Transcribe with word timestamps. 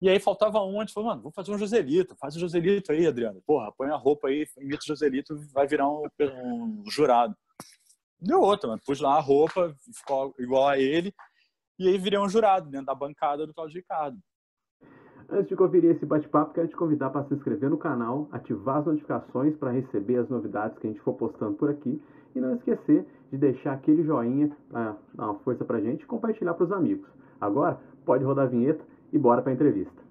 E 0.00 0.10
aí 0.10 0.20
faltava 0.20 0.62
um, 0.62 0.78
a 0.78 0.84
gente 0.84 0.92
falou, 0.92 1.08
mano, 1.08 1.22
vamos 1.22 1.34
fazer 1.34 1.52
um 1.52 1.58
Joselito, 1.58 2.14
faz 2.16 2.36
o 2.36 2.38
Joselito 2.38 2.92
aí, 2.92 3.06
Adriano. 3.06 3.42
Porra, 3.46 3.72
põe 3.72 3.88
a 3.88 3.96
roupa 3.96 4.28
aí, 4.28 4.46
imita 4.58 4.82
o 4.82 4.86
Joselito, 4.86 5.34
vai 5.52 5.66
virar 5.66 5.88
um, 5.88 6.02
um 6.20 6.84
jurado. 6.90 7.34
Deu 8.20 8.40
outra, 8.40 8.68
mano. 8.68 8.80
Pus 8.84 9.00
lá 9.00 9.16
a 9.16 9.20
roupa, 9.20 9.74
ficou 9.94 10.34
igual 10.38 10.68
a 10.68 10.78
ele, 10.78 11.14
e 11.78 11.88
aí 11.88 11.98
virei 11.98 12.18
um 12.18 12.28
jurado 12.28 12.68
dentro 12.68 12.86
da 12.86 12.94
bancada 12.94 13.46
do 13.46 13.54
Claudio 13.54 13.76
Ricardo. 13.76 14.18
Antes 15.28 15.48
de 15.48 15.56
conferir 15.56 15.90
esse 15.90 16.06
bate-papo, 16.06 16.54
quero 16.54 16.68
te 16.68 16.76
convidar 16.76 17.10
para 17.10 17.24
se 17.24 17.34
inscrever 17.34 17.68
no 17.68 17.78
canal, 17.78 18.28
ativar 18.30 18.78
as 18.78 18.86
notificações 18.86 19.56
para 19.56 19.72
receber 19.72 20.18
as 20.18 20.28
novidades 20.28 20.78
que 20.78 20.86
a 20.86 20.90
gente 20.90 21.02
for 21.02 21.14
postando 21.14 21.54
por 21.54 21.68
aqui 21.68 22.00
e 22.34 22.40
não 22.40 22.54
esquecer 22.54 23.04
de 23.32 23.36
deixar 23.36 23.72
aquele 23.72 24.04
joinha 24.04 24.56
para 24.68 24.96
dar 25.14 25.24
uma 25.24 25.38
força 25.40 25.64
para 25.64 25.78
a 25.78 25.80
gente 25.80 26.02
e 26.02 26.06
compartilhar 26.06 26.54
para 26.54 26.64
os 26.64 26.70
amigos. 26.70 27.08
Agora, 27.40 27.80
pode 28.04 28.22
rodar 28.22 28.44
a 28.44 28.48
vinheta 28.48 28.84
e 29.16 29.18
bora 29.18 29.42
para 29.42 29.50
a 29.50 29.54
entrevista. 29.54 30.05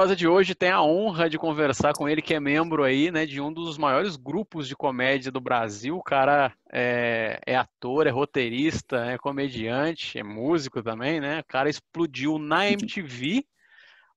Prosa 0.00 0.16
de 0.16 0.26
hoje 0.26 0.54
tem 0.54 0.70
a 0.70 0.80
honra 0.80 1.28
de 1.28 1.36
conversar 1.36 1.92
com 1.92 2.08
ele, 2.08 2.22
que 2.22 2.32
é 2.32 2.40
membro 2.40 2.84
aí, 2.84 3.10
né, 3.10 3.26
de 3.26 3.38
um 3.38 3.52
dos 3.52 3.76
maiores 3.76 4.16
grupos 4.16 4.66
de 4.66 4.74
comédia 4.74 5.30
do 5.30 5.42
Brasil. 5.42 5.94
O 5.94 6.02
cara 6.02 6.54
é, 6.72 7.38
é 7.46 7.54
ator, 7.54 8.06
é 8.06 8.10
roteirista, 8.10 9.04
é 9.04 9.18
comediante, 9.18 10.18
é 10.18 10.22
músico 10.22 10.82
também, 10.82 11.20
né? 11.20 11.40
O 11.40 11.44
cara 11.44 11.68
explodiu 11.68 12.38
na 12.38 12.66
MTV, 12.66 13.44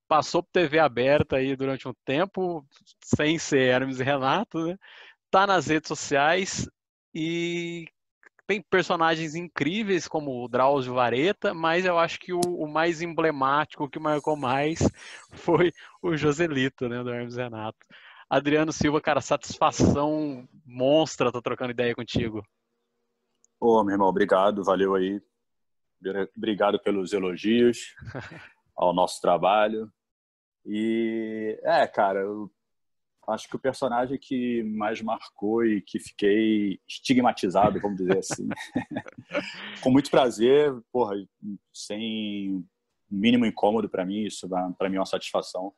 passou 0.07 0.41
por 0.41 0.53
TV 0.53 0.79
aberta 0.79 1.35
aí 1.35 1.53
durante 1.53 1.85
um 1.85 1.93
tempo, 2.05 2.65
sem 3.03 3.37
ser 3.37 3.67
Hermes 3.67 3.99
e 3.99 4.05
Renato, 4.05 4.65
né? 4.65 4.77
Tá 5.29 5.45
nas 5.45 5.67
redes 5.67 5.89
sociais 5.89 6.65
e 7.13 7.89
tem 8.53 8.61
personagens 8.61 9.33
incríveis 9.33 10.07
como 10.07 10.43
o 10.43 10.47
Drauzio 10.47 10.93
Vareta, 10.93 11.55
mas 11.55 11.85
eu 11.85 11.97
acho 11.97 12.19
que 12.19 12.31
o, 12.31 12.39
o 12.39 12.67
mais 12.67 13.01
emblemático, 13.01 13.83
o 13.83 13.89
que 13.89 13.97
marcou 13.97 14.37
mais, 14.37 14.77
foi 15.33 15.73
o 16.03 16.15
Joselito, 16.15 16.87
né, 16.87 17.01
do 17.01 17.11
Hermes 17.11 17.35
Renato. 17.35 17.79
Adriano 18.29 18.71
Silva, 18.71 19.01
cara, 19.01 19.21
satisfação 19.21 20.47
monstra 20.63 21.31
tô 21.31 21.41
trocando 21.41 21.71
ideia 21.71 21.95
contigo. 21.95 22.43
Ô, 23.59 23.83
meu 23.83 23.93
irmão, 23.93 24.07
obrigado, 24.07 24.63
valeu 24.63 24.93
aí. 24.93 25.19
Obrigado 26.37 26.79
pelos 26.79 27.11
elogios 27.11 27.95
ao 28.77 28.93
nosso 28.93 29.19
trabalho. 29.19 29.91
E, 30.63 31.59
é, 31.63 31.87
cara, 31.87 32.19
eu 32.19 32.51
acho 33.27 33.47
que 33.47 33.55
o 33.55 33.59
personagem 33.59 34.17
que 34.17 34.63
mais 34.63 35.01
marcou 35.01 35.65
e 35.65 35.81
que 35.81 35.99
fiquei 35.99 36.79
estigmatizado, 36.87 37.79
vamos 37.79 37.97
dizer 37.97 38.17
assim, 38.17 38.47
com 39.81 39.89
muito 39.91 40.09
prazer, 40.09 40.73
porra, 40.91 41.15
sem 41.73 42.65
mínimo 43.09 43.45
incômodo 43.45 43.87
para 43.87 44.05
mim, 44.05 44.23
isso 44.23 44.47
para 44.77 44.89
mim 44.89 44.97
é 44.97 44.99
uma 44.99 45.05
satisfação. 45.05 45.73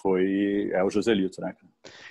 Foi 0.00 0.70
é 0.72 0.82
o 0.82 0.90
Joselito, 0.90 1.40
né? 1.40 1.54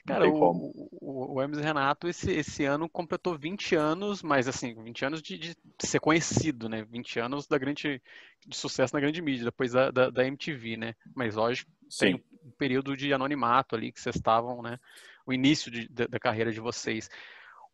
Cara, 0.05 0.27
o, 0.29 0.71
o, 1.01 1.35
o 1.35 1.41
Hermes 1.41 1.59
Renato 1.59 2.07
esse, 2.07 2.31
esse 2.31 2.63
ano 2.63 2.89
completou 2.89 3.37
20 3.37 3.75
anos, 3.75 4.21
mas 4.21 4.47
assim, 4.47 4.73
20 4.73 5.05
anos 5.05 5.21
de, 5.21 5.37
de 5.37 5.55
ser 5.81 5.99
conhecido, 5.99 6.69
né? 6.69 6.83
20 6.83 7.19
anos 7.19 7.47
da 7.47 7.57
grande 7.57 8.01
de 8.45 8.55
sucesso 8.55 8.93
na 8.93 8.99
grande 8.99 9.21
mídia, 9.21 9.45
depois 9.45 9.73
da, 9.73 9.91
da, 9.91 10.09
da 10.09 10.25
MTV, 10.25 10.77
né? 10.77 10.95
Mas 11.15 11.35
lógico, 11.35 11.71
Sim. 11.89 12.17
tem 12.17 12.23
um 12.43 12.51
período 12.51 12.95
de 12.95 13.13
anonimato 13.13 13.75
ali 13.75 13.91
que 13.91 13.99
vocês 13.99 14.15
estavam, 14.15 14.61
né? 14.61 14.79
O 15.25 15.33
início 15.33 15.71
de, 15.71 15.87
da, 15.87 16.07
da, 16.07 16.19
carreira 16.19 16.51
de 16.51 16.59
vocês. 16.59 17.09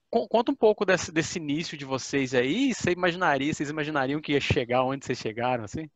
Conta 0.09 0.51
um 0.51 0.55
pouco 0.55 0.85
desse, 0.85 1.11
desse 1.11 1.37
início 1.37 1.77
de 1.77 1.85
vocês 1.85 2.33
aí. 2.33 2.73
Você 2.73 2.91
imaginaria, 2.91 3.53
vocês 3.53 3.69
imaginariam 3.69 4.21
que 4.21 4.33
ia 4.33 4.39
chegar 4.39 4.83
onde 4.83 5.05
vocês 5.05 5.17
chegaram, 5.17 5.63
assim? 5.63 5.89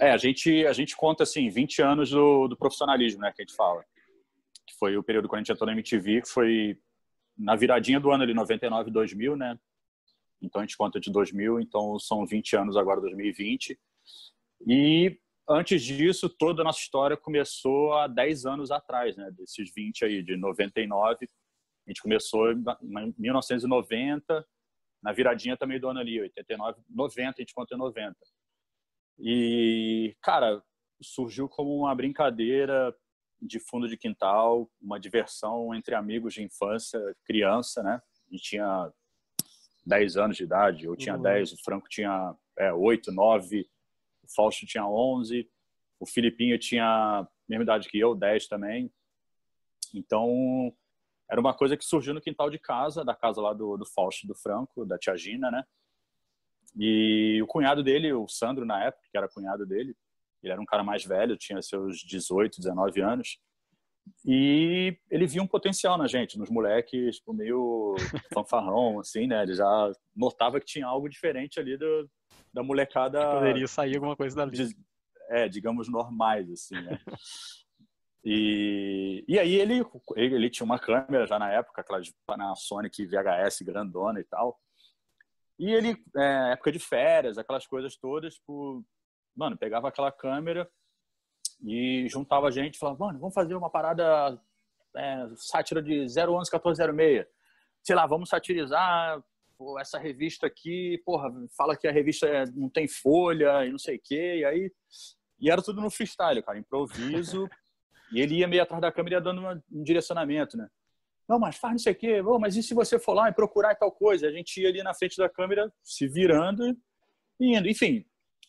É, 0.00 0.10
a 0.10 0.16
gente, 0.16 0.66
a 0.66 0.72
gente 0.72 0.96
conta, 0.96 1.22
assim, 1.22 1.48
20 1.48 1.82
anos 1.82 2.10
do, 2.10 2.48
do 2.48 2.56
profissionalismo, 2.56 3.20
né, 3.20 3.32
que 3.34 3.42
a 3.42 3.44
gente 3.44 3.56
fala. 3.56 3.84
Que 4.66 4.74
foi 4.78 4.96
o 4.96 5.02
período 5.02 5.28
quando 5.28 5.38
a 5.38 5.40
gente 5.42 5.52
entrou 5.52 5.66
na 5.66 5.72
MTV, 5.72 6.22
que 6.22 6.28
foi 6.28 6.78
na 7.36 7.54
viradinha 7.54 8.00
do 8.00 8.10
ano 8.10 8.22
ali, 8.22 8.34
99 8.34 8.90
2000, 8.90 9.36
né? 9.36 9.58
Então 10.40 10.60
a 10.60 10.64
gente 10.64 10.76
conta 10.76 11.00
de 11.00 11.10
2000, 11.10 11.60
então 11.60 11.98
são 11.98 12.26
20 12.26 12.56
anos 12.56 12.76
agora, 12.76 13.00
2020. 13.00 13.78
E 14.66 15.18
antes 15.48 15.82
disso, 15.82 16.28
toda 16.28 16.62
a 16.62 16.64
nossa 16.64 16.80
história 16.80 17.16
começou 17.16 17.94
há 17.94 18.06
10 18.06 18.46
anos 18.46 18.70
atrás, 18.70 19.16
né? 19.16 19.30
Desses 19.30 19.72
20 19.74 20.04
aí, 20.04 20.22
de 20.22 20.36
99. 20.36 21.28
A 21.86 21.90
gente 21.90 22.02
começou 22.02 22.52
em 22.52 22.64
1990, 23.16 24.46
na 25.02 25.12
viradinha 25.12 25.56
também 25.56 25.78
do 25.78 25.88
ano 25.88 26.00
ali, 26.00 26.20
89, 26.20 26.80
90, 26.90 27.30
a 27.30 27.40
gente 27.40 27.54
conta 27.54 27.74
em 27.74 27.78
90. 27.78 28.16
E, 29.18 30.16
cara, 30.20 30.62
surgiu 31.00 31.48
como 31.48 31.76
uma 31.76 31.94
brincadeira 31.94 32.94
de 33.40 33.60
fundo 33.60 33.88
de 33.88 33.96
quintal, 33.96 34.70
uma 34.80 34.98
diversão 34.98 35.74
entre 35.74 35.94
amigos 35.94 36.34
de 36.34 36.42
infância, 36.42 37.00
criança, 37.24 37.82
né? 37.82 38.00
A 38.28 38.32
gente 38.32 38.42
tinha 38.42 38.92
10 39.84 40.16
anos 40.16 40.36
de 40.36 40.42
idade, 40.42 40.86
eu 40.86 40.96
tinha 40.96 41.16
uhum. 41.16 41.22
10, 41.22 41.52
o 41.52 41.62
Franco 41.62 41.88
tinha 41.88 42.34
é, 42.58 42.72
8, 42.72 43.12
9, 43.12 43.68
o 44.26 44.34
Fausto 44.34 44.66
tinha 44.66 44.86
11, 44.86 45.48
o 46.00 46.06
Filipinho 46.06 46.58
tinha 46.58 46.84
a 46.84 47.28
mesma 47.48 47.64
idade 47.64 47.88
que 47.88 47.98
eu, 47.98 48.14
10 48.14 48.48
também. 48.48 48.90
Então, 49.94 50.74
era 51.30 51.40
uma 51.40 51.54
coisa 51.54 51.76
que 51.76 51.84
surgiu 51.84 52.12
no 52.12 52.20
quintal 52.20 52.50
de 52.50 52.58
casa, 52.58 53.04
da 53.04 53.14
casa 53.14 53.40
lá 53.40 53.52
do, 53.52 53.76
do 53.76 53.86
Fausto 53.86 54.26
do 54.26 54.34
Franco, 54.34 54.84
da 54.84 54.98
tia 54.98 55.16
Gina, 55.16 55.50
né? 55.50 55.64
E 56.78 57.40
o 57.42 57.46
cunhado 57.46 57.82
dele, 57.82 58.12
o 58.12 58.28
Sandro, 58.28 58.66
na 58.66 58.84
época, 58.84 59.06
que 59.10 59.16
era 59.16 59.28
cunhado 59.28 59.64
dele, 59.64 59.96
ele 60.42 60.52
era 60.52 60.60
um 60.60 60.66
cara 60.66 60.84
mais 60.84 61.04
velho, 61.04 61.36
tinha 61.36 61.60
seus 61.62 61.98
18, 61.98 62.58
19 62.58 63.00
anos. 63.00 63.38
E 64.24 64.96
ele 65.10 65.26
via 65.26 65.42
um 65.42 65.46
potencial 65.46 65.98
na 65.98 66.06
gente, 66.06 66.38
nos 66.38 66.50
moleques, 66.50 67.16
tipo, 67.16 67.32
meio 67.32 67.96
fanfarrão, 68.32 69.00
assim, 69.00 69.26
né? 69.26 69.42
Ele 69.42 69.54
já 69.54 69.92
notava 70.14 70.60
que 70.60 70.66
tinha 70.66 70.86
algo 70.86 71.08
diferente 71.08 71.58
ali 71.58 71.76
do, 71.76 72.08
da 72.56 72.62
molecada. 72.62 73.20
Que 73.20 73.34
poderia 73.34 73.68
sair 73.68 73.94
alguma 73.96 74.16
coisa 74.16 74.34
dali. 74.34 74.50
De, 74.50 74.76
é, 75.28 75.48
digamos, 75.48 75.88
normais, 75.88 76.50
assim, 76.50 76.74
né? 76.74 76.98
E, 78.28 79.24
e 79.28 79.38
aí 79.38 79.54
ele, 79.54 79.86
ele, 80.16 80.50
tinha 80.50 80.64
uma 80.64 80.80
câmera 80.80 81.28
já 81.28 81.38
na 81.38 81.48
época, 81.52 81.80
aquela 81.80 82.00
de 82.00 82.12
Panasonic 82.26 83.06
VHS 83.06 83.62
grandona 83.62 84.18
e 84.18 84.24
tal. 84.24 84.60
E 85.56 85.72
ele, 85.72 85.96
é, 86.16 86.50
época 86.54 86.72
de 86.72 86.80
férias, 86.80 87.38
aquelas 87.38 87.68
coisas 87.68 87.96
todas, 87.96 88.34
tipo, 88.34 88.84
mano, 89.36 89.56
pegava 89.56 89.86
aquela 89.86 90.10
câmera 90.10 90.68
e 91.62 92.08
juntava 92.08 92.48
a 92.48 92.50
gente 92.50 92.74
e 92.74 92.78
falava, 92.80 92.98
mano, 92.98 93.20
vamos 93.20 93.32
fazer 93.32 93.54
uma 93.54 93.70
parada 93.70 94.36
é, 94.96 95.28
sátira 95.36 95.80
de 95.80 96.00
011 96.00 96.50
1406. 96.50 97.26
Sei 97.80 97.94
lá, 97.94 98.08
vamos 98.08 98.28
satirizar 98.28 99.22
pô, 99.56 99.78
essa 99.78 99.98
revista 99.98 100.46
aqui, 100.46 101.00
porra, 101.04 101.30
fala 101.56 101.76
que 101.76 101.86
a 101.86 101.92
revista 101.92 102.26
é, 102.26 102.44
não 102.54 102.68
tem 102.68 102.86
folha 102.86 103.64
e 103.64 103.70
não 103.70 103.78
sei 103.78 103.96
o 103.96 104.00
quê, 104.02 104.38
e 104.38 104.44
aí... 104.44 104.72
E 105.38 105.50
era 105.50 105.60
tudo 105.60 105.82
no 105.82 105.90
freestyle, 105.90 106.42
cara, 106.42 106.58
improviso. 106.58 107.48
e 108.12 108.20
ele 108.20 108.36
ia 108.36 108.48
meio 108.48 108.62
atrás 108.62 108.80
da 108.80 108.90
câmera 108.90 109.16
e 109.16 109.18
ia 109.18 109.20
dando 109.20 109.42
um 109.70 109.82
direcionamento, 109.82 110.56
né? 110.56 110.66
Não, 111.28 111.38
mas 111.38 111.56
faz 111.56 111.72
não 111.72 111.78
sei 111.78 111.92
o 111.92 111.96
quê. 111.96 112.22
Oh, 112.22 112.38
mas 112.38 112.56
e 112.56 112.62
se 112.62 112.72
você 112.72 112.98
for 112.98 113.12
lá 113.12 113.28
e 113.28 113.34
procurar 113.34 113.74
tal 113.74 113.92
coisa? 113.92 114.28
A 114.28 114.32
gente 114.32 114.60
ia 114.60 114.68
ali 114.68 114.82
na 114.82 114.94
frente 114.94 115.16
da 115.18 115.28
câmera, 115.28 115.70
se 115.82 116.08
virando 116.08 116.64
e 117.38 117.54
indo. 117.54 117.68
Enfim, 117.68 118.06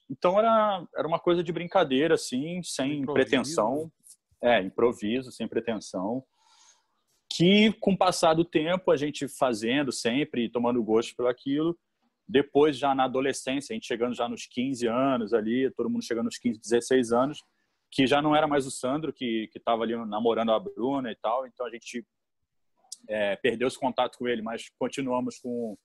então 0.09 0.39
era, 0.39 0.87
era 0.95 1.07
uma 1.07 1.19
coisa 1.19 1.43
de 1.43 1.51
brincadeira, 1.51 2.13
assim, 2.13 2.61
sem 2.63 2.99
improviso. 2.99 3.13
pretensão. 3.13 3.91
É, 4.41 4.61
improviso, 4.61 5.31
sem 5.31 5.47
pretensão 5.47 6.23
que 7.37 7.71
com 7.73 7.91
o 7.91 7.97
passar 7.97 8.33
do 8.33 8.43
tempo 8.43 8.89
a 8.89 8.97
gente 8.97 9.27
fazendo 9.27 9.91
sempre, 9.91 10.49
tomando 10.49 10.83
gosto 10.83 11.15
pelo 11.15 11.29
aquilo, 11.29 11.77
depois 12.27 12.75
já 12.75 12.95
na 12.95 13.03
adolescência, 13.03 13.73
a 13.73 13.75
gente 13.75 13.85
chegando 13.85 14.15
já 14.15 14.27
nos 14.27 14.47
15 14.47 14.87
anos 14.87 15.35
ali, 15.35 15.69
todo 15.77 15.87
mundo 15.87 16.03
chegando 16.03 16.25
nos 16.25 16.39
15, 16.39 16.59
16 16.59 17.11
anos, 17.11 17.43
que 17.91 18.07
já 18.07 18.23
não 18.23 18.35
era 18.35 18.47
mais 18.47 18.65
o 18.65 18.71
Sandro 18.71 19.13
que 19.13 19.47
que 19.51 19.59
estava 19.59 19.83
ali 19.83 19.95
namorando 20.07 20.51
a 20.51 20.59
Bruna 20.59 21.11
e 21.11 21.15
tal, 21.15 21.45
então 21.45 21.67
a 21.67 21.69
gente 21.69 22.03
é, 23.07 23.35
perdeu 23.35 23.67
esse 23.67 23.77
contato 23.77 24.17
com 24.17 24.27
ele, 24.27 24.41
mas 24.41 24.71
continuamos 24.79 25.37
com 25.37 25.77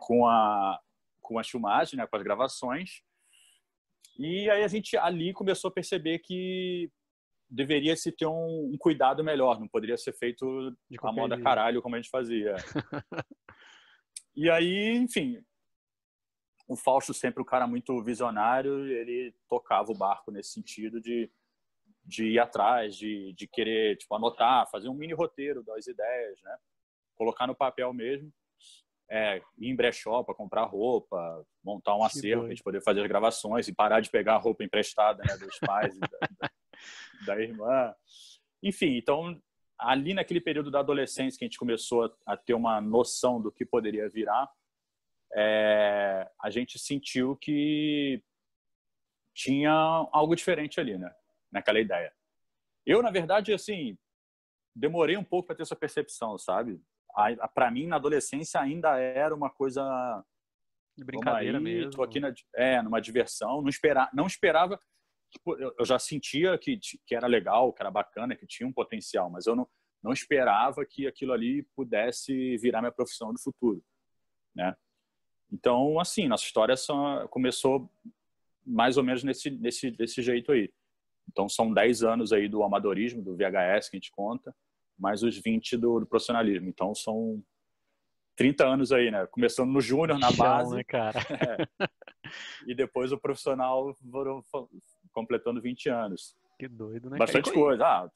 com 0.00 0.26
a 0.26 0.80
com 1.20 1.38
a 1.38 1.44
filmagem, 1.44 1.98
né, 1.98 2.06
com 2.06 2.16
as 2.16 2.22
gravações. 2.22 3.02
E 4.18 4.48
aí 4.48 4.64
a 4.64 4.68
gente 4.68 4.96
ali 4.96 5.34
começou 5.34 5.68
a 5.68 5.72
perceber 5.72 6.20
que 6.20 6.90
deveria 7.52 7.94
se 7.94 8.10
ter 8.10 8.26
um, 8.26 8.70
um, 8.72 8.76
cuidado 8.78 9.22
melhor, 9.22 9.60
não 9.60 9.68
poderia 9.68 9.98
ser 9.98 10.14
feito 10.14 10.74
de 10.88 10.96
a 11.00 11.12
moda 11.12 11.40
caralho 11.40 11.82
como 11.82 11.94
a 11.94 11.98
gente 11.98 12.08
fazia. 12.08 12.56
e 14.34 14.48
aí, 14.48 14.96
enfim, 14.96 15.38
o 16.66 16.74
Fausto 16.74 17.12
sempre 17.12 17.42
um 17.42 17.46
cara 17.46 17.66
muito 17.66 18.02
visionário, 18.02 18.86
ele 18.86 19.34
tocava 19.46 19.92
o 19.92 19.96
barco 19.96 20.30
nesse 20.30 20.52
sentido 20.52 20.98
de, 20.98 21.30
de 22.02 22.24
ir 22.24 22.38
atrás, 22.38 22.96
de, 22.96 23.34
de 23.34 23.46
querer 23.46 23.98
tipo, 23.98 24.14
anotar, 24.14 24.70
fazer 24.70 24.88
um 24.88 24.94
mini 24.94 25.12
roteiro 25.12 25.62
das 25.62 25.86
ideias, 25.86 26.40
né? 26.42 26.56
Colocar 27.14 27.46
no 27.46 27.54
papel 27.54 27.92
mesmo. 27.92 28.32
É, 29.10 29.42
ir 29.58 29.68
em 29.68 29.76
brechó 29.76 30.22
para 30.22 30.34
comprar 30.34 30.64
roupa, 30.64 31.44
montar 31.62 31.94
um 31.94 32.02
acervo 32.02 32.44
para 32.44 32.52
a 32.52 32.54
gente 32.54 32.62
poder 32.62 32.82
fazer 32.82 33.02
as 33.02 33.06
gravações 33.06 33.68
e 33.68 33.74
parar 33.74 34.00
de 34.00 34.08
pegar 34.08 34.36
a 34.36 34.38
roupa 34.38 34.64
emprestada 34.64 35.22
né, 35.22 35.36
dos 35.36 35.58
pais 35.58 35.94
e 35.94 36.00
da, 36.00 36.08
da, 36.40 36.50
da 37.26 37.40
irmã. 37.40 37.94
Enfim, 38.62 38.96
então 38.96 39.40
ali 39.78 40.14
naquele 40.14 40.40
período 40.40 40.70
da 40.70 40.80
adolescência 40.80 41.38
que 41.38 41.44
a 41.44 41.48
gente 41.48 41.58
começou 41.58 42.04
a, 42.04 42.32
a 42.32 42.36
ter 42.36 42.54
uma 42.54 42.80
noção 42.80 43.40
do 43.40 43.50
que 43.50 43.64
poderia 43.64 44.08
virar, 44.08 44.48
é, 45.34 46.30
a 46.40 46.50
gente 46.50 46.78
sentiu 46.78 47.36
que 47.36 48.22
tinha 49.34 49.72
algo 50.12 50.36
diferente 50.36 50.78
ali, 50.78 50.96
né? 50.98 51.12
Naquela 51.50 51.80
ideia. 51.80 52.12
Eu, 52.86 53.02
na 53.02 53.10
verdade, 53.10 53.52
assim, 53.52 53.96
demorei 54.74 55.16
um 55.16 55.24
pouco 55.24 55.46
para 55.46 55.56
ter 55.56 55.62
essa 55.62 55.76
percepção, 55.76 56.36
sabe? 56.38 56.80
Para 57.54 57.70
mim, 57.70 57.86
na 57.86 57.96
adolescência, 57.96 58.60
ainda 58.60 58.98
era 58.98 59.34
uma 59.34 59.50
coisa 59.50 60.24
de 60.96 61.04
brincadeira 61.04 61.58
aí, 61.58 61.64
mesmo. 61.64 61.90
Tô 61.92 62.02
aqui 62.02 62.20
na, 62.20 62.32
é, 62.54 62.82
numa 62.82 63.00
diversão. 63.00 63.62
Não, 63.62 63.68
espera, 63.68 64.10
não 64.12 64.26
esperava. 64.26 64.78
Tipo, 65.32 65.56
eu 65.56 65.84
já 65.84 65.98
sentia 65.98 66.58
que, 66.58 66.78
que 67.06 67.14
era 67.14 67.26
legal, 67.26 67.72
que 67.72 67.82
era 67.82 67.90
bacana, 67.90 68.36
que 68.36 68.46
tinha 68.46 68.68
um 68.68 68.72
potencial, 68.72 69.30
mas 69.30 69.46
eu 69.46 69.56
não, 69.56 69.66
não 70.02 70.12
esperava 70.12 70.84
que 70.84 71.06
aquilo 71.06 71.32
ali 71.32 71.62
pudesse 71.74 72.56
virar 72.58 72.82
minha 72.82 72.92
profissão 72.92 73.32
do 73.32 73.40
futuro, 73.40 73.82
né? 74.54 74.76
Então, 75.50 75.98
assim, 75.98 76.28
nossa 76.28 76.44
história 76.44 76.76
só 76.76 77.26
começou 77.28 77.90
mais 78.64 78.96
ou 78.96 79.04
menos 79.04 79.22
nesse, 79.22 79.50
nesse, 79.50 79.90
desse 79.90 80.22
jeito 80.22 80.52
aí. 80.52 80.72
Então, 81.28 81.48
são 81.48 81.72
10 81.72 82.02
anos 82.02 82.32
aí 82.32 82.48
do 82.48 82.62
amadorismo, 82.62 83.22
do 83.22 83.36
VHS 83.36 83.88
que 83.88 83.96
a 83.96 83.98
gente 83.98 84.10
conta, 84.10 84.54
mais 84.98 85.22
os 85.22 85.36
20 85.36 85.76
do, 85.76 86.00
do 86.00 86.06
profissionalismo. 86.06 86.68
Então, 86.68 86.94
são 86.94 87.42
30 88.36 88.66
anos 88.66 88.92
aí, 88.92 89.10
né? 89.10 89.26
Começando 89.26 89.70
no 89.70 89.80
júnior, 89.80 90.18
na 90.18 90.32
base. 90.32 90.76
Né, 90.76 90.84
cara? 90.84 91.18
É. 91.82 91.88
E 92.66 92.74
depois 92.74 93.12
o 93.12 93.18
profissional 93.18 93.94
completando 95.12 95.60
20 95.60 95.88
anos. 95.88 96.36
Que 96.58 96.68
doido, 96.68 97.10
né? 97.10 97.18
Bastante 97.18 97.52
coisa. 97.52 97.84
Ah, 97.84 98.10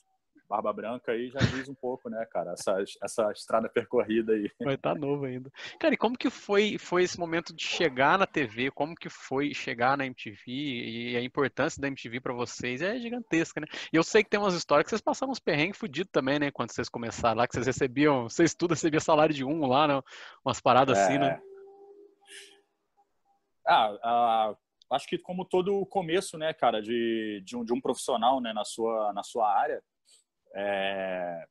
Barba 0.48 0.72
Branca 0.72 1.12
aí 1.12 1.28
já 1.28 1.40
diz 1.40 1.68
um 1.68 1.74
pouco, 1.74 2.08
né, 2.08 2.24
cara? 2.26 2.52
Essa, 2.52 2.76
essa 3.02 3.32
estrada 3.32 3.68
percorrida 3.68 4.32
aí. 4.32 4.50
Vai 4.62 4.74
estar 4.74 4.94
tá 4.94 5.00
novo 5.00 5.24
ainda. 5.24 5.50
Cara, 5.78 5.94
e 5.94 5.96
como 5.96 6.16
que 6.16 6.30
foi, 6.30 6.78
foi 6.78 7.02
esse 7.02 7.18
momento 7.18 7.54
de 7.54 7.64
chegar 7.64 8.18
na 8.18 8.26
TV? 8.26 8.70
Como 8.70 8.94
que 8.94 9.08
foi 9.08 9.52
chegar 9.52 9.96
na 9.96 10.06
MTV? 10.06 10.36
E 10.46 11.16
a 11.16 11.22
importância 11.22 11.80
da 11.80 11.88
MTV 11.88 12.20
para 12.20 12.32
vocês 12.32 12.80
é 12.80 12.98
gigantesca, 12.98 13.60
né? 13.60 13.66
E 13.92 13.96
eu 13.96 14.02
sei 14.02 14.22
que 14.22 14.30
tem 14.30 14.40
umas 14.40 14.54
histórias 14.54 14.84
que 14.84 14.90
vocês 14.90 15.02
passaram 15.02 15.32
uns 15.32 15.40
perrengues 15.40 15.78
fudidos 15.78 16.12
também, 16.12 16.38
né? 16.38 16.50
Quando 16.50 16.72
vocês 16.72 16.88
começaram 16.88 17.38
lá, 17.38 17.46
que 17.46 17.54
vocês 17.54 17.66
recebiam, 17.66 18.28
vocês 18.28 18.54
tudo 18.54 18.72
recebiam 18.72 19.00
salário 19.00 19.34
de 19.34 19.44
um 19.44 19.66
lá, 19.66 19.88
né? 19.88 20.00
Umas 20.44 20.60
paradas 20.60 20.96
é... 20.96 21.02
assim, 21.02 21.18
né? 21.18 21.40
Ah, 23.68 23.98
ah, 24.04 24.54
acho 24.90 25.06
que 25.08 25.18
como 25.18 25.44
todo 25.44 25.74
o 25.74 25.86
começo, 25.86 26.38
né, 26.38 26.52
cara, 26.52 26.80
de, 26.80 27.42
de, 27.44 27.56
um, 27.56 27.64
de 27.64 27.72
um 27.72 27.80
profissional, 27.80 28.40
né, 28.40 28.52
na 28.52 28.64
sua, 28.64 29.12
na 29.12 29.22
sua 29.22 29.50
área, 29.52 29.82
é, 30.54 31.44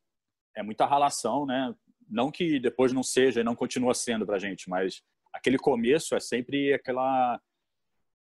é 0.57 0.63
muita 0.63 0.85
ralação, 0.85 1.45
né? 1.45 1.73
Não 2.09 2.31
que 2.31 2.59
depois 2.59 2.93
não 2.93 3.03
seja 3.03 3.41
e 3.41 3.43
não 3.43 3.55
continua 3.55 3.93
sendo 3.93 4.25
para 4.25 4.35
a 4.35 4.39
gente, 4.39 4.69
mas 4.69 5.01
aquele 5.33 5.57
começo 5.57 6.15
é 6.15 6.19
sempre 6.19 6.73
aquela 6.73 7.39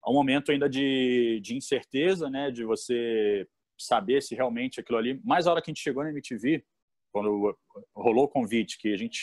um 0.07 0.13
momento 0.13 0.51
ainda 0.51 0.69
de, 0.69 1.39
de 1.43 1.55
incerteza, 1.57 2.31
né? 2.31 2.51
De 2.51 2.65
você 2.65 3.47
saber 3.79 4.23
se 4.23 4.35
realmente 4.35 4.81
aquilo 4.81 4.99
ali. 4.99 5.21
Mais 5.25 5.47
a 5.47 5.53
hora 5.53 5.63
que 5.63 5.71
a 5.71 5.73
gente 5.73 5.83
chegou 5.83 6.03
na 6.03 6.11
MTV, 6.11 6.65
quando 7.13 7.57
rolou 7.95 8.25
o 8.25 8.29
convite 8.29 8.79
que 8.79 8.93
a 8.93 8.97
gente 8.97 9.21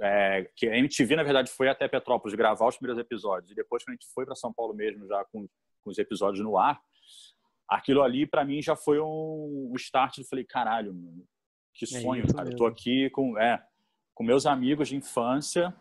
é, 0.00 0.50
que 0.56 0.66
a 0.66 0.76
MTV 0.76 1.16
na 1.16 1.22
verdade 1.22 1.50
foi 1.50 1.68
até 1.68 1.86
Petrópolis 1.86 2.36
gravar 2.36 2.68
os 2.68 2.76
primeiros 2.76 3.00
episódios 3.00 3.52
e 3.52 3.54
depois 3.54 3.84
quando 3.84 3.94
a 3.94 4.00
gente 4.00 4.12
foi 4.12 4.24
para 4.24 4.34
São 4.34 4.52
Paulo 4.52 4.74
mesmo 4.74 5.06
já 5.06 5.24
com, 5.26 5.46
com 5.82 5.90
os 5.90 5.98
episódios 5.98 6.44
no 6.44 6.58
ar 6.58 6.80
aquilo 7.68 8.02
ali 8.02 8.26
para 8.26 8.44
mim 8.44 8.62
já 8.62 8.76
foi 8.76 9.00
um, 9.00 9.70
um 9.72 9.76
start. 9.76 10.18
Eu 10.18 10.24
falei, 10.24 10.44
caralho, 10.44 10.94
mano, 10.94 11.26
que 11.74 11.84
é 11.84 12.00
sonho, 12.00 12.24
é 12.24 12.32
cara. 12.32 12.50
Eu 12.50 12.56
tô 12.56 12.66
aqui 12.66 13.10
com, 13.10 13.38
é, 13.38 13.64
com 14.14 14.24
meus 14.24 14.46
amigos 14.46 14.88
de 14.88 14.96
infância. 14.96 15.74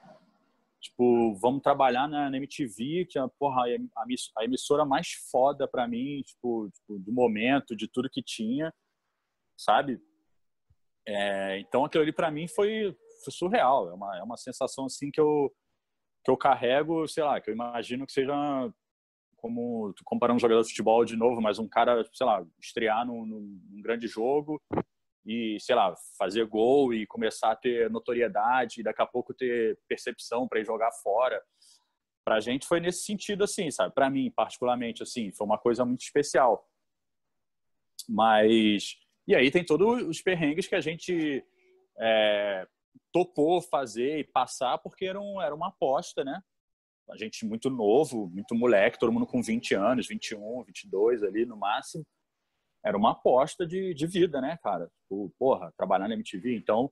Tipo, 0.81 1.33
vamos 1.35 1.61
trabalhar 1.61 2.09
na, 2.09 2.29
na 2.29 2.37
MTV, 2.37 3.05
que 3.09 3.17
é 3.17 3.25
porra, 3.39 3.63
a, 3.95 4.41
a 4.41 4.43
emissora 4.43 4.83
mais 4.83 5.13
foda 5.31 5.65
para 5.65 5.87
mim, 5.87 6.21
tipo, 6.23 6.69
tipo, 6.71 6.99
do 6.99 7.11
momento, 7.13 7.73
de 7.73 7.87
tudo 7.87 8.09
que 8.09 8.21
tinha, 8.21 8.73
sabe? 9.57 10.01
É, 11.07 11.59
então 11.59 11.85
aquilo 11.85 12.03
ali 12.03 12.11
para 12.11 12.29
mim 12.29 12.49
foi, 12.49 12.97
surreal. 13.31 13.89
É 13.89 13.93
uma, 13.93 14.17
é 14.19 14.23
uma 14.23 14.37
sensação 14.37 14.85
assim 14.85 15.11
que 15.11 15.19
eu 15.19 15.53
que 16.23 16.31
eu 16.31 16.37
carrego, 16.37 17.05
sei 17.05 17.21
lá, 17.21 17.41
que 17.41 17.49
eu 17.49 17.53
imagino 17.53 18.05
que 18.05 18.13
seja 18.13 18.33
como 19.35 19.93
comparar 20.05 20.33
um 20.33 20.39
jogador 20.39 20.61
de 20.61 20.69
futebol 20.69 21.03
de 21.03 21.17
novo, 21.17 21.41
mas 21.41 21.59
um 21.59 21.67
cara, 21.67 22.01
sei 22.13 22.25
lá, 22.25 22.45
estrear 22.61 23.05
num, 23.05 23.25
num, 23.25 23.81
grande 23.81 24.07
jogo 24.07 24.61
e, 25.25 25.57
sei 25.59 25.75
lá, 25.75 25.93
fazer 26.17 26.45
gol 26.45 26.93
e 26.93 27.05
começar 27.05 27.51
a 27.51 27.55
ter 27.57 27.89
notoriedade 27.89 28.79
e 28.79 28.83
daqui 28.83 29.01
a 29.01 29.05
pouco 29.05 29.33
ter 29.33 29.77
percepção 29.85 30.47
para 30.47 30.61
ir 30.61 30.65
jogar 30.65 30.93
fora. 30.93 31.43
Para 32.23 32.35
a 32.35 32.39
gente 32.39 32.65
foi 32.65 32.79
nesse 32.79 33.03
sentido, 33.03 33.43
assim, 33.43 33.69
sabe? 33.69 33.93
Para 33.93 34.09
mim, 34.09 34.31
particularmente, 34.31 35.03
assim, 35.03 35.29
foi 35.33 35.45
uma 35.45 35.57
coisa 35.57 35.83
muito 35.83 36.03
especial. 36.03 36.65
Mas 38.07 38.95
e 39.27 39.35
aí 39.35 39.49
tem 39.51 39.63
todos 39.63 40.03
os 40.03 40.21
perrengues 40.21 40.67
que 40.67 40.75
a 40.75 40.81
gente 40.81 41.43
é, 41.99 42.67
topou 43.11 43.61
fazer 43.61 44.19
e 44.19 44.23
passar 44.23 44.77
porque 44.77 45.05
era, 45.05 45.19
um, 45.19 45.41
era 45.41 45.53
uma 45.53 45.67
aposta, 45.67 46.23
né? 46.23 46.41
a 47.09 47.17
gente 47.17 47.45
muito 47.45 47.69
novo, 47.69 48.27
muito 48.27 48.55
moleque, 48.55 48.99
todo 48.99 49.11
mundo 49.11 49.27
com 49.27 49.41
20 49.41 49.75
anos, 49.75 50.07
21, 50.07 50.63
22 50.63 51.23
ali 51.23 51.45
no 51.45 51.57
máximo. 51.57 52.05
Era 52.83 52.97
uma 52.97 53.11
aposta 53.11 53.65
de, 53.65 53.93
de 53.93 54.07
vida, 54.07 54.41
né, 54.41 54.57
cara? 54.61 54.89
Tipo, 55.01 55.33
porra, 55.37 55.71
trabalhar 55.77 56.07
na 56.07 56.15
MTV. 56.15 56.55
Então, 56.55 56.91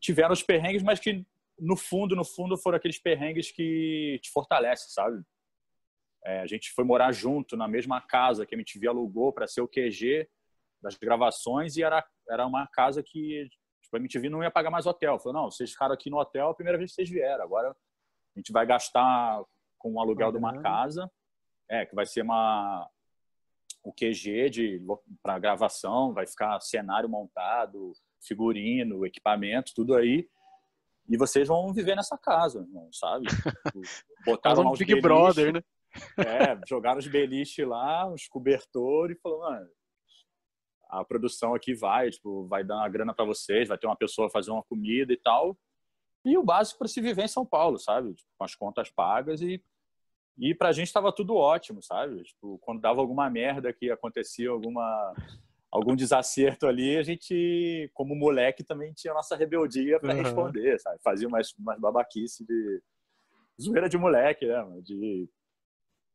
tiveram 0.00 0.32
os 0.32 0.42
perrengues, 0.42 0.82
mas 0.82 1.00
que 1.00 1.24
no 1.58 1.76
fundo, 1.76 2.14
no 2.14 2.24
fundo, 2.24 2.56
foram 2.56 2.76
aqueles 2.76 2.98
perrengues 2.98 3.50
que 3.50 4.18
te 4.22 4.30
fortalecem, 4.30 4.90
sabe? 4.90 5.22
É, 6.24 6.40
a 6.40 6.46
gente 6.46 6.72
foi 6.72 6.84
morar 6.84 7.12
junto 7.12 7.56
na 7.56 7.68
mesma 7.68 8.00
casa 8.00 8.44
que 8.44 8.54
a 8.54 8.58
MTV 8.58 8.88
alugou 8.88 9.32
para 9.32 9.46
ser 9.46 9.60
o 9.60 9.68
QG 9.68 10.28
das 10.82 10.96
gravações 10.96 11.76
e 11.76 11.82
era, 11.82 12.04
era 12.28 12.46
uma 12.46 12.66
casa 12.66 13.02
que 13.02 13.48
tipo, 13.86 13.96
a 13.96 14.00
MTV 14.00 14.28
não 14.28 14.42
ia 14.42 14.50
pagar 14.50 14.70
mais 14.70 14.86
hotel. 14.86 15.18
Falou, 15.18 15.42
não, 15.42 15.50
vocês 15.50 15.70
ficaram 15.70 15.94
aqui 15.94 16.10
no 16.10 16.18
hotel 16.18 16.50
a 16.50 16.54
primeira 16.54 16.78
vez 16.78 16.90
que 16.90 16.96
vocês 16.96 17.08
vieram, 17.08 17.42
agora 17.42 17.70
a 17.70 18.38
gente 18.38 18.52
vai 18.52 18.66
gastar 18.66 19.42
com 19.78 19.94
o 19.94 20.00
aluguel 20.00 20.30
de 20.30 20.38
uma 20.38 20.60
casa, 20.60 21.10
é, 21.68 21.86
que 21.86 21.94
vai 21.94 22.04
ser 22.04 22.22
uma 22.22 22.88
o 23.82 23.92
QG 23.92 24.50
de 24.50 24.82
para 25.22 25.38
gravação, 25.38 26.12
vai 26.12 26.26
ficar 26.26 26.60
cenário 26.60 27.08
montado, 27.08 27.92
figurino, 28.20 29.06
equipamento, 29.06 29.72
tudo 29.74 29.94
aí. 29.94 30.28
E 31.08 31.16
vocês 31.16 31.46
vão 31.46 31.72
viver 31.72 31.94
nessa 31.94 32.18
casa, 32.18 32.66
não 32.68 32.92
sabe? 32.92 33.28
Tipo, 33.28 33.80
botaram 34.26 34.64
lá 34.64 34.72
os 34.72 34.78
Big 34.80 34.90
beliche, 34.90 35.02
Brother, 35.02 35.52
né? 35.52 35.62
É, 36.18 36.60
jogaram 36.66 36.98
os 36.98 37.06
beliche 37.06 37.64
lá, 37.64 38.10
os 38.12 38.26
cobertores 38.26 39.16
e 39.16 39.20
falou, 39.20 39.38
mano, 39.40 39.68
a 40.88 41.04
produção 41.04 41.54
aqui 41.54 41.74
vai, 41.74 42.10
tipo, 42.10 42.46
vai 42.46 42.64
dar 42.64 42.76
uma 42.76 42.88
grana 42.88 43.14
para 43.14 43.24
vocês, 43.24 43.68
vai 43.68 43.78
ter 43.78 43.86
uma 43.86 43.96
pessoa 43.96 44.30
fazer 44.30 44.50
uma 44.50 44.62
comida 44.62 45.12
e 45.12 45.16
tal 45.16 45.56
e 46.26 46.36
o 46.36 46.42
básico 46.42 46.78
para 46.80 46.88
se 46.88 47.00
viver 47.00 47.22
em 47.22 47.28
São 47.28 47.46
Paulo, 47.46 47.78
sabe? 47.78 48.12
Tipo, 48.12 48.28
com 48.36 48.44
as 48.44 48.54
contas 48.54 48.90
pagas 48.90 49.40
e 49.40 49.62
e 50.38 50.54
para 50.54 50.68
a 50.68 50.72
gente 50.72 50.88
estava 50.88 51.10
tudo 51.10 51.34
ótimo, 51.34 51.82
sabe? 51.82 52.22
Tipo, 52.22 52.58
quando 52.58 52.82
dava 52.82 53.00
alguma 53.00 53.30
merda 53.30 53.72
que 53.72 53.90
acontecia 53.90 54.50
alguma 54.50 55.14
algum 55.70 55.96
desacerto 55.96 56.66
ali, 56.66 56.98
a 56.98 57.02
gente, 57.02 57.90
como 57.94 58.14
moleque, 58.14 58.62
também 58.62 58.92
tinha 58.92 59.12
a 59.12 59.14
nossa 59.14 59.34
rebeldia 59.34 59.98
para 59.98 60.14
uhum. 60.14 60.22
responder, 60.22 60.78
sabe? 60.78 60.98
Fazia 61.02 61.26
umas, 61.26 61.54
umas 61.58 61.80
babaquice 61.80 62.44
de 62.44 62.82
zoeira 63.60 63.88
de 63.88 63.96
moleque, 63.96 64.46
né? 64.46 64.62
De, 64.82 65.28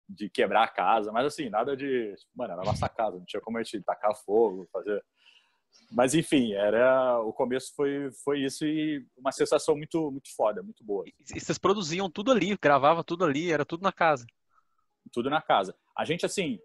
de 0.08 0.30
quebrar 0.30 0.64
a 0.64 0.68
casa, 0.68 1.12
mas 1.12 1.26
assim, 1.26 1.50
nada 1.50 1.76
de. 1.76 2.14
Mano, 2.36 2.54
era 2.54 2.62
a 2.62 2.66
nossa 2.66 2.90
casa, 2.90 3.18
não 3.18 3.26
tinha 3.26 3.42
como 3.42 3.58
a 3.58 3.64
gente 3.64 3.82
tacar 3.84 4.16
fogo, 4.16 4.68
fazer. 4.72 5.04
Mas 5.90 6.14
enfim, 6.14 6.54
era 6.54 7.20
o 7.22 7.32
começo 7.32 7.74
foi 7.76 8.12
foi 8.24 8.42
isso 8.42 8.66
e 8.66 9.06
uma 9.18 9.32
sensação 9.32 9.76
muito 9.76 10.12
muito 10.12 10.34
foda, 10.36 10.62
muito 10.62 10.84
boa. 10.84 11.06
E 11.08 11.40
vocês 11.40 11.58
produziam 11.58 12.10
tudo 12.10 12.32
ali, 12.32 12.58
gravavam 12.62 13.04
tudo 13.04 13.24
ali, 13.26 13.52
era 13.52 13.66
tudo 13.66 13.84
na 13.84 13.92
casa. 13.92 14.26
Tudo 15.14 15.30
na 15.30 15.42
casa. 15.42 15.76
A 15.98 16.06
gente 16.06 16.26
assim, 16.26 16.60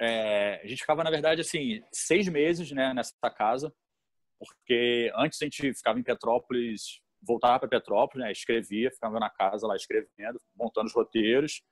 é, 0.00 0.60
a 0.62 0.66
gente 0.66 0.80
ficava 0.80 1.02
na 1.04 1.10
verdade 1.10 1.40
assim 1.40 1.82
seis 1.92 2.28
meses 2.28 2.70
né 2.72 2.92
nessa 2.92 3.30
casa, 3.30 3.74
porque 4.38 5.10
antes 5.16 5.40
a 5.40 5.44
gente 5.46 5.74
ficava 5.74 5.98
em 5.98 6.02
Petrópolis 6.02 7.02
voltava 7.26 7.58
para 7.58 7.68
Petrópolis, 7.68 8.24
né? 8.24 8.32
escrevia, 8.32 8.90
ficava 8.90 9.18
na 9.18 9.30
casa 9.30 9.66
lá 9.66 9.74
escrevendo, 9.74 10.40
montando 10.54 10.86
os 10.86 10.94
roteiros, 10.94 11.62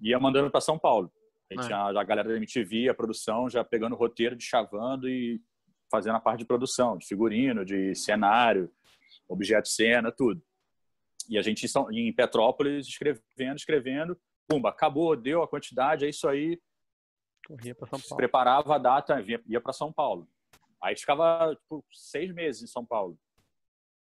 ia 0.00 0.18
mandando 0.18 0.50
para 0.50 0.60
São 0.60 0.78
Paulo. 0.78 1.12
É. 1.50 1.72
a, 1.72 1.88
a 1.88 2.04
galera 2.04 2.28
da 2.28 2.36
MTV, 2.36 2.88
a 2.88 2.94
produção, 2.94 3.48
já 3.48 3.62
pegando 3.62 3.94
o 3.94 3.98
roteiro, 3.98 4.34
de 4.34 4.44
chavando 4.44 5.08
e 5.08 5.40
fazendo 5.90 6.16
a 6.16 6.20
parte 6.20 6.40
de 6.40 6.46
produção, 6.46 6.96
de 6.96 7.06
figurino, 7.06 7.64
de 7.64 7.94
cenário, 7.94 8.72
objeto 9.28 9.68
cena, 9.68 10.10
tudo. 10.10 10.42
E 11.28 11.38
a 11.38 11.42
gente 11.42 11.66
em 11.92 12.12
Petrópolis 12.12 12.86
escrevendo, 12.86 13.56
escrevendo, 13.56 14.18
pumba, 14.48 14.70
acabou, 14.70 15.14
deu 15.14 15.42
a 15.42 15.48
quantidade, 15.48 16.04
é 16.04 16.08
isso 16.08 16.26
aí. 16.26 16.58
Corria 17.46 17.74
para 17.74 17.88
São 17.88 18.00
Paulo. 18.00 18.16
Preparava 18.16 18.74
a 18.74 18.78
data, 18.78 19.24
ia 19.46 19.60
para 19.60 19.72
São 19.72 19.92
Paulo. 19.92 20.26
Aí 20.82 20.96
ficava 20.96 21.54
tipo, 21.54 21.84
seis 21.92 22.32
meses 22.32 22.62
em 22.62 22.66
São 22.66 22.84
Paulo. 22.84 23.18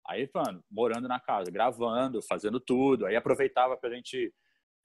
Aí, 0.08 0.30
mano, 0.34 0.64
morando 0.70 1.08
na 1.08 1.20
casa, 1.20 1.52
gravando, 1.52 2.22
fazendo 2.22 2.60
tudo. 2.60 3.06
Aí 3.06 3.16
aproveitava 3.16 3.78
para 3.78 3.90
a 3.90 3.94
gente 3.94 4.34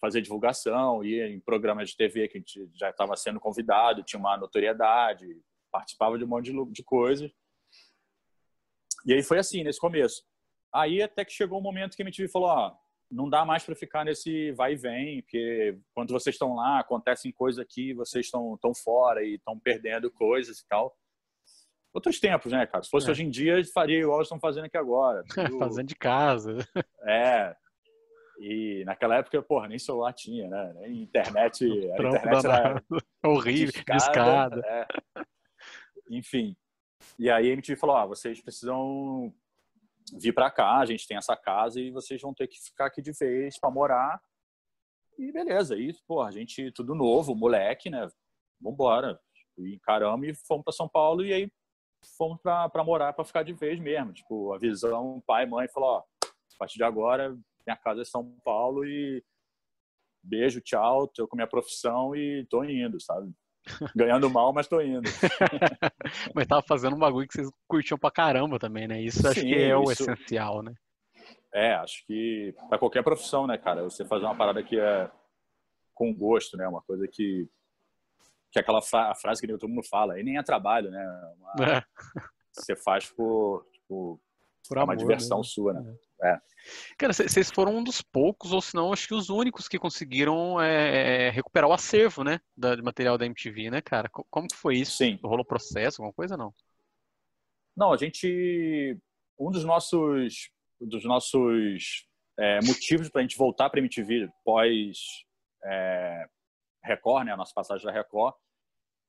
fazer 0.00 0.20
divulgação, 0.20 1.04
ia 1.04 1.28
em 1.28 1.40
programas 1.40 1.90
de 1.90 1.96
TV 1.96 2.28
que 2.28 2.36
a 2.36 2.40
gente 2.40 2.70
já 2.74 2.90
estava 2.90 3.16
sendo 3.16 3.40
convidado, 3.40 4.02
tinha 4.02 4.20
uma 4.20 4.36
notoriedade, 4.36 5.26
participava 5.70 6.18
de 6.18 6.24
um 6.24 6.28
monte 6.28 6.52
de, 6.52 6.72
de 6.72 6.84
coisas. 6.84 7.30
E 9.06 9.12
aí 9.12 9.22
foi 9.22 9.38
assim, 9.38 9.62
nesse 9.62 9.80
começo. 9.80 10.22
Aí 10.72 11.02
até 11.02 11.24
que 11.24 11.32
chegou 11.32 11.58
um 11.58 11.62
momento 11.62 11.96
que 11.96 12.02
a 12.02 12.04
MTV 12.04 12.28
falou, 12.28 12.48
ó, 12.48 12.76
não 13.10 13.28
dá 13.28 13.44
mais 13.44 13.62
para 13.62 13.74
ficar 13.74 14.04
nesse 14.04 14.52
vai 14.52 14.72
e 14.72 14.76
vem, 14.76 15.22
porque 15.22 15.78
quando 15.94 16.12
vocês 16.12 16.34
estão 16.34 16.54
lá, 16.54 16.80
acontecem 16.80 17.32
coisas 17.32 17.60
aqui, 17.60 17.94
vocês 17.94 18.26
estão 18.26 18.58
tão 18.60 18.74
fora 18.74 19.22
e 19.22 19.34
estão 19.34 19.58
perdendo 19.58 20.10
coisas 20.10 20.58
e 20.58 20.66
tal. 20.66 20.96
Outros 21.92 22.18
tempos, 22.18 22.50
né, 22.50 22.66
cara? 22.66 22.82
Se 22.82 22.90
fosse 22.90 23.06
é. 23.06 23.12
hoje 23.12 23.22
em 23.22 23.30
dia, 23.30 23.62
faria 23.72 24.00
igual 24.00 24.20
estão 24.20 24.40
fazendo 24.40 24.64
aqui 24.64 24.76
agora. 24.76 25.22
Tudo... 25.28 25.58
fazendo 25.58 25.86
de 25.86 25.94
casa. 25.94 26.58
É, 27.02 27.54
e 28.46 28.84
naquela 28.84 29.16
época, 29.16 29.42
porra, 29.42 29.68
nem 29.68 29.78
celular 29.78 30.12
tinha, 30.12 30.46
né? 30.46 30.74
Nem 30.74 31.00
internet. 31.00 31.64
A 31.96 31.96
internet 31.96 32.46
era 32.46 32.84
horrível, 33.24 33.82
discada. 33.90 34.60
É. 34.66 34.86
Enfim. 36.10 36.54
E 37.18 37.30
aí 37.30 37.50
a 37.50 37.52
MTV 37.54 37.74
falou: 37.74 37.96
ah, 37.96 38.04
vocês 38.04 38.42
precisam 38.42 39.34
vir 40.20 40.34
para 40.34 40.50
cá, 40.50 40.76
a 40.76 40.84
gente 40.84 41.08
tem 41.08 41.16
essa 41.16 41.34
casa 41.34 41.80
e 41.80 41.90
vocês 41.90 42.20
vão 42.20 42.34
ter 42.34 42.46
que 42.46 42.62
ficar 42.62 42.84
aqui 42.84 43.00
de 43.00 43.12
vez 43.12 43.58
para 43.58 43.70
morar. 43.70 44.20
E 45.18 45.32
beleza, 45.32 45.74
aí, 45.74 45.94
porra, 46.06 46.28
a 46.28 46.32
gente 46.32 46.70
tudo 46.72 46.94
novo, 46.94 47.34
moleque, 47.34 47.88
né? 47.88 48.06
Vambora. 48.60 49.18
E 49.56 49.74
encaramos 49.74 50.28
e 50.28 50.34
fomos 50.34 50.64
para 50.64 50.72
São 50.74 50.86
Paulo 50.86 51.24
e 51.24 51.32
aí 51.32 51.50
fomos 52.18 52.38
para 52.42 52.84
morar, 52.84 53.14
para 53.14 53.24
ficar 53.24 53.42
de 53.42 53.54
vez 53.54 53.80
mesmo. 53.80 54.12
Tipo, 54.12 54.52
a 54.52 54.58
visão, 54.58 55.22
pai, 55.26 55.46
mãe 55.46 55.66
falou: 55.66 55.88
ó, 55.88 55.98
a 56.26 56.58
partir 56.58 56.76
de 56.76 56.84
agora 56.84 57.34
minha 57.66 57.76
casa 57.76 58.02
é 58.02 58.04
São 58.04 58.36
Paulo 58.44 58.84
e 58.84 59.24
beijo, 60.22 60.60
tchau, 60.60 61.06
tô 61.08 61.28
com 61.28 61.36
minha 61.36 61.48
profissão 61.48 62.14
e 62.16 62.46
tô 62.46 62.64
indo, 62.64 63.00
sabe? 63.00 63.32
Ganhando 63.96 64.28
mal, 64.28 64.52
mas 64.52 64.68
tô 64.68 64.80
indo. 64.80 65.08
mas 66.34 66.46
tava 66.46 66.62
fazendo 66.62 66.96
um 66.96 66.98
bagulho 66.98 67.26
que 67.26 67.34
vocês 67.34 67.50
curtiam 67.66 67.98
pra 67.98 68.10
caramba 68.10 68.58
também, 68.58 68.86
né? 68.86 69.00
Isso 69.00 69.20
Sim, 69.20 69.28
acho 69.28 69.40
que 69.40 69.54
é 69.54 69.76
o 69.76 69.90
essencial, 69.90 70.62
né? 70.62 70.74
É, 71.52 71.74
acho 71.74 72.04
que 72.06 72.54
para 72.68 72.78
qualquer 72.78 73.02
profissão, 73.02 73.46
né, 73.46 73.56
cara? 73.56 73.84
Você 73.84 74.04
fazer 74.04 74.24
uma 74.24 74.36
parada 74.36 74.62
que 74.62 74.78
é 74.78 75.10
com 75.94 76.12
gosto, 76.12 76.56
né? 76.56 76.66
Uma 76.66 76.82
coisa 76.82 77.06
que 77.06 77.48
que 78.50 78.58
é 78.60 78.62
aquela 78.62 78.80
fra 78.80 79.10
a 79.10 79.14
frase 79.16 79.40
que 79.40 79.48
todo 79.48 79.68
mundo 79.68 79.82
fala, 79.88 80.18
e 80.20 80.22
nem 80.22 80.38
é 80.38 80.42
trabalho, 80.42 80.88
né? 80.88 81.34
Uma... 81.36 81.76
É. 81.76 81.84
Você 82.52 82.76
faz 82.76 83.10
por, 83.10 83.66
tipo, 83.72 84.20
por 84.68 84.78
amor, 84.78 84.90
uma 84.90 84.96
diversão 84.96 85.38
né? 85.38 85.44
sua, 85.44 85.72
né? 85.72 85.96
É. 86.22 86.38
Cara, 86.96 87.12
vocês 87.12 87.50
foram 87.50 87.76
um 87.76 87.84
dos 87.84 88.00
poucos, 88.00 88.52
ou 88.52 88.60
se 88.60 88.74
não, 88.74 88.92
acho 88.92 89.06
que 89.06 89.14
os 89.14 89.28
únicos 89.28 89.68
que 89.68 89.78
conseguiram 89.78 90.60
é, 90.60 91.26
é 91.26 91.30
recuperar 91.30 91.68
o 91.68 91.72
acervo, 91.72 92.24
né? 92.24 92.40
Da, 92.56 92.74
de 92.74 92.82
material 92.82 93.18
da 93.18 93.26
MTV, 93.26 93.70
né, 93.70 93.80
cara? 93.80 94.08
Como 94.08 94.48
que 94.48 94.56
foi 94.56 94.76
isso? 94.76 94.96
Sim. 94.96 95.18
Rolou 95.22 95.44
processo, 95.44 96.00
alguma 96.00 96.14
coisa, 96.14 96.36
não? 96.36 96.54
Não, 97.76 97.92
a 97.92 97.96
gente... 97.96 98.98
Um 99.38 99.50
dos 99.50 99.64
nossos, 99.64 100.48
dos 100.80 101.04
nossos 101.04 102.06
é, 102.38 102.60
motivos 102.64 103.08
para 103.08 103.20
a 103.20 103.22
gente 103.22 103.36
voltar 103.36 103.68
para 103.68 103.80
a 103.80 103.82
MTV 103.82 104.28
pós 104.44 104.98
é, 105.64 106.26
Record, 106.84 107.26
né? 107.26 107.32
A 107.32 107.36
nossa 107.36 107.52
passagem 107.52 107.84
da 107.84 107.92
Record, 107.92 108.34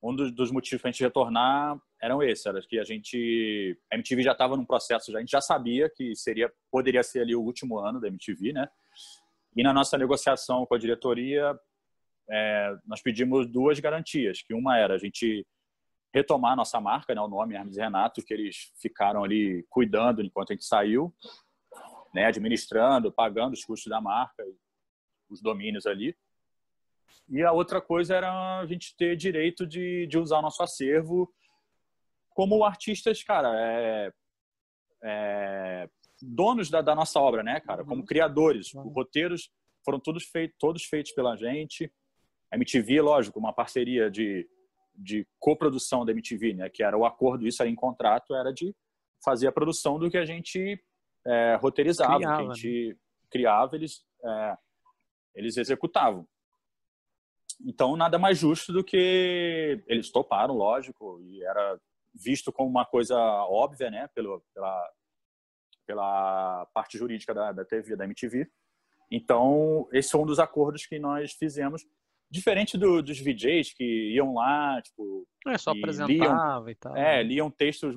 um 0.05 0.15
dos, 0.15 0.31
dos 0.31 0.51
motivos 0.51 0.81
para 0.81 0.89
a 0.89 0.91
gente 0.91 1.03
retornar 1.03 1.79
eram 2.01 2.21
esses, 2.21 2.45
era 2.45 2.61
que 2.61 2.79
a 2.79 2.83
gente 2.83 3.77
a 3.91 3.95
MTV 3.95 4.21
já 4.21 4.33
estava 4.33 4.55
num 4.55 4.65
processo, 4.65 5.11
já, 5.11 5.17
a 5.17 5.21
gente 5.21 5.31
já 5.31 5.41
sabia 5.41 5.89
que 5.89 6.15
seria 6.15 6.51
poderia 6.71 7.01
ser 7.01 7.21
ali 7.21 7.35
o 7.35 7.41
último 7.41 7.79
ano 7.79 7.99
da 7.99 8.07
MTV, 8.07 8.53
né? 8.53 8.69
E 9.55 9.63
na 9.63 9.73
nossa 9.73 9.97
negociação 9.97 10.65
com 10.65 10.75
a 10.75 10.77
diretoria, 10.77 11.57
é, 12.29 12.77
nós 12.85 13.01
pedimos 13.01 13.47
duas 13.47 13.79
garantias, 13.79 14.41
que 14.41 14.53
uma 14.53 14.77
era 14.77 14.93
a 14.93 14.97
gente 14.97 15.45
retomar 16.13 16.53
a 16.53 16.55
nossa 16.55 16.79
marca, 16.79 17.13
né, 17.13 17.21
o 17.21 17.27
nome 17.27 17.55
Hermes 17.55 17.75
e 17.75 17.81
Renato, 17.81 18.23
que 18.23 18.33
eles 18.33 18.71
ficaram 18.81 19.23
ali 19.23 19.65
cuidando 19.69 20.21
enquanto 20.21 20.51
a 20.51 20.53
gente 20.53 20.65
saiu, 20.65 21.13
né, 22.13 22.25
administrando, 22.25 23.11
pagando 23.11 23.53
os 23.53 23.65
custos 23.65 23.89
da 23.89 23.99
marca, 23.99 24.43
os 25.29 25.41
domínios 25.41 25.85
ali. 25.85 26.15
E 27.29 27.41
a 27.43 27.51
outra 27.51 27.81
coisa 27.81 28.15
era 28.15 28.59
a 28.59 28.65
gente 28.65 28.95
ter 28.95 29.15
direito 29.15 29.65
de, 29.65 30.05
de 30.07 30.17
usar 30.17 30.39
o 30.39 30.41
nosso 30.41 30.61
acervo 30.61 31.33
como 32.35 32.63
artistas, 32.65 33.23
cara, 33.23 33.49
é, 33.57 34.13
é, 35.01 35.89
donos 36.21 36.69
da, 36.69 36.81
da, 36.81 36.93
nossa 36.93 37.19
obra, 37.19 37.41
né, 37.41 37.61
cara? 37.61 37.83
Como 37.83 38.01
uhum. 38.01 38.05
criadores. 38.05 38.73
Os 38.73 38.93
roteiros 38.93 39.49
foram 39.85 39.99
todos, 39.99 40.25
feitos 40.25 40.57
todos 40.59 40.83
feitos 40.83 41.13
pela 41.13 41.37
gente. 41.37 41.91
A 42.51 42.57
MTV, 42.57 43.01
lógico, 43.01 43.39
uma 43.39 43.53
parceria 43.53 44.11
de, 44.11 44.47
de 44.93 45.25
coprodução 45.39 46.05
da 46.05 46.11
MTV, 46.11 46.53
né? 46.53 46.69
Que 46.69 46.83
era 46.83 46.97
o 46.97 47.05
acordo, 47.05 47.47
isso 47.47 47.63
aí 47.63 47.69
em 47.69 47.75
contrato, 47.75 48.35
era 48.35 48.51
de 48.51 48.75
fazer 49.23 49.47
a 49.47 49.51
produção 49.51 49.97
do 49.97 50.09
que 50.09 50.17
a 50.17 50.25
gente 50.25 50.77
é, 51.25 51.55
roteirizava, 51.55 52.17
criava, 52.17 52.35
que 52.35 52.49
a 52.49 52.53
gente 52.53 52.89
né? 52.89 52.95
criava, 53.29 53.75
eles, 53.75 54.05
é, 54.23 54.57
eles 55.35 55.55
executavam. 55.55 56.27
Então, 57.63 57.95
nada 57.95 58.19
mais 58.19 58.37
justo 58.37 58.73
do 58.73 58.83
que 58.83 59.83
eles 59.87 60.11
toparam, 60.11 60.53
lógico, 60.55 61.19
e 61.21 61.43
era 61.43 61.79
visto 62.13 62.51
como 62.51 62.69
uma 62.69 62.85
coisa 62.85 63.17
óbvia, 63.17 63.89
né, 63.89 64.07
pelo, 64.13 64.41
pela, 64.53 64.91
pela 65.85 66.65
parte 66.73 66.97
jurídica 66.97 67.33
da, 67.33 67.51
da 67.51 67.65
TV, 67.65 67.95
da 67.95 68.05
MTV. 68.05 68.49
Então, 69.11 69.87
esse 69.91 70.11
foi 70.11 70.21
um 70.21 70.25
dos 70.25 70.39
acordos 70.39 70.85
que 70.85 70.99
nós 70.99 71.33
fizemos. 71.33 71.85
Diferente 72.29 72.77
do, 72.77 73.03
dos 73.03 73.19
VJs 73.19 73.73
que 73.73 74.13
iam 74.13 74.33
lá, 74.33 74.81
tipo. 74.81 75.27
É, 75.47 75.57
só 75.57 75.71
apresentava 75.71 76.11
liam, 76.11 76.69
e 76.69 76.75
tal. 76.75 76.97
É, 76.97 77.21
liam 77.21 77.51
textos 77.51 77.95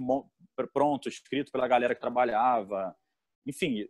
prontos, 0.72 1.14
escritos 1.14 1.50
pela 1.50 1.66
galera 1.66 1.94
que 1.94 2.00
trabalhava. 2.00 2.94
Enfim, 3.46 3.88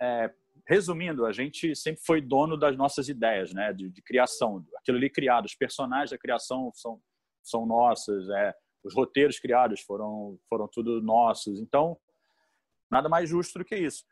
é, 0.00 0.34
resumindo, 0.66 1.26
a 1.26 1.32
gente 1.32 1.74
sempre 1.74 2.02
foi 2.04 2.20
dono 2.20 2.56
das 2.56 2.76
nossas 2.76 3.08
ideias, 3.08 3.52
né, 3.52 3.72
de, 3.72 3.90
de, 3.90 4.02
criação. 4.02 4.64
Aquilo 4.76 4.96
ali 4.96 5.10
criado, 5.10 5.46
os 5.46 5.54
personagens 5.54 6.10
da 6.10 6.18
criação 6.18 6.70
são 6.74 7.00
são 7.44 7.66
nossos, 7.66 8.30
é, 8.30 8.54
os 8.84 8.94
roteiros 8.94 9.40
criados 9.40 9.80
foram 9.80 10.38
foram 10.48 10.68
tudo 10.68 11.02
nossos. 11.02 11.60
Então, 11.60 11.98
nada 12.90 13.08
mais 13.08 13.28
justo 13.28 13.58
do 13.58 13.64
que 13.64 13.76
isso. 13.76 14.04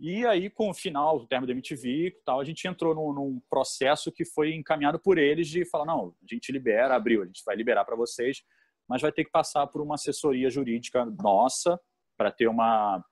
E 0.00 0.26
aí, 0.26 0.50
com 0.50 0.68
o 0.68 0.74
final 0.74 1.20
do 1.20 1.28
termo 1.28 1.46
da 1.46 1.52
MTV, 1.52 2.20
tal, 2.24 2.40
a 2.40 2.44
gente 2.44 2.66
entrou 2.66 2.92
num, 2.92 3.12
num, 3.12 3.40
processo 3.48 4.10
que 4.10 4.24
foi 4.24 4.52
encaminhado 4.52 4.98
por 4.98 5.16
eles 5.16 5.46
de 5.46 5.64
falar, 5.64 5.84
não, 5.84 6.12
a 6.20 6.34
gente 6.34 6.50
libera, 6.50 6.96
abriu, 6.96 7.22
a 7.22 7.26
gente 7.26 7.40
vai 7.46 7.54
liberar 7.54 7.84
para 7.84 7.94
vocês, 7.94 8.42
mas 8.88 9.00
vai 9.00 9.12
ter 9.12 9.24
que 9.24 9.30
passar 9.30 9.66
por 9.68 9.80
uma 9.80 9.94
assessoria 9.94 10.50
jurídica 10.50 11.04
nossa 11.04 11.80
para 12.16 12.32
ter 12.32 12.48
uma 12.48 13.04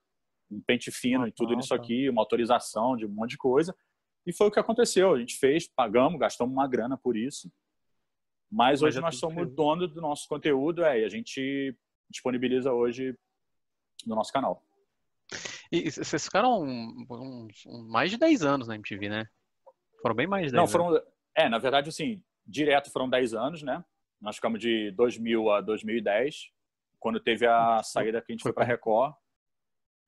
um 0.50 0.60
pente 0.60 0.90
fino 0.90 1.26
e 1.26 1.32
tudo 1.32 1.54
nisso 1.54 1.74
aqui, 1.74 2.08
uma 2.08 2.22
autorização 2.22 2.96
de 2.96 3.06
um 3.06 3.08
monte 3.08 3.30
de 3.30 3.38
coisa. 3.38 3.74
E 4.26 4.32
foi 4.32 4.48
o 4.48 4.50
que 4.50 4.58
aconteceu. 4.58 5.14
A 5.14 5.18
gente 5.18 5.36
fez, 5.36 5.68
pagamos, 5.68 6.18
gastamos 6.18 6.52
uma 6.52 6.68
grana 6.68 6.96
por 6.96 7.16
isso. 7.16 7.50
Mas, 8.50 8.80
Mas 8.80 8.82
hoje 8.82 9.00
nós 9.00 9.16
somos 9.16 9.44
feito. 9.44 9.54
dono 9.54 9.86
do 9.86 10.00
nosso 10.00 10.26
conteúdo 10.28 10.84
é, 10.84 11.00
e 11.00 11.04
a 11.04 11.08
gente 11.08 11.76
disponibiliza 12.10 12.72
hoje 12.72 13.16
no 14.04 14.16
nosso 14.16 14.32
canal. 14.32 14.64
E 15.70 15.88
vocês 15.88 16.24
ficaram 16.24 16.60
um, 16.60 17.06
um, 17.08 17.48
um, 17.66 17.88
mais 17.88 18.10
de 18.10 18.18
10 18.18 18.42
anos 18.42 18.66
na 18.66 18.74
MTV, 18.74 19.08
né? 19.08 19.28
Foram 20.02 20.16
bem 20.16 20.26
mais 20.26 20.46
de 20.46 20.52
10 20.52 20.60
Não, 20.60 20.66
foram. 20.66 20.88
Anos. 20.88 21.02
É, 21.36 21.48
na 21.48 21.58
verdade, 21.58 21.88
assim, 21.88 22.20
direto 22.44 22.90
foram 22.90 23.08
10 23.08 23.34
anos, 23.34 23.62
né? 23.62 23.84
Nós 24.20 24.36
ficamos 24.36 24.58
de 24.58 24.90
2000 24.92 25.50
a 25.50 25.60
2010, 25.60 26.50
quando 26.98 27.20
teve 27.20 27.46
a 27.46 27.82
saída 27.84 28.20
que 28.20 28.32
a 28.32 28.34
gente 28.34 28.42
foi 28.42 28.52
para 28.52 28.64
Record 28.64 29.14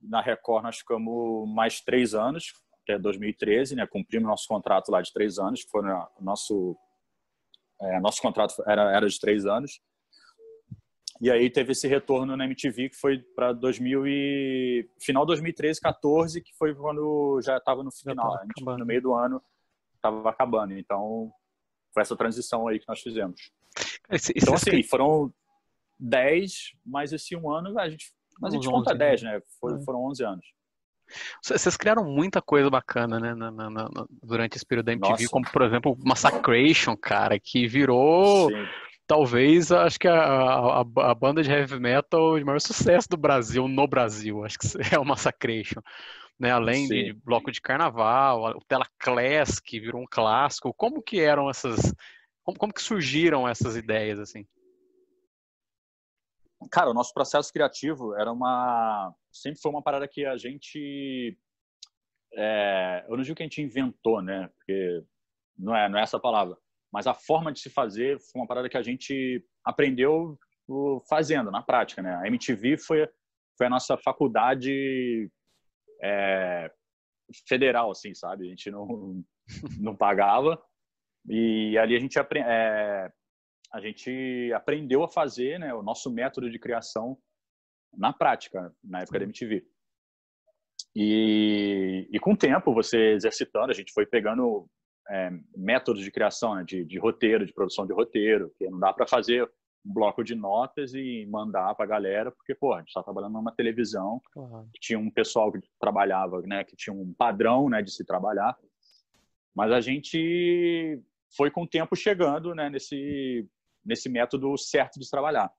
na 0.02 0.21
Record 0.21 0.64
nós 0.64 0.78
ficamos 0.78 1.49
mais 1.49 1.80
três 1.80 2.14
anos, 2.14 2.52
até 2.82 2.99
2013, 2.99 3.76
né? 3.76 3.87
Cumprimos 3.87 4.28
nosso 4.28 4.49
contrato 4.49 4.90
lá 4.90 5.00
de 5.00 5.12
três 5.12 5.38
anos, 5.38 5.64
que 5.64 5.71
foi 5.71 5.82
o 5.82 6.09
nosso 6.21 6.76
é, 7.80 8.00
nosso 8.00 8.21
contrato 8.23 8.54
era, 8.66 8.94
era 8.94 9.09
de 9.09 9.18
três 9.18 9.47
anos. 9.47 9.80
E 11.21 11.30
aí 11.30 11.49
teve 11.49 11.73
esse 11.73 11.87
retorno 11.87 12.37
na 12.37 12.44
MTV 12.44 12.88
que 12.90 12.97
foi 12.97 13.18
para 13.37 13.52
2000 13.52 14.06
e 14.06 14.90
final 15.00 15.25
2013, 15.25 15.80
14, 15.80 16.40
que 16.40 16.52
foi 16.56 16.75
quando 16.75 17.40
já 17.42 17.59
estava 17.59 17.82
no 17.85 17.92
final, 17.92 18.40
no 18.78 18.87
meio 18.87 19.02
do 19.02 19.14
ano 19.14 19.40
estava 19.94 20.28
acabando. 20.30 20.76
Então 20.76 21.32
foi 21.92 22.02
essa 22.02 22.16
transição 22.16 22.66
aí 22.66 22.80
que 22.80 22.88
nós 22.88 23.00
fizemos. 23.00 23.52
Esse, 24.11 24.32
então 24.37 24.54
assim, 24.54 24.82
foram 24.82 25.32
10, 25.99 26.73
mais 26.85 27.12
esse 27.12 27.37
um 27.37 27.50
ano 27.50 27.78
a 27.78 27.88
gente, 27.88 28.12
mas 28.41 28.53
a 28.53 28.57
gente 28.57 28.69
conta 28.69 28.95
10, 28.95 29.23
né? 29.23 29.41
Foi, 29.61 29.75
é. 29.75 29.81
Foram 29.85 30.05
11 30.05 30.25
anos. 30.25 30.47
Vocês 31.43 31.77
criaram 31.77 32.05
muita 32.05 32.41
coisa 32.41 32.71
bacana, 32.71 33.21
né, 33.21 33.35
na, 33.35 33.51
na, 33.51 33.69
na, 33.69 33.91
durante 34.23 34.57
esse 34.57 34.65
período 34.65 34.87
da 34.87 34.93
MTV, 34.93 35.11
Nossa. 35.11 35.29
como 35.29 35.51
por 35.51 35.62
exemplo 35.62 35.95
Massacration, 36.03 36.97
cara, 36.97 37.39
que 37.39 37.69
virou 37.69 38.49
Sim 38.49 38.67
talvez, 39.07 39.71
acho 39.71 39.99
que 39.99 40.09
a, 40.09 40.15
a, 40.15 40.81
a, 40.81 41.15
banda 41.15 41.43
de 41.43 41.51
heavy 41.51 41.79
metal 41.79 42.39
de 42.39 42.45
maior 42.47 42.61
sucesso 42.61 43.11
do 43.11 43.17
Brasil, 43.19 43.69
no 43.69 43.87
Brasil, 43.87 44.43
acho 44.43 44.59
que 44.59 44.67
é 44.95 44.99
o 44.99 45.05
Massacration. 45.05 45.83
Né? 46.39 46.51
Além 46.51 46.87
Sim. 46.87 46.95
de 46.95 47.12
bloco 47.12 47.53
de 47.53 47.61
carnaval, 47.61 48.57
o 48.57 48.65
Tela 48.67 48.87
Class, 48.99 49.61
que 49.61 49.79
virou 49.79 50.01
um 50.01 50.07
clássico. 50.11 50.73
Como 50.75 51.03
que 51.03 51.21
eram 51.21 51.51
essas... 51.51 51.95
Como, 52.43 52.59
como 52.59 52.73
que 52.73 52.83
surgiram 52.83 53.47
essas 53.47 53.77
ideias, 53.77 54.19
assim? 54.19 54.47
Cara, 56.71 56.90
o 56.90 56.95
nosso 56.95 57.12
processo 57.12 57.52
criativo 57.52 58.14
era 58.14 58.33
uma... 58.33 59.14
Sempre 59.33 59.61
foi 59.61 59.71
uma 59.71 59.83
parada 59.83 60.07
que 60.09 60.25
a 60.25 60.37
gente... 60.37 61.37
É... 62.35 63.04
Eu 63.09 63.16
não 63.16 63.23
digo 63.23 63.37
que 63.37 63.42
a 63.42 63.47
gente 63.47 63.62
inventou, 63.62 64.23
né? 64.23 64.49
Porque 64.57 65.04
não 65.59 65.75
é, 65.75 65.88
não 65.88 65.99
é 65.99 66.02
essa 66.02 66.19
palavra 66.19 66.57
mas 66.92 67.07
a 67.07 67.14
forma 67.14 67.50
de 67.50 67.59
se 67.59 67.71
fazer 67.71 68.21
foi 68.21 68.42
uma 68.42 68.47
parada 68.47 68.69
que 68.69 68.76
a 68.76 68.83
gente 68.83 69.42
aprendeu 69.64 70.38
fazendo, 71.09 71.50
na 71.50 71.62
prática, 71.62 72.02
né? 72.02 72.14
A 72.16 72.26
MTV 72.26 72.76
foi, 72.76 73.09
foi 73.57 73.66
a 73.66 73.71
nossa 73.71 73.97
faculdade 73.97 75.31
é, 76.02 76.71
federal, 77.49 77.90
assim, 77.90 78.14
sabe? 78.14 78.47
A 78.47 78.49
gente 78.50 78.71
não, 78.71 79.25
não 79.81 79.97
pagava 79.97 80.62
e 81.28 81.78
ali 81.78 81.97
a 81.97 81.99
gente, 81.99 82.19
é, 82.19 83.11
a 83.73 83.81
gente 83.81 84.52
aprendeu 84.55 85.02
a 85.02 85.09
fazer 85.09 85.59
né, 85.59 85.73
o 85.73 85.83
nosso 85.83 86.11
método 86.11 86.50
de 86.50 86.59
criação 86.59 87.17
na 87.97 88.12
prática, 88.12 88.75
na 88.85 89.00
época 89.00 89.19
da 89.19 89.25
MTV. 89.25 89.67
E, 90.95 92.07
e 92.12 92.19
com 92.19 92.33
o 92.33 92.37
tempo, 92.37 92.75
você 92.75 93.12
exercitando, 93.12 93.71
a 93.71 93.75
gente 93.75 93.93
foi 93.93 94.05
pegando 94.05 94.69
é, 95.09 95.31
métodos 95.57 96.02
de 96.02 96.11
criação, 96.11 96.55
né, 96.55 96.64
de, 96.64 96.85
de, 96.85 96.99
roteiro, 96.99 97.47
de 97.47 97.52
produção 97.52 97.87
de 97.87 97.95
roteiro, 97.95 98.52
que 98.59 98.69
não 98.69 98.79
dá 98.79 98.93
para 98.93 99.07
fazer 99.07 99.45
um 99.85 99.93
bloco 99.93 100.23
de 100.23 100.35
notas 100.35 100.95
e 100.95 101.26
mandar 101.26 101.75
para 101.75 101.85
a 101.85 101.88
galera, 101.88 102.31
porque, 102.31 102.55
pô, 102.55 102.75
a 102.75 102.79
gente 102.79 102.88
está 102.88 103.02
trabalhando 103.02 103.33
numa 103.33 103.55
televisão, 103.55 104.21
uhum. 104.37 104.69
que 104.73 104.81
tinha 104.81 104.99
um 104.99 105.11
pessoal 105.11 105.50
que 105.50 105.61
trabalhava, 105.81 106.41
né, 106.43 106.62
que 106.62 106.76
tinha 106.76 106.95
um 106.95 107.12
padrão, 107.14 107.69
né, 107.71 107.83
de 107.83 107.91
se 107.91 108.05
trabalhar, 108.05 108.57
mas 109.55 109.73
a 109.73 109.81
gente 109.81 111.02
foi 111.35 111.50
com 111.50 111.62
o 111.62 111.69
tempo 111.69 111.97
chegando, 111.97 112.55
né, 112.55 112.69
nesse, 112.69 113.49
nesse 113.85 114.09
método 114.09 114.57
certo 114.57 114.99
de 114.99 115.09
trabalhar. 115.09 115.53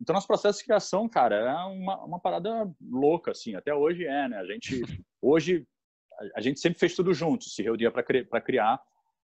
Então, 0.00 0.14
nosso 0.14 0.26
processo 0.26 0.58
de 0.58 0.64
criação, 0.64 1.08
cara, 1.08 1.36
é 1.36 1.54
uma, 1.66 2.04
uma 2.04 2.20
parada 2.20 2.68
louca, 2.80 3.30
assim, 3.30 3.54
até 3.54 3.74
hoje 3.74 4.04
é, 4.04 4.28
né, 4.28 4.38
a 4.38 4.44
gente, 4.44 4.80
hoje, 5.22 5.66
a 6.34 6.40
gente 6.40 6.60
sempre 6.60 6.78
fez 6.78 6.94
tudo 6.94 7.14
junto, 7.14 7.44
se 7.44 7.62
reunia 7.62 7.90
para 7.90 8.40
criar. 8.40 8.74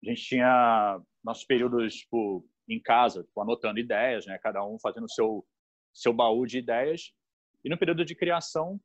A 0.03 0.09
gente 0.09 0.21
tinha 0.21 1.01
nossos 1.23 1.45
períodos 1.45 1.95
tipo, 1.95 2.47
em 2.69 2.79
casa, 2.81 3.23
tipo, 3.23 3.41
anotando 3.41 3.79
ideias, 3.79 4.25
né? 4.25 4.37
cada 4.37 4.63
um 4.65 4.77
fazendo 4.79 5.05
o 5.05 5.09
seu, 5.09 5.45
seu 5.93 6.13
baú 6.13 6.45
de 6.45 6.59
ideias. 6.59 7.11
E 7.63 7.69
no 7.69 7.77
período 7.77 8.05
de 8.05 8.15
criação, 8.15 8.79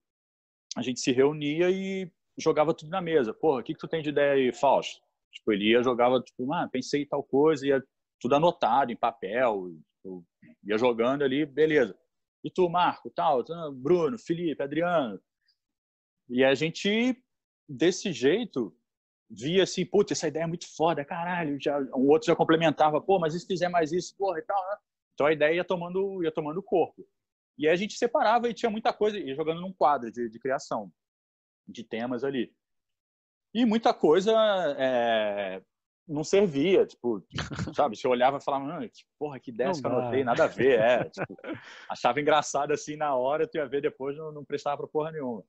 a 0.76 0.82
gente 0.82 1.00
se 1.00 1.12
reunia 1.12 1.70
e 1.70 2.10
jogava 2.38 2.74
tudo 2.74 2.90
na 2.90 3.00
mesa. 3.00 3.34
Porra, 3.34 3.60
o 3.60 3.62
que, 3.62 3.74
que 3.74 3.80
tu 3.80 3.88
tem 3.88 4.02
de 4.02 4.08
ideia 4.08 4.32
aí, 4.32 4.52
Fausto? 4.52 5.02
Tipo, 5.30 5.52
ele 5.52 5.70
ia, 5.70 5.82
jogava, 5.82 6.20
tipo, 6.20 6.52
ah, 6.52 6.68
pensei 6.70 7.02
em 7.02 7.08
tal 7.08 7.22
coisa, 7.22 7.66
ia 7.66 7.82
tudo 8.22 8.36
anotado 8.36 8.92
em 8.92 8.96
papel, 8.96 9.74
tipo, 9.96 10.24
ia 10.62 10.78
jogando 10.78 11.22
ali, 11.24 11.44
beleza. 11.44 11.98
E 12.44 12.50
tu, 12.50 12.68
Marco, 12.68 13.10
tal, 13.10 13.44
Bruno, 13.74 14.16
Felipe, 14.16 14.62
Adriano. 14.62 15.20
E 16.28 16.44
a 16.44 16.54
gente 16.54 17.20
desse 17.68 18.12
jeito, 18.12 18.74
via 19.28 19.64
assim, 19.64 19.84
putz, 19.84 20.12
essa 20.12 20.28
ideia 20.28 20.44
é 20.44 20.46
muito 20.46 20.72
foda, 20.76 21.04
caralho, 21.04 21.60
já, 21.60 21.78
um 21.96 22.08
outro 22.08 22.26
já 22.26 22.36
complementava, 22.36 23.00
pô, 23.00 23.18
mas 23.18 23.34
e 23.34 23.40
se 23.40 23.46
fizer 23.46 23.68
mais 23.68 23.92
isso, 23.92 24.16
porra, 24.16 24.38
e 24.38 24.42
tal, 24.42 24.62
né? 24.70 24.76
Então 25.14 25.26
a 25.26 25.32
ideia 25.32 25.56
ia 25.56 25.64
tomando, 25.64 26.22
ia 26.22 26.30
tomando 26.30 26.62
corpo. 26.62 27.06
E 27.58 27.66
aí 27.66 27.72
a 27.72 27.76
gente 27.76 27.98
separava 27.98 28.48
e 28.48 28.54
tinha 28.54 28.70
muita 28.70 28.92
coisa, 28.92 29.18
ia 29.18 29.34
jogando 29.34 29.60
num 29.60 29.72
quadro 29.72 30.12
de, 30.12 30.28
de 30.28 30.38
criação, 30.38 30.92
de 31.66 31.82
temas 31.82 32.22
ali. 32.22 32.54
E 33.52 33.64
muita 33.64 33.92
coisa 33.92 34.32
é, 34.78 35.62
não 36.06 36.24
servia, 36.24 36.86
tipo, 36.86 37.24
sabe? 37.76 37.96
Você 37.96 38.06
olhava 38.08 38.38
e 38.38 38.44
falava, 38.44 38.86
que 38.88 39.04
porra, 39.18 39.40
que 39.40 39.50
ideia 39.50 39.72
que 39.72 39.86
eu 39.86 39.90
anotei, 39.90 40.24
nada 40.24 40.44
a 40.44 40.48
ver, 40.48 40.80
é. 40.80 41.04
Tipo, 41.04 41.36
achava 41.88 42.20
engraçado 42.20 42.72
assim 42.72 42.96
na 42.96 43.14
hora, 43.14 43.46
tu 43.46 43.56
ia 43.56 43.66
ver 43.66 43.82
depois, 43.82 44.16
não, 44.16 44.32
não 44.32 44.44
prestava 44.44 44.78
pra 44.78 44.88
porra 44.88 45.12
nenhuma. 45.12 45.44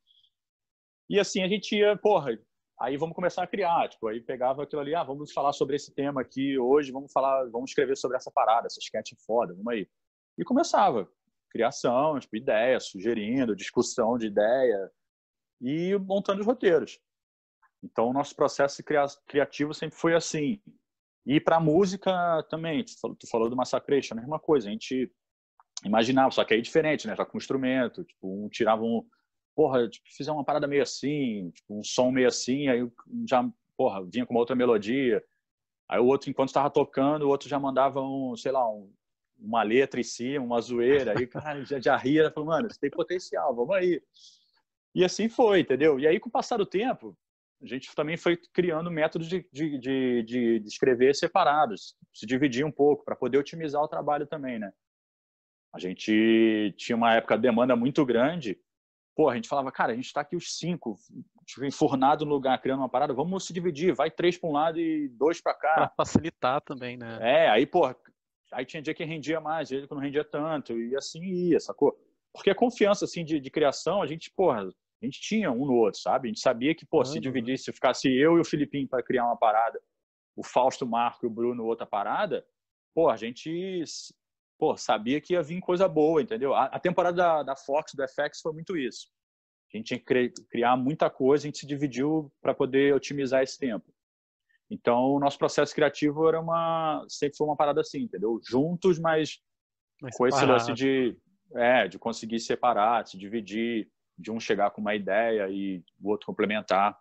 E 1.10 1.20
assim 1.20 1.44
a 1.44 1.48
gente 1.48 1.76
ia, 1.76 1.98
porra, 1.98 2.38
aí 2.80 2.98
vamos 2.98 3.16
começar 3.16 3.44
a 3.44 3.48
criar, 3.48 3.90
tipo, 3.90 4.08
aí 4.08 4.22
pegava 4.22 4.64
aquilo 4.64 4.82
ali, 4.82 4.96
ah, 4.96 5.04
vamos 5.04 5.32
falar 5.32 5.54
sobre 5.54 5.76
esse 5.76 5.94
tema 5.94 6.22
aqui 6.22 6.58
hoje, 6.58 6.92
vamos 6.92 7.12
falar, 7.12 7.50
vamos 7.50 7.72
escrever 7.72 7.98
sobre 7.98 8.18
essa 8.18 8.32
parada, 8.32 8.68
essa 8.68 8.80
sketch 8.80 9.14
foda, 9.26 9.54
vamos 9.54 9.74
aí. 9.74 9.88
E 10.38 10.44
começava, 10.44 11.08
criação, 11.50 12.20
tipo, 12.20 12.36
ideia, 12.36 12.80
sugerindo, 12.80 13.56
discussão 13.56 14.18
de 14.18 14.28
ideia 14.28 14.92
e 15.62 15.98
montando 16.00 16.42
os 16.42 16.48
roteiros. 16.48 17.00
Então, 17.84 18.10
o 18.10 18.14
nosso 18.14 18.36
processo 18.36 18.82
criativo 19.28 19.74
sempre 19.74 19.98
foi 19.98 20.16
assim. 20.16 20.62
E 21.26 21.40
para 21.40 21.60
música 21.60 22.12
também, 22.50 22.84
tu 22.84 23.28
falou, 23.30 23.50
do 23.50 23.56
Massacration, 23.56 24.14
a 24.14 24.22
mesma 24.22 24.40
coisa, 24.40 24.68
a 24.68 24.72
gente 24.72 25.12
imaginava, 25.84 26.32
só 26.32 26.44
que 26.44 26.54
aí 26.54 26.62
diferente, 26.62 27.08
né? 27.08 27.16
Já 27.16 27.26
com 27.26 27.38
instrumento, 27.38 28.04
tipo, 28.04 28.46
um 28.46 28.50
tirava 28.50 28.84
um, 28.84 29.06
porra, 29.56 29.88
tipo, 29.90 30.06
fizer 30.16 30.32
uma 30.32 30.44
parada 30.44 30.68
meio 30.68 30.82
assim, 30.82 31.52
tipo, 31.52 31.80
um 31.80 31.84
som 31.84 32.12
meio 32.12 32.28
assim, 32.28 32.68
aí 32.68 32.90
já, 33.28 33.48
porra, 33.78 34.04
vinha 34.06 34.26
com 34.26 34.34
uma 34.34 34.40
outra 34.40 34.56
melodia. 34.56 35.24
Aí 35.90 36.00
o 36.00 36.06
outro, 36.06 36.30
enquanto 36.30 36.50
estava 36.50 36.70
tocando, 36.70 37.24
o 37.24 37.30
outro 37.30 37.50
já 37.50 37.60
mandava 37.60 38.02
um, 38.02 38.36
sei 38.36 38.52
lá, 38.52 38.68
um, 38.70 38.92
uma 39.38 39.64
letra 39.64 40.00
em 40.00 40.04
cima, 40.04 40.46
uma 40.46 40.62
zoeira. 40.62 41.18
Aí, 41.18 41.28
cara, 41.28 41.64
já, 41.66 41.80
já 41.80 41.98
ria, 41.98 42.32
falou, 42.32 42.50
mano, 42.50 42.70
você 42.70 42.80
tem 42.80 42.90
potencial, 42.90 43.54
vamos 43.56 43.76
aí. 43.76 44.02
E 44.96 45.04
assim 45.04 45.28
foi, 45.28 45.62
entendeu? 45.62 46.00
E 46.00 46.08
aí, 46.08 46.20
com 46.20 46.30
o 46.30 46.32
passar 46.32 46.58
do 46.58 46.66
tempo, 46.66 47.18
a 47.64 47.68
gente 47.68 47.96
também 47.96 48.18
foi 48.18 48.38
criando 48.38 48.92
métodos 48.92 49.28
de, 49.28 49.48
de, 49.52 49.78
de, 49.78 50.24
de 50.24 50.68
escrever 50.68 51.16
separados, 51.16 51.96
se 52.14 52.26
dividir 52.26 52.66
um 52.66 52.72
pouco, 52.72 53.06
para 53.06 53.16
poder 53.16 53.38
otimizar 53.38 53.82
o 53.82 53.88
trabalho 53.88 54.28
também, 54.28 54.60
né? 54.60 54.72
A 55.74 55.80
gente 55.80 56.74
tinha 56.78 56.96
uma 56.96 57.16
época 57.16 57.38
demanda 57.38 57.76
muito 57.76 58.06
grande 58.06 58.60
pô, 59.16 59.30
a 59.30 59.36
gente 59.36 59.48
falava, 59.48 59.72
cara, 59.72 59.94
a 59.94 59.96
gente 59.96 60.06
está 60.06 60.22
aqui 60.22 60.36
os 60.36 60.58
cinco, 60.58 60.98
tipo, 61.46 61.66
enfurnado 61.66 62.26
no 62.26 62.32
lugar, 62.32 62.60
criando 62.62 62.80
uma 62.80 62.90
parada, 62.90 63.14
vamos 63.14 63.46
se 63.46 63.54
dividir, 63.54 63.94
vai 63.94 64.10
três 64.10 64.38
para 64.38 64.50
um 64.50 64.54
lado 64.54 64.80
e 64.80 65.08
dois 65.10 65.42
para 65.42 65.54
cá. 65.54 65.74
Para 65.76 65.90
facilitar 65.90 66.62
também, 66.62 66.98
né? 66.98 67.20
É, 67.22 67.50
aí, 67.50 67.66
pô, 67.66 67.94
aí 68.52 68.66
tinha 68.66 68.82
dia 68.82 68.94
que 68.94 69.04
rendia 69.04 69.40
mais, 69.40 69.70
dia 69.70 69.88
que 69.88 69.94
não 69.94 70.02
rendia 70.02 70.24
tanto, 70.24 70.78
e 70.78 70.96
assim 70.96 71.24
ia, 71.24 71.60
sacou? 71.60 71.98
Porque 72.34 72.50
a 72.50 72.56
confiança, 72.56 73.06
assim, 73.06 73.24
de, 73.24 73.40
de 73.40 73.52
criação, 73.52 74.02
a 74.02 74.08
gente, 74.08 74.32
porra, 74.32 74.68
a 75.04 75.06
gente 75.06 75.20
tinha 75.20 75.52
um 75.52 75.66
no 75.66 75.74
outro, 75.74 76.00
sabe? 76.00 76.28
A 76.28 76.30
gente 76.30 76.40
sabia 76.40 76.74
que, 76.74 76.86
pô, 76.86 77.02
ah, 77.02 77.06
se 77.06 77.20
dividisse, 77.20 77.66
se 77.66 77.74
ficasse 77.74 78.08
eu 78.08 78.38
e 78.38 78.42
o 78.42 78.46
Filipinho 78.46 78.88
para 78.88 79.04
criar 79.04 79.26
uma 79.26 79.36
parada, 79.36 79.80
o 80.34 80.44
Fausto, 80.44 80.86
o 80.86 80.88
Marco 80.88 81.26
e 81.26 81.28
o 81.28 81.30
Bruno 81.30 81.66
outra 81.66 81.86
parada, 81.86 82.46
pô, 82.96 83.10
a 83.10 83.18
gente 83.18 83.84
pô, 84.58 84.78
sabia 84.78 85.20
que 85.20 85.34
ia 85.34 85.44
vir 85.44 85.60
coisa 85.60 85.90
boa, 85.90 86.22
entendeu? 86.22 86.54
A, 86.54 86.66
a 86.66 86.80
temporada 86.80 87.18
da, 87.18 87.44
da, 87.44 87.56
Fox, 87.56 87.94
do 87.94 88.04
FX, 88.08 88.40
foi 88.42 88.54
muito 88.54 88.78
isso. 88.78 89.10
A 89.74 89.78
gente 89.78 89.88
tinha 89.88 90.00
que 90.00 90.30
criar 90.50 90.78
muita 90.78 91.10
coisa, 91.10 91.44
a 91.44 91.48
gente 91.48 91.58
se 91.58 91.68
dividiu 91.68 92.32
para 92.42 92.54
poder 92.54 92.94
otimizar 92.94 93.44
esse 93.44 93.60
tempo. 93.60 93.94
Então, 94.70 95.12
o 95.12 95.20
nosso 95.20 95.38
processo 95.38 95.76
criativo 95.76 96.30
era 96.30 96.40
uma 96.40 97.04
sempre 97.10 97.36
foi 97.36 97.46
uma 97.46 97.58
parada 97.58 97.82
assim, 97.82 98.04
entendeu? 98.04 98.40
Juntos, 98.48 99.00
mas, 99.00 99.40
mas 100.02 100.16
com 100.16 100.28
esse 100.28 100.46
lance 100.46 100.72
de 100.74 101.18
é, 101.56 101.88
de 101.88 102.00
conseguir 102.00 102.40
separar, 102.40 103.06
se 103.06 103.18
dividir, 103.18 103.92
de 104.18 104.32
um 104.32 104.40
chegar 104.40 104.72
com 104.72 104.82
uma 104.82 104.96
ideia 104.96 105.50
e 105.50 105.84
o 106.02 106.10
outro 106.10 106.28
complementar 106.28 106.98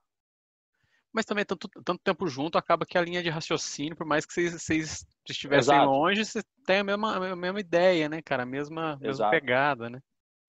mas 1.12 1.26
também 1.26 1.44
tanto, 1.44 1.68
tanto 1.84 2.00
tempo 2.02 2.26
junto 2.26 2.56
acaba 2.56 2.86
que 2.86 2.96
a 2.96 3.02
linha 3.02 3.22
de 3.22 3.28
raciocínio, 3.28 3.94
por 3.94 4.06
mais 4.06 4.24
que 4.24 4.32
vocês, 4.32 4.52
vocês 4.54 5.06
estivessem 5.28 5.74
Exato. 5.74 5.90
longe, 5.90 6.24
você 6.24 6.42
tem 6.64 6.78
a 6.78 6.84
mesma, 6.84 7.32
a 7.32 7.36
mesma 7.36 7.60
ideia, 7.60 8.08
né, 8.08 8.22
cara? 8.22 8.44
A 8.44 8.46
mesma, 8.46 8.96
mesma 8.96 9.28
pegada, 9.28 9.90
né? 9.90 10.00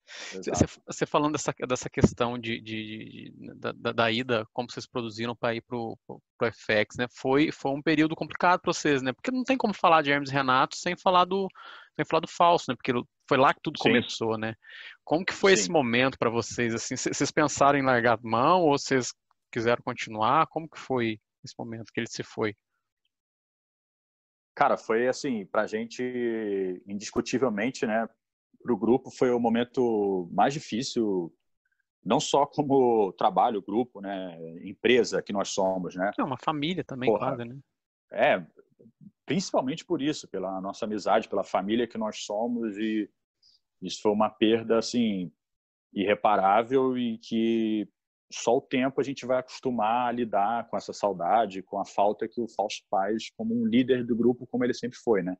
Você, 0.06 0.66
você, 0.86 1.06
falando 1.06 1.32
dessa, 1.32 1.54
dessa 1.66 1.88
questão 1.88 2.38
de, 2.38 2.60
de, 2.60 3.32
de 3.36 3.54
da, 3.54 3.92
da, 3.92 4.10
ida, 4.10 4.46
como 4.52 4.70
vocês 4.70 4.86
produziram 4.86 5.34
para 5.34 5.54
ir 5.54 5.62
para 5.62 5.76
o 5.76 5.98
FX, 6.42 6.96
né? 6.98 7.06
Foi, 7.10 7.50
foi 7.50 7.72
um 7.72 7.82
período 7.82 8.14
complicado 8.14 8.60
para 8.60 8.72
vocês, 8.72 9.02
né? 9.02 9.12
Porque 9.12 9.30
não 9.30 9.44
tem 9.44 9.56
como 9.56 9.72
falar 9.72 10.02
de 10.02 10.10
Hermes 10.10 10.30
Renato 10.30 10.76
sem 10.76 10.96
falar 10.96 11.24
do, 11.24 11.48
que 11.96 12.04
falar 12.04 12.20
do 12.20 12.28
falso, 12.28 12.66
né? 12.68 12.76
Porque 12.76 12.92
foi 13.28 13.38
lá 13.38 13.54
que 13.54 13.60
tudo 13.62 13.78
Sim. 13.78 13.88
começou, 13.88 14.36
né? 14.36 14.54
Como 15.04 15.24
que 15.24 15.32
foi 15.32 15.52
Sim. 15.52 15.62
esse 15.62 15.70
momento 15.70 16.18
para 16.18 16.30
vocês? 16.30 16.74
Assim, 16.74 16.96
vocês 16.96 17.30
pensaram 17.30 17.78
em 17.78 17.82
largar 17.82 18.18
mão 18.22 18.62
ou 18.62 18.76
vocês 18.76 19.14
quiseram 19.50 19.82
continuar? 19.82 20.46
Como 20.48 20.68
que 20.68 20.78
foi 20.78 21.18
esse 21.44 21.54
momento 21.58 21.92
que 21.92 22.00
ele 22.00 22.08
se 22.08 22.22
foi? 22.22 22.54
Cara, 24.54 24.76
foi 24.76 25.08
assim, 25.08 25.44
pra 25.46 25.66
gente, 25.66 26.02
indiscutivelmente, 26.86 27.86
né? 27.86 28.08
Pro 28.64 28.78
grupo 28.78 29.10
foi 29.10 29.30
o 29.30 29.38
momento 29.38 30.26
mais 30.32 30.54
difícil, 30.54 31.30
não 32.02 32.18
só 32.18 32.46
como 32.46 33.12
trabalho, 33.12 33.60
grupo, 33.60 34.00
né? 34.00 34.38
Empresa 34.66 35.22
que 35.22 35.34
nós 35.34 35.50
somos, 35.50 35.94
né? 35.94 36.10
É 36.18 36.24
uma 36.24 36.38
família 36.38 36.82
também, 36.82 37.10
Porra, 37.10 37.36
quase, 37.36 37.44
né? 37.44 37.58
É, 38.10 38.42
principalmente 39.26 39.84
por 39.84 40.00
isso, 40.00 40.26
pela 40.28 40.62
nossa 40.62 40.86
amizade, 40.86 41.28
pela 41.28 41.44
família 41.44 41.86
que 41.86 41.98
nós 41.98 42.24
somos 42.24 42.74
e 42.78 43.10
isso 43.82 44.00
foi 44.00 44.12
uma 44.12 44.30
perda, 44.30 44.78
assim, 44.78 45.30
irreparável 45.92 46.96
e 46.96 47.18
que 47.18 47.86
só 48.32 48.56
o 48.56 48.62
tempo 48.62 48.98
a 48.98 49.04
gente 49.04 49.26
vai 49.26 49.38
acostumar 49.38 50.08
a 50.08 50.12
lidar 50.12 50.68
com 50.68 50.76
essa 50.76 50.92
saudade, 50.92 51.62
com 51.62 51.78
a 51.78 51.84
falta 51.84 52.26
que 52.26 52.40
o 52.40 52.48
Fausto 52.48 52.82
faz 52.90 53.30
como 53.36 53.54
um 53.54 53.66
líder 53.66 54.04
do 54.04 54.16
grupo, 54.16 54.46
como 54.46 54.64
ele 54.64 54.72
sempre 54.72 54.98
foi, 54.98 55.22
né? 55.22 55.36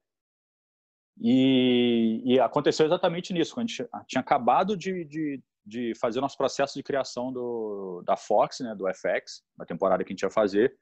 E, 1.21 2.23
e 2.25 2.41
aconteceu 2.41 2.87
exatamente 2.87 3.33
nisso, 3.33 3.55
quando 3.55 3.67
a 3.67 3.71
gente 3.71 3.89
tinha 4.07 4.21
acabado 4.21 4.77
de, 4.77 5.05
de, 5.05 5.43
de 5.65 5.95
fazer 5.95 6.19
o 6.19 6.23
nosso 6.23 6.37
processo 6.37 6.75
de 6.75 6.83
criação 6.83 7.33
do, 7.33 8.03
da 8.05 8.17
Fox, 8.17 8.61
né, 8.61 8.75
do 8.75 8.87
FX, 8.93 9.43
da 9.57 9.65
temporada 9.65 10.03
que 10.03 10.13
a 10.13 10.15
gente 10.15 10.23
ia 10.23 10.31
fazer, 10.31 10.77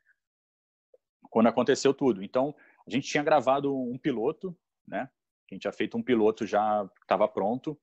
quando 1.31 1.49
aconteceu 1.49 1.93
tudo. 1.93 2.23
Então, 2.23 2.55
a 2.87 2.91
gente 2.91 3.09
tinha 3.09 3.23
gravado 3.23 3.75
um 3.75 3.99
piloto, 3.99 4.57
né? 4.87 5.09
A 5.51 5.55
gente 5.55 5.63
tinha 5.63 5.73
feito 5.73 5.97
um 5.99 6.03
piloto 6.03 6.47
já 6.47 6.89
estava 7.03 7.29
pronto, 7.29 7.79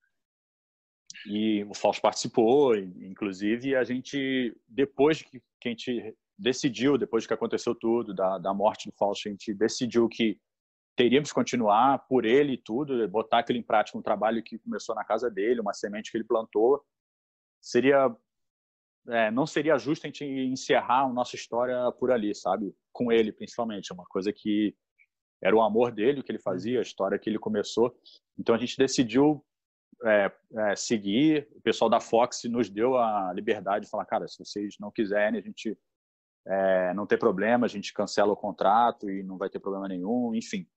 e 1.26 1.64
o 1.66 1.74
Fausto 1.74 2.02
participou, 2.02 2.76
inclusive, 2.76 3.70
e 3.70 3.76
a 3.76 3.84
gente, 3.84 4.56
depois 4.68 5.22
que, 5.22 5.42
que 5.60 5.68
a 5.68 5.70
gente 5.70 6.16
decidiu, 6.38 6.98
depois 6.98 7.28
que 7.28 7.34
aconteceu 7.34 7.76
tudo, 7.76 8.14
da, 8.14 8.38
da 8.38 8.54
morte 8.54 8.90
do 8.90 8.96
Fausto, 8.96 9.28
a 9.28 9.32
gente 9.32 9.54
decidiu 9.54 10.08
que 10.08 10.40
teríamos 11.00 11.30
que 11.30 11.36
continuar 11.36 12.00
por 12.10 12.26
ele 12.26 12.54
e 12.54 12.58
tudo, 12.58 13.08
botar 13.08 13.40
aquilo 13.40 13.58
em 13.58 13.64
prática, 13.64 13.98
um 13.98 14.02
trabalho 14.02 14.44
que 14.44 14.60
começou 14.60 14.94
na 14.94 15.06
casa 15.06 15.32
dele, 15.32 15.62
uma 15.62 15.74
semente 15.74 16.12
que 16.12 16.18
ele 16.18 16.26
plantou. 16.26 16.84
Seria 17.62 18.14
é, 19.08 19.32
não 19.32 19.48
seria 19.48 19.78
justo 19.78 20.06
a 20.06 20.10
gente 20.10 20.26
encerrar 20.26 21.04
a 21.04 21.08
nossa 21.08 21.38
história 21.38 21.90
por 21.94 22.12
ali, 22.12 22.36
sabe? 22.36 22.76
Com 22.92 23.14
ele, 23.14 23.32
principalmente. 23.32 23.90
É 23.90 23.96
uma 23.96 24.04
coisa 24.04 24.34
que 24.34 24.76
era 25.42 25.56
o 25.56 25.62
amor 25.62 25.94
dele, 25.94 26.20
o 26.20 26.24
que 26.24 26.34
ele 26.34 26.40
fazia, 26.40 26.80
a 26.80 26.82
história 26.82 27.18
que 27.18 27.30
ele 27.30 27.40
começou. 27.40 27.98
Então 28.38 28.54
a 28.54 28.58
gente 28.58 28.78
decidiu 28.78 29.42
é, 30.04 30.30
é, 30.54 30.76
seguir. 30.76 31.48
O 31.56 31.62
pessoal 31.62 31.90
da 31.90 32.02
Fox 32.02 32.44
nos 32.44 32.70
deu 32.70 32.98
a 32.98 33.32
liberdade 33.34 33.86
de 33.86 33.90
falar, 33.90 34.06
cara, 34.06 34.28
se 34.28 34.38
vocês 34.38 34.76
não 34.78 34.92
quiserem, 34.92 35.40
a 35.40 35.42
gente 35.42 35.78
é, 36.46 36.94
não 36.94 37.08
tem 37.08 37.18
problema, 37.18 37.66
a 37.66 37.70
gente 37.70 37.94
cancela 37.94 38.34
o 38.34 38.38
contrato 38.38 39.10
e 39.10 39.24
não 39.24 39.38
vai 39.38 39.50
ter 39.50 39.60
problema 39.60 39.88
nenhum, 39.88 40.36
enfim. 40.36 40.68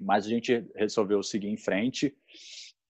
Mas 0.00 0.26
a 0.26 0.28
gente 0.28 0.66
resolveu 0.74 1.22
seguir 1.22 1.48
em 1.48 1.56
frente. 1.56 2.16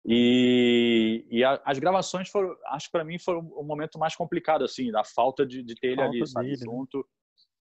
E, 0.06 1.26
e 1.30 1.44
a, 1.44 1.62
as 1.66 1.80
gravações 1.80 2.30
foram, 2.30 2.56
acho 2.68 2.88
que 2.88 2.92
para 2.92 3.04
mim 3.04 3.18
foi 3.18 3.36
o 3.36 3.64
momento 3.64 3.98
mais 3.98 4.16
complicado, 4.16 4.64
assim, 4.64 4.92
da 4.92 5.04
falta 5.04 5.46
de, 5.46 5.64
de 5.64 5.76
ter 5.76 5.94
ele 5.94 6.02
ali, 6.02 6.28
sabe, 6.28 6.48
dele, 6.48 6.60
né? 6.60 6.64
junto. 6.64 7.08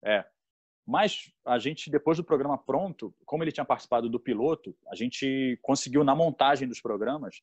Né? 0.03 0.17
É. 0.17 0.27
Mas 0.87 1.31
a 1.45 1.59
gente, 1.59 1.91
depois 1.91 2.17
do 2.17 2.25
programa 2.25 2.57
pronto, 2.57 3.15
como 3.25 3.45
ele 3.45 3.53
tinha 3.53 3.65
participado 3.65 4.09
do 4.09 4.19
piloto, 4.19 4.75
a 4.91 4.97
gente 4.97 5.59
conseguiu, 5.63 6.03
na 6.03 6.15
montagem 6.15 6.67
dos 6.67 6.81
programas, 6.81 7.43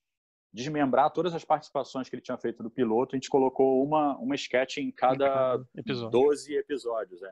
desmembrar 0.52 1.12
todas 1.12 1.34
as 1.36 1.46
participações 1.46 2.10
que 2.10 2.16
ele 2.16 2.22
tinha 2.22 2.38
feito 2.38 2.64
do 2.64 2.70
piloto. 2.70 3.16
A 3.16 3.18
gente 3.18 3.30
colocou 3.30 3.84
uma, 3.84 4.18
uma 4.18 4.36
sketch 4.36 4.78
em 4.78 4.92
cada 4.92 5.64
episódio. 5.76 6.10
12 6.10 6.56
episódios. 6.56 7.22
É. 7.22 7.32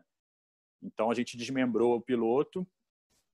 Então 0.84 1.10
a 1.10 1.14
gente 1.16 1.36
desmembrou 1.36 1.96
o 1.96 2.02
piloto 2.02 2.66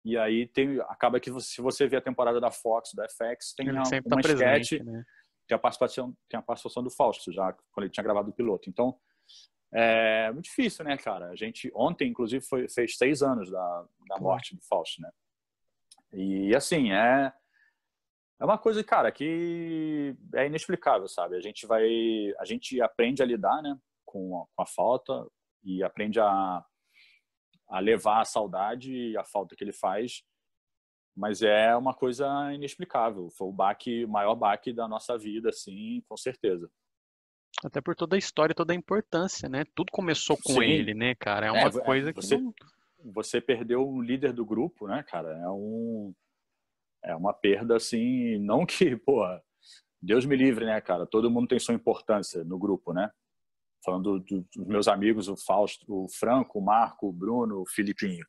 e 0.04 0.18
aí 0.18 0.48
tem, 0.48 0.80
acaba 0.82 1.20
que 1.20 1.30
você, 1.30 1.48
se 1.56 1.62
você 1.62 1.88
vê 1.88 1.98
a 1.98 2.02
temporada 2.02 2.40
da 2.40 2.50
Fox, 2.50 2.94
da 2.94 3.08
FX, 3.08 3.54
tem 3.56 3.70
uma, 3.70 3.84
tá 3.84 4.02
uma 4.06 4.22
presente, 4.22 4.76
sketch, 4.76 4.86
né? 4.86 5.04
tem, 5.48 5.56
a 5.56 5.60
participação, 5.60 6.16
tem 6.28 6.40
a 6.40 6.44
participação 6.44 6.84
do 6.84 6.90
Fausto 6.90 7.32
já, 7.32 7.54
quando 7.72 7.86
ele 7.86 7.92
tinha 7.92 8.04
gravado 8.04 8.30
o 8.30 8.34
piloto. 8.34 8.70
Então 8.70 8.98
é 9.74 10.32
muito 10.32 10.46
difícil, 10.46 10.84
né, 10.84 10.98
cara? 10.98 11.30
A 11.30 11.36
gente 11.36 11.72
ontem, 11.76 12.10
inclusive, 12.10 12.44
foi, 12.44 12.68
fez 12.68 12.98
seis 12.98 13.22
anos 13.22 13.50
da, 13.52 13.86
da 14.08 14.18
morte 14.20 14.56
do 14.56 14.62
Fausto, 14.64 15.02
né? 15.02 15.10
E 16.14 16.54
assim, 16.56 16.92
é 16.92 17.32
é 18.42 18.44
uma 18.44 18.58
coisa, 18.58 18.84
cara, 18.84 19.12
que 19.12 20.16
é 20.34 20.48
inexplicável, 20.48 21.08
sabe? 21.08 21.36
A 21.36 21.40
gente 21.40 21.68
vai, 21.68 21.86
a 22.40 22.44
gente 22.44 22.82
aprende 22.82 23.22
a 23.22 23.26
lidar, 23.26 23.62
né, 23.62 23.78
com 24.04 24.42
a, 24.42 24.46
com 24.56 24.64
a 24.64 24.66
falta 24.66 25.28
e 25.64 25.84
aprende 25.84 26.20
a, 26.20 26.66
a 27.72 27.80
levar 27.80 28.22
a 28.22 28.26
saudade 28.26 28.94
e 28.94 29.18
a 29.18 29.24
falta 29.24 29.56
que 29.56 29.64
ele 29.64 29.72
faz, 29.72 30.24
mas 31.16 31.42
é 31.42 31.76
uma 31.76 31.94
coisa 31.94 32.54
inexplicável. 32.54 33.30
Foi 33.32 33.48
o 33.48 33.52
baque, 33.52 34.06
maior 34.06 34.36
baque 34.36 34.74
da 34.74 34.88
nossa 34.88 35.18
vida, 35.18 35.50
assim, 35.50 36.04
com 36.08 36.18
certeza. 36.18 36.70
Até 37.64 37.80
por 37.80 37.96
toda 37.96 38.16
a 38.16 38.20
história, 38.20 38.54
toda 38.54 38.74
a 38.74 38.76
importância, 38.76 39.48
né? 39.48 39.64
Tudo 39.74 39.92
começou 39.92 40.38
com 40.38 40.54
Sim. 40.54 40.64
ele, 40.64 40.94
né, 40.94 41.16
cara? 41.16 41.48
É 41.48 41.52
uma 41.52 41.68
é, 41.68 41.86
coisa 41.86 42.12
você, 42.14 42.36
que 42.36 42.42
não... 42.42 42.54
você 43.14 43.40
perdeu 43.40 43.88
o 43.88 44.02
líder 44.02 44.34
do 44.34 44.46
grupo, 44.46 44.88
né, 44.88 45.04
cara? 45.04 45.30
É 45.38 45.50
um 45.50 46.14
é 47.04 47.16
uma 47.16 47.34
perda 47.34 47.76
assim, 47.76 48.38
não 48.40 48.66
que, 48.66 48.96
pô, 48.98 49.24
Deus 50.02 50.26
me 50.26 50.36
livre, 50.36 50.66
né, 50.66 50.80
cara? 50.82 51.06
Todo 51.06 51.32
mundo 51.32 51.48
tem 51.48 51.60
sua 51.60 51.74
importância 51.74 52.44
no 52.44 52.60
grupo, 52.60 52.94
né? 52.94 53.10
Falando 53.84 54.20
do, 54.20 54.46
dos 54.56 54.67
meus 54.67 54.88
amigos, 54.88 55.28
o 55.28 55.36
Fausto, 55.36 55.86
o 55.88 56.08
Franco, 56.08 56.60
o 56.60 56.62
Marco, 56.62 57.08
o 57.08 57.13
Bruno, 57.13 57.62
o 57.62 57.65
Filipinho. 57.67 58.26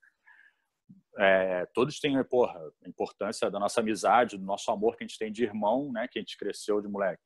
É, 1.19 1.67
todos 1.75 2.01
têm, 2.01 2.23
porra, 2.25 2.59
a 2.85 2.89
importância 2.89 3.51
da 3.51 3.59
nossa 3.59 3.81
amizade, 3.81 4.39
do 4.39 4.45
nosso 4.45 4.71
amor 4.71 4.97
que 4.97 5.05
a 5.05 5.07
gente 5.07 5.19
tem 5.19 5.31
de 5.31 5.45
irmão, 5.45 5.93
né? 5.93 6.09
Que 6.11 6.19
a 6.19 6.23
gente 6.23 6.39
cresceu 6.39 6.81
de 6.81 6.89
moleque. 6.89 7.23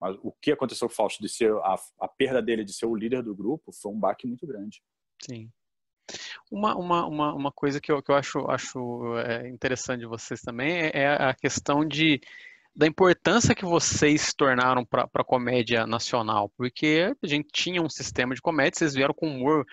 Mas 0.00 0.16
o 0.22 0.32
que 0.32 0.52
aconteceu 0.52 0.88
com 0.88 0.92
o 0.92 0.96
Fausto, 0.96 1.22
de 1.22 1.28
ser 1.28 1.52
a, 1.58 1.76
a 2.00 2.08
perda 2.08 2.42
dele 2.42 2.64
de 2.64 2.72
ser 2.72 2.86
o 2.86 2.96
líder 2.96 3.22
do 3.22 3.34
grupo, 3.34 3.72
foi 3.72 3.92
um 3.92 3.98
baque 3.98 4.26
muito 4.26 4.46
grande. 4.46 4.82
Sim. 5.22 5.50
Uma, 6.50 6.76
uma, 6.76 7.06
uma, 7.06 7.34
uma 7.34 7.52
coisa 7.52 7.80
que 7.80 7.90
eu, 7.90 8.02
que 8.02 8.10
eu 8.10 8.16
acho, 8.16 8.38
acho 8.50 9.16
é, 9.18 9.48
interessante 9.48 10.00
de 10.00 10.06
vocês 10.06 10.40
também 10.40 10.72
é, 10.72 10.90
é 10.94 11.06
a 11.08 11.34
questão 11.34 11.86
de, 11.86 12.20
da 12.74 12.86
importância 12.86 13.54
que 13.54 13.64
vocês 13.64 14.20
se 14.22 14.36
tornaram 14.36 14.84
para 14.84 15.08
a 15.14 15.24
comédia 15.24 15.86
nacional, 15.86 16.50
porque 16.56 17.14
a 17.22 17.26
gente 17.26 17.48
tinha 17.52 17.80
um 17.80 17.88
sistema 17.88 18.34
de 18.34 18.42
comédia, 18.42 18.78
vocês 18.78 18.94
vieram 18.94 19.14
com 19.14 19.28
humor 19.28 19.64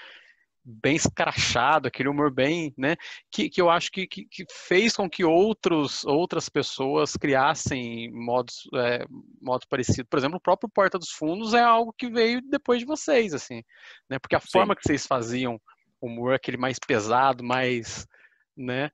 bem 0.64 0.96
escrachado, 0.96 1.88
aquele 1.88 2.08
humor 2.08 2.32
bem, 2.32 2.72
né, 2.78 2.96
que, 3.32 3.50
que 3.50 3.60
eu 3.60 3.70
acho 3.70 3.92
que, 3.92 4.06
que, 4.06 4.26
que 4.26 4.46
fez 4.52 4.96
com 4.96 5.10
que 5.10 5.24
outros, 5.24 6.04
outras 6.06 6.50
pessoas 6.50 7.18
criassem 7.18 8.12
modos, 8.12 8.70
é, 8.76 9.04
modos 9.42 9.66
parecidos. 9.66 10.08
Por 10.08 10.20
exemplo, 10.20 10.38
o 10.38 10.42
próprio 10.42 10.70
Porta 10.70 11.00
dos 11.00 11.10
Fundos 11.10 11.56
é 11.56 11.62
algo 11.62 11.92
que 11.98 12.10
veio 12.10 12.42
depois 12.44 12.80
de 12.80 12.86
vocês, 12.86 13.34
assim, 13.34 13.64
né, 14.08 14.20
porque 14.20 14.36
a 14.36 14.40
Sim. 14.40 14.50
forma 14.52 14.76
que 14.76 14.84
vocês 14.84 15.08
faziam 15.08 15.60
humor 16.00 16.34
aquele 16.34 16.58
mais 16.58 16.78
pesado, 16.80 17.44
mais, 17.44 18.08
né? 18.56 18.92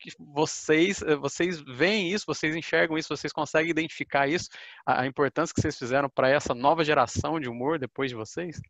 Que 0.00 0.10
vocês, 0.18 1.02
eh, 1.02 1.14
vocês 1.14 1.60
veem 1.60 2.10
isso, 2.10 2.24
vocês 2.26 2.56
enxergam 2.56 2.96
isso, 2.96 3.14
vocês 3.14 3.32
conseguem 3.32 3.70
identificar 3.70 4.26
isso, 4.26 4.48
a, 4.86 5.02
a 5.02 5.06
importância 5.06 5.54
que 5.54 5.60
vocês 5.60 5.78
fizeram 5.78 6.08
para 6.08 6.30
essa 6.30 6.54
nova 6.54 6.82
geração 6.82 7.38
de 7.38 7.48
humor 7.48 7.78
depois 7.78 8.10
de 8.10 8.16
vocês? 8.16 8.60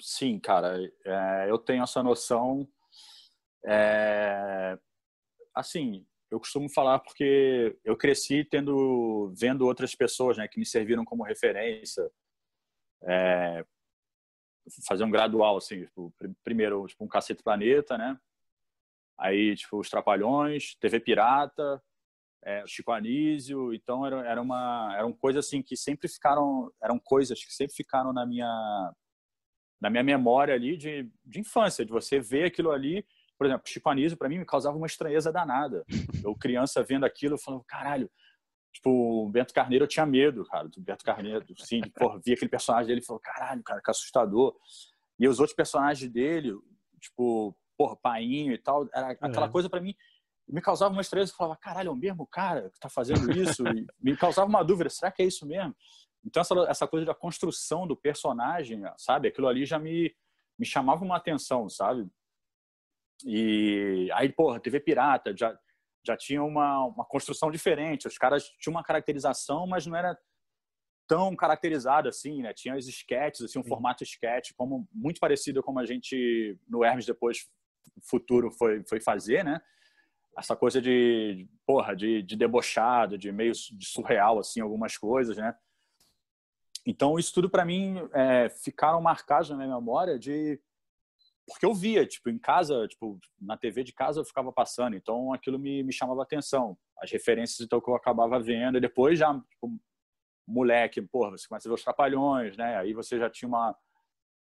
Sim, 0.00 0.38
cara, 0.38 0.78
é, 1.04 1.46
eu 1.48 1.58
tenho 1.58 1.82
essa 1.82 2.02
noção. 2.02 2.68
É, 3.64 4.78
assim, 5.54 6.06
eu 6.30 6.38
costumo 6.38 6.68
falar 6.68 6.98
porque 6.98 7.76
eu 7.84 7.96
cresci 7.96 8.44
tendo 8.44 9.32
vendo 9.34 9.66
outras 9.66 9.94
pessoas, 9.94 10.36
né, 10.36 10.46
que 10.48 10.58
me 10.58 10.66
serviram 10.66 11.04
como 11.04 11.22
referência. 11.22 12.10
É, 13.04 13.64
fazer 14.86 15.04
um 15.04 15.10
gradual, 15.10 15.56
assim, 15.56 15.84
tipo, 15.84 16.12
primeiro, 16.42 16.86
tipo, 16.86 17.04
um 17.04 17.08
Cacete 17.08 17.42
Planeta, 17.42 17.96
né? 17.96 18.18
Aí, 19.18 19.54
tipo, 19.56 19.78
os 19.78 19.88
Trapalhões, 19.88 20.74
TV 20.76 21.00
Pirata, 21.00 21.82
é, 22.44 22.64
Chico 22.66 22.92
Anísio, 22.92 23.72
então 23.74 24.06
era, 24.06 24.26
era 24.26 24.42
uma, 24.42 24.94
eram 24.96 25.12
coisas 25.12 25.46
assim 25.46 25.62
que 25.62 25.76
sempre 25.76 26.08
ficaram, 26.08 26.70
eram 26.82 26.98
coisas 26.98 27.42
que 27.44 27.52
sempre 27.52 27.74
ficaram 27.74 28.12
na 28.12 28.26
minha, 28.26 28.92
na 29.80 29.90
minha 29.90 30.02
memória 30.02 30.54
ali 30.54 30.76
de, 30.76 31.10
de 31.24 31.40
infância, 31.40 31.84
de 31.84 31.90
você 31.90 32.20
ver 32.20 32.44
aquilo 32.44 32.70
ali, 32.70 33.04
por 33.38 33.46
exemplo, 33.46 33.68
Chico 33.68 33.88
Anísio 33.88 34.16
para 34.16 34.28
mim 34.28 34.38
me 34.38 34.46
causava 34.46 34.76
uma 34.76 34.86
estranheza 34.86 35.32
danada. 35.32 35.84
Eu 36.24 36.34
criança 36.34 36.82
vendo 36.82 37.04
aquilo, 37.04 37.38
falando, 37.38 37.64
caralho, 37.64 38.10
Tipo, 38.76 38.90
o 39.24 39.30
Beto 39.30 39.54
Carneiro 39.54 39.84
eu 39.84 39.88
tinha 39.88 40.04
medo, 40.04 40.44
cara, 40.44 40.68
do 40.68 40.82
Beto 40.82 41.02
Carneiro, 41.02 41.42
sim, 41.60 41.80
de, 41.80 41.90
porra, 41.90 42.20
vi 42.22 42.34
aquele 42.34 42.50
personagem 42.50 42.88
dele 42.88 43.00
e 43.00 43.04
falou, 43.04 43.18
caralho, 43.20 43.62
cara, 43.62 43.80
que 43.80 43.90
assustador. 43.90 44.54
E 45.18 45.26
os 45.26 45.40
outros 45.40 45.56
personagens 45.56 46.12
dele, 46.12 46.54
tipo, 47.00 47.56
porra, 47.76 47.96
Painho 47.96 48.52
e 48.52 48.58
tal, 48.58 48.88
era 48.94 49.10
aquela 49.10 49.46
é. 49.46 49.50
coisa 49.50 49.68
para 49.68 49.80
mim 49.80 49.94
me 50.48 50.60
causava 50.60 50.92
uma 50.92 51.00
estranheza, 51.00 51.32
eu 51.32 51.36
falava, 51.36 51.56
caralho, 51.56 51.88
é 51.88 51.92
o 51.92 51.96
mesmo 51.96 52.26
cara 52.26 52.70
que 52.70 52.76
está 52.76 52.88
fazendo 52.88 53.30
isso? 53.32 53.66
E 53.66 53.86
me 54.00 54.16
causava 54.16 54.48
uma 54.48 54.62
dúvida, 54.62 54.88
será 54.88 55.10
que 55.10 55.22
é 55.22 55.26
isso 55.26 55.44
mesmo? 55.46 55.74
Então, 56.24 56.40
essa, 56.40 56.54
essa 56.68 56.88
coisa 56.88 57.04
da 57.04 57.14
construção 57.14 57.86
do 57.86 57.96
personagem, 57.96 58.82
sabe? 58.96 59.28
Aquilo 59.28 59.48
ali 59.48 59.64
já 59.64 59.78
me, 59.78 60.14
me 60.58 60.64
chamava 60.64 61.04
uma 61.04 61.16
atenção, 61.16 61.68
sabe? 61.68 62.08
E 63.24 64.08
aí, 64.12 64.30
porra, 64.32 64.60
TV 64.60 64.80
Pirata 64.80 65.34
já, 65.36 65.56
já 66.04 66.16
tinha 66.16 66.42
uma, 66.42 66.84
uma 66.84 67.04
construção 67.04 67.50
diferente. 67.50 68.06
Os 68.06 68.18
caras 68.18 68.44
tinham 68.60 68.74
uma 68.74 68.84
caracterização, 68.84 69.66
mas 69.66 69.86
não 69.86 69.96
era 69.96 70.18
tão 71.08 71.34
caracterizada 71.36 72.08
assim, 72.08 72.42
né? 72.42 72.52
Tinha 72.52 72.76
os 72.76 72.88
sketches, 72.88 73.42
assim, 73.42 73.58
um 73.58 73.62
Sim. 73.62 73.68
formato 73.68 74.02
sketch, 74.02 74.50
como 74.56 74.88
muito 74.92 75.20
parecido 75.20 75.62
como 75.62 75.78
a 75.78 75.86
gente 75.86 76.58
no 76.68 76.84
Hermes 76.84 77.06
depois 77.06 77.48
futuro 78.02 78.50
foi 78.50 78.82
foi 78.84 79.00
fazer, 79.00 79.44
né? 79.44 79.60
Essa 80.38 80.54
coisa 80.54 80.82
de, 80.82 81.48
porra, 81.66 81.96
de, 81.96 82.22
de 82.22 82.36
debochado, 82.36 83.16
de 83.16 83.32
meio 83.32 83.52
de 83.52 83.86
surreal 83.86 84.38
assim, 84.38 84.60
algumas 84.60 84.96
coisas, 84.98 85.36
né? 85.36 85.56
Então 86.84 87.18
isso 87.18 87.32
tudo 87.32 87.48
para 87.48 87.64
mim 87.64 87.96
é, 88.12 88.48
ficaram 88.48 89.00
marcados 89.00 89.50
na 89.50 89.56
minha 89.56 89.74
memória 89.74 90.18
de 90.18 90.60
porque 91.46 91.64
eu 91.64 91.72
via, 91.72 92.04
tipo, 92.04 92.28
em 92.28 92.38
casa, 92.38 92.88
tipo, 92.88 93.20
na 93.40 93.56
TV 93.56 93.84
de 93.84 93.92
casa 93.92 94.18
eu 94.20 94.24
ficava 94.24 94.52
passando, 94.52 94.96
então 94.96 95.32
aquilo 95.32 95.58
me, 95.58 95.80
me 95.84 95.92
chamava 95.92 96.22
atenção. 96.22 96.76
As 96.98 97.10
referências, 97.10 97.60
então, 97.60 97.80
que 97.80 97.88
eu 97.88 97.94
acabava 97.94 98.40
vendo, 98.40 98.78
e 98.78 98.80
depois 98.80 99.18
já, 99.18 99.32
tipo, 99.32 99.78
moleque, 100.46 101.00
porra, 101.02 101.30
você 101.30 101.46
começa 101.46 101.68
a 101.68 101.70
ver 101.70 101.74
os 101.74 101.84
Trapalhões, 101.84 102.56
né? 102.56 102.76
Aí 102.76 102.92
você 102.92 103.16
já 103.18 103.30
tinha 103.30 103.48
uma, 103.48 103.76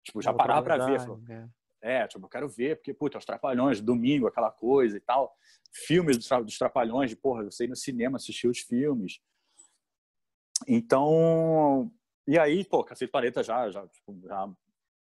tipo, 0.02 0.22
já 0.22 0.32
parava 0.32 0.62
para 0.62 0.86
ver. 0.86 1.00
Falou, 1.00 1.20
é. 1.28 1.46
É, 1.84 2.08
tipo, 2.08 2.24
eu 2.24 2.30
quero 2.30 2.48
ver, 2.48 2.76
porque, 2.76 2.94
puta, 2.94 3.18
os 3.18 3.26
Trapalhões, 3.26 3.78
domingo, 3.78 4.26
aquela 4.26 4.50
coisa 4.50 4.96
e 4.96 5.00
tal. 5.00 5.36
Filmes 5.70 6.16
dos 6.16 6.58
Trapalhões, 6.58 7.10
de, 7.10 7.16
porra, 7.16 7.44
você 7.44 7.64
ir 7.64 7.68
no 7.68 7.76
cinema 7.76 8.16
assistir 8.16 8.48
os 8.48 8.60
filmes. 8.60 9.20
Então, 10.66 11.92
e 12.26 12.38
aí, 12.38 12.64
pô, 12.64 12.82
Cacete 12.82 13.12
Planeta 13.12 13.42
já, 13.42 13.68
já, 13.70 13.86
tipo, 13.88 14.18
já 14.26 14.50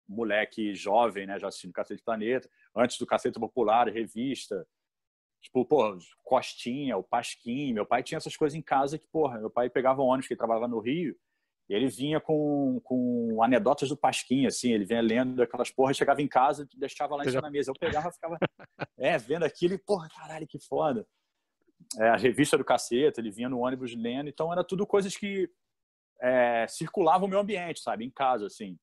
moleque 0.08 0.74
jovem, 0.74 1.28
né, 1.28 1.38
já 1.38 1.50
assistindo 1.50 1.72
Cacete 1.72 2.02
Planeta, 2.02 2.50
antes 2.76 2.98
do 2.98 3.06
Cacete 3.06 3.40
Popular, 3.40 3.88
revista, 3.88 4.68
tipo, 5.40 5.64
pô, 5.64 6.00
Costinha, 6.24 6.98
o 6.98 7.04
Pasquim, 7.04 7.74
meu 7.74 7.86
pai 7.86 8.02
tinha 8.02 8.18
essas 8.18 8.36
coisas 8.36 8.58
em 8.58 8.62
casa 8.62 8.98
que, 8.98 9.08
porra, 9.08 9.40
meu 9.40 9.52
pai 9.52 9.70
pegava 9.70 10.02
um 10.02 10.06
ônibus 10.06 10.28
que 10.28 10.34
ele 10.34 10.40
trabalhava 10.40 10.68
no 10.68 10.80
Rio, 10.80 11.16
e 11.72 11.74
ele 11.74 11.88
vinha 11.88 12.20
com, 12.20 12.82
com 12.84 13.42
anedotas 13.42 13.88
do 13.88 13.96
Pasquim, 13.96 14.46
assim, 14.46 14.74
ele 14.74 14.84
vinha 14.84 15.00
lendo 15.00 15.42
aquelas 15.42 15.72
porras, 15.72 15.96
chegava 15.96 16.22
em 16.22 16.28
casa 16.28 16.68
e 16.70 16.78
deixava 16.78 17.16
lá 17.16 17.24
em 17.24 17.30
cima 17.30 17.44
da 17.44 17.50
mesa. 17.50 17.72
Eu 17.72 17.76
pegava 17.80 18.12
ficava, 18.12 18.38
é, 19.00 19.18
vendo 19.18 19.44
aquilo 19.44 19.74
e, 19.74 19.78
porra, 19.78 20.10
caralho, 20.10 20.46
que 20.46 20.60
foda. 20.60 21.08
É, 21.98 22.10
a 22.10 22.18
revista 22.18 22.58
do 22.58 22.66
caceta, 22.66 23.22
ele 23.22 23.32
vinha 23.32 23.48
no 23.48 23.60
ônibus 23.60 23.96
lendo, 23.96 24.28
então 24.28 24.52
era 24.52 24.66
tudo 24.66 24.86
coisas 24.86 25.16
que 25.16 25.50
é, 26.22 26.68
circulavam 26.68 27.26
o 27.26 27.30
meu 27.30 27.40
ambiente, 27.40 27.80
sabe, 27.80 28.04
em 28.04 28.12
casa, 28.12 28.48
assim 28.48 28.78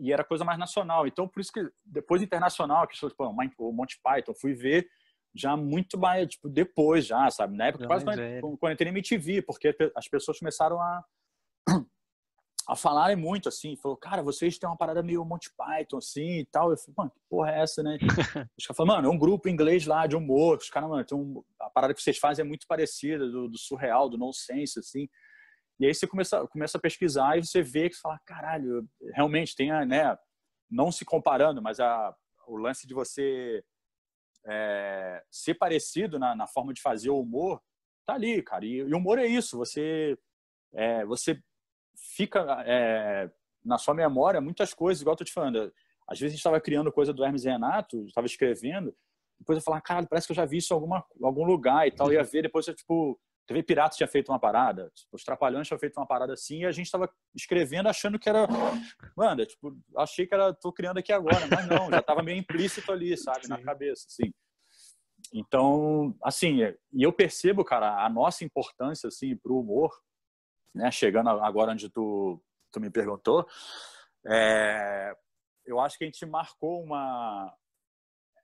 e 0.00 0.12
era 0.12 0.22
coisa 0.22 0.44
mais 0.44 0.58
nacional. 0.58 1.08
Então, 1.08 1.26
por 1.26 1.40
isso 1.40 1.52
que 1.52 1.68
depois 1.84 2.22
internacional, 2.22 2.86
que 2.86 2.96
tipo, 2.96 3.14
o 3.58 3.72
Monty 3.72 3.98
Python, 4.00 4.32
fui 4.32 4.54
ver 4.54 4.88
já 5.34 5.56
muito 5.56 5.98
mais, 5.98 6.28
tipo, 6.28 6.48
depois 6.48 7.04
já, 7.04 7.28
sabe? 7.30 7.56
Na 7.56 7.66
época, 7.66 7.84
quase 7.84 8.04
quando, 8.04 8.58
quando 8.58 8.72
entrei 8.72 8.92
na 8.92 8.96
MTV, 8.96 9.42
porque 9.42 9.76
as 9.96 10.08
pessoas 10.08 10.38
começaram 10.38 10.80
a 10.80 11.04
a 12.68 12.76
falarem 12.76 13.16
muito, 13.16 13.48
assim, 13.48 13.76
falou, 13.76 13.96
cara, 13.96 14.22
vocês 14.22 14.58
têm 14.58 14.68
uma 14.68 14.76
parada 14.76 15.02
meio 15.02 15.24
Monty 15.24 15.50
Python, 15.56 15.96
assim, 15.96 16.40
e 16.40 16.44
tal. 16.44 16.70
Eu 16.70 16.76
falei, 16.76 16.94
mano, 16.98 17.10
que 17.10 17.20
porra 17.28 17.50
é 17.50 17.62
essa, 17.62 17.82
né? 17.82 17.96
os 18.58 18.66
caras 18.66 18.76
falaram, 18.76 18.96
mano, 18.96 19.08
é 19.08 19.10
um 19.10 19.18
grupo 19.18 19.48
inglês 19.48 19.86
lá 19.86 20.06
de 20.06 20.14
humor, 20.14 20.58
os 20.58 20.68
caras, 20.68 20.90
mano, 20.90 21.02
tem 21.02 21.16
um... 21.16 21.42
a 21.60 21.70
parada 21.70 21.94
que 21.94 22.02
vocês 22.02 22.18
fazem 22.18 22.44
é 22.44 22.48
muito 22.48 22.66
parecida, 22.66 23.26
do, 23.26 23.48
do 23.48 23.56
surreal, 23.56 24.10
do 24.10 24.18
nonsense, 24.18 24.78
assim. 24.78 25.08
E 25.80 25.86
aí 25.86 25.94
você 25.94 26.06
começa, 26.06 26.46
começa 26.48 26.76
a 26.76 26.80
pesquisar 26.80 27.38
e 27.38 27.44
você 27.44 27.62
vê 27.62 27.88
que 27.88 27.94
você 27.94 28.02
fala, 28.02 28.20
caralho, 28.26 28.86
realmente 29.14 29.56
tem, 29.56 29.70
a, 29.70 29.86
né, 29.86 30.18
não 30.70 30.92
se 30.92 31.06
comparando, 31.06 31.62
mas 31.62 31.80
a, 31.80 32.14
o 32.46 32.56
lance 32.58 32.86
de 32.86 32.92
você 32.92 33.64
é, 34.46 35.22
ser 35.30 35.54
parecido 35.54 36.18
na, 36.18 36.36
na, 36.36 36.46
forma 36.46 36.74
de 36.74 36.82
fazer 36.82 37.08
o 37.08 37.20
humor, 37.20 37.62
tá 38.04 38.14
ali, 38.14 38.42
cara. 38.42 38.66
E, 38.66 38.82
o 38.82 38.96
humor 38.96 39.18
é 39.18 39.26
isso, 39.26 39.56
você, 39.56 40.18
é, 40.74 41.04
você 41.06 41.40
fica 42.16 42.62
é, 42.66 43.30
na 43.64 43.78
sua 43.78 43.94
memória 43.94 44.40
muitas 44.40 44.74
coisas, 44.74 45.00
igual 45.00 45.14
eu 45.14 45.18
tô 45.18 45.24
te 45.24 45.32
falando. 45.32 45.72
Às 46.08 46.18
vezes 46.18 46.32
a 46.32 46.34
gente 46.34 46.38
estava 46.38 46.60
criando 46.60 46.92
coisa 46.92 47.12
do 47.12 47.24
Hermes 47.24 47.44
e 47.44 47.50
Renato, 47.50 48.04
estava 48.06 48.26
escrevendo, 48.26 48.94
depois 49.38 49.58
eu 49.58 49.62
falava, 49.62 49.82
caralho, 49.82 50.08
parece 50.08 50.26
que 50.26 50.32
eu 50.32 50.36
já 50.36 50.44
vi 50.44 50.56
isso 50.58 50.72
em 50.72 50.76
alguma, 50.76 51.04
algum 51.22 51.44
lugar 51.44 51.86
e 51.86 51.92
tal. 51.92 52.08
Eu 52.08 52.14
ia 52.14 52.24
ver, 52.24 52.42
depois 52.42 52.66
eu, 52.66 52.74
tipo, 52.74 53.20
TV 53.46 53.62
Piratas 53.62 53.96
tinha 53.96 54.08
feito 54.08 54.30
uma 54.30 54.38
parada, 54.38 54.90
tipo, 54.94 55.14
os 55.14 55.24
Trapalhões 55.24 55.66
tinham 55.66 55.78
feito 55.78 55.96
uma 55.96 56.06
parada 56.06 56.32
assim, 56.32 56.60
e 56.60 56.66
a 56.66 56.72
gente 56.72 56.86
estava 56.86 57.08
escrevendo 57.34 57.88
achando 57.88 58.18
que 58.18 58.28
era. 58.28 58.46
Mano, 59.16 59.46
tipo, 59.46 59.76
achei 59.96 60.26
que 60.26 60.34
era. 60.34 60.52
tô 60.52 60.72
criando 60.72 60.98
aqui 60.98 61.12
agora, 61.12 61.46
mas 61.50 61.66
não, 61.66 61.90
já 61.90 62.00
estava 62.00 62.22
meio 62.22 62.38
implícito 62.38 62.90
ali, 62.92 63.16
sabe, 63.16 63.42
Sim. 63.42 63.48
na 63.48 63.62
cabeça, 63.62 64.06
assim. 64.08 64.32
Então, 65.32 66.14
assim, 66.22 66.60
e 66.92 67.02
eu 67.02 67.12
percebo, 67.12 67.64
cara, 67.64 68.04
a 68.04 68.08
nossa 68.08 68.44
importância, 68.44 69.08
assim, 69.08 69.36
para 69.36 69.52
o 69.52 69.60
humor, 69.60 69.90
né, 70.78 70.90
chegando 70.90 71.28
agora 71.28 71.72
onde 71.72 71.90
tu, 71.90 72.40
tu 72.72 72.80
me 72.80 72.88
perguntou, 72.88 73.46
é, 74.26 75.12
eu 75.66 75.80
acho 75.80 75.98
que 75.98 76.04
a 76.04 76.06
gente 76.06 76.24
marcou 76.24 76.82
uma, 76.82 77.52